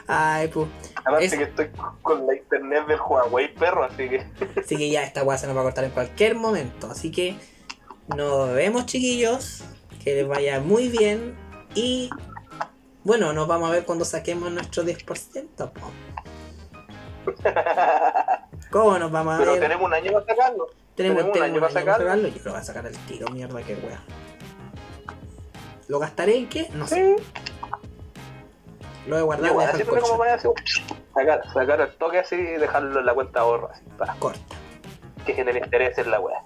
[0.07, 0.67] Ay, pues.
[1.03, 1.69] Aparte Es- que estoy
[2.01, 4.25] con la internet del Huawei, perro, así que.
[4.61, 6.89] Así que ya esta weá se nos va a cortar en cualquier momento.
[6.89, 7.35] Así que
[8.15, 9.63] nos vemos, chiquillos.
[10.03, 11.35] Que les vaya muy bien.
[11.75, 12.09] Y
[13.03, 15.71] bueno, nos vamos a ver cuando saquemos nuestro 10%.
[15.71, 15.91] po.
[18.71, 19.59] ¿Cómo nos vamos a Pero ver?
[19.61, 20.67] tenemos un año para sacarlo.
[20.97, 22.27] Tenemos, tenemos un año para sacarlo.
[22.27, 24.01] Yo lo voy a sacar al tiro, mierda, qué wea.
[25.87, 26.69] ¿Lo gastaré en qué?
[26.73, 27.17] No sé.
[29.05, 30.47] Lo voy a guardar dejar así el como así,
[31.13, 34.39] sacar, sacar el toque así y dejarlo en la cuenta ahorro, así, para Corta.
[35.23, 36.41] que genere interés en la wea.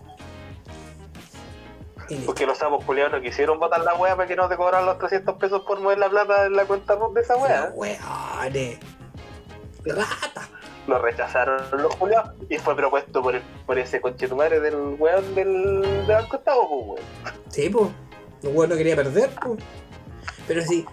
[2.25, 4.97] Porque los sapos culiados no quisieron botar la wea para que no te cobraran los
[4.99, 7.71] 300 pesos por mover la plata en la cuenta de esa wea.
[7.73, 8.79] weones.
[9.85, 10.49] Rata.
[10.87, 15.81] Lo rechazaron los culiados y fue propuesto por, el, por ese conchetumare del weón del,
[15.81, 17.41] del Banco Estado, pues weón.
[17.49, 17.87] Sí, pues.
[18.41, 19.59] Lo bueno quería perder, pues.
[20.47, 20.85] Pero sí.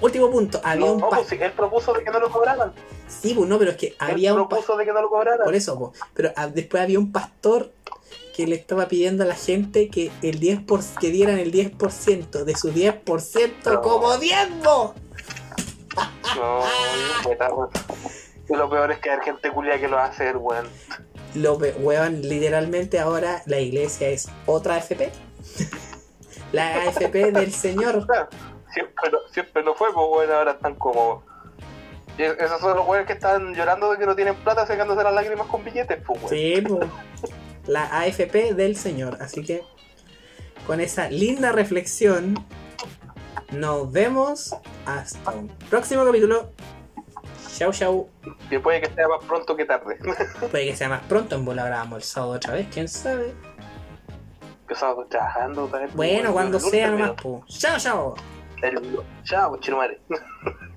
[0.00, 0.60] Último punto.
[0.62, 2.72] Había No, un no, pues sí, él propuso de que no lo cobraran.
[3.08, 5.44] Sí, pues no, pero es que había un propuso de que no lo cobraran.
[5.44, 6.00] Por eso, pues.
[6.12, 7.72] Pero después había un pastor
[8.36, 12.44] que le estaba pidiendo a la gente que el 10 por- que dieran el 10%
[12.44, 13.80] de su 10% No.
[13.80, 14.94] como diezmo.
[16.36, 16.60] No,
[17.26, 17.68] weón.
[18.48, 20.66] Y lo peor es que hay gente culia que lo va a hacer, weón.
[21.34, 25.10] Lo weón, literalmente ahora la iglesia es otra AFP.
[26.52, 28.06] la AFP del Señor.
[28.06, 28.28] Claro,
[28.72, 31.24] siempre, no, siempre no fue, pues bueno, ahora están como.
[32.18, 35.46] esos son los weones que están llorando de que no tienen plata secándose las lágrimas
[35.46, 36.30] con billetes, pues weón.
[36.30, 36.88] Sí, pues.
[37.66, 39.16] La AFP del Señor.
[39.20, 39.62] Así que
[40.66, 42.34] con esa linda reflexión,
[43.52, 44.54] nos vemos
[44.86, 46.52] hasta un próximo capítulo.
[47.56, 48.08] Chau, chau.
[48.50, 49.96] Que puede que sea más pronto que tarde.
[50.50, 53.32] Puede que sea más pronto, en bola grabamos el sábado otra vez, quién sabe.
[54.66, 55.90] que estamos trabajando también.
[55.94, 57.44] Bueno, cuando El lunes sea nomás, po.
[57.46, 58.14] Chao, chao.
[58.62, 60.00] El- Chao, chirumare.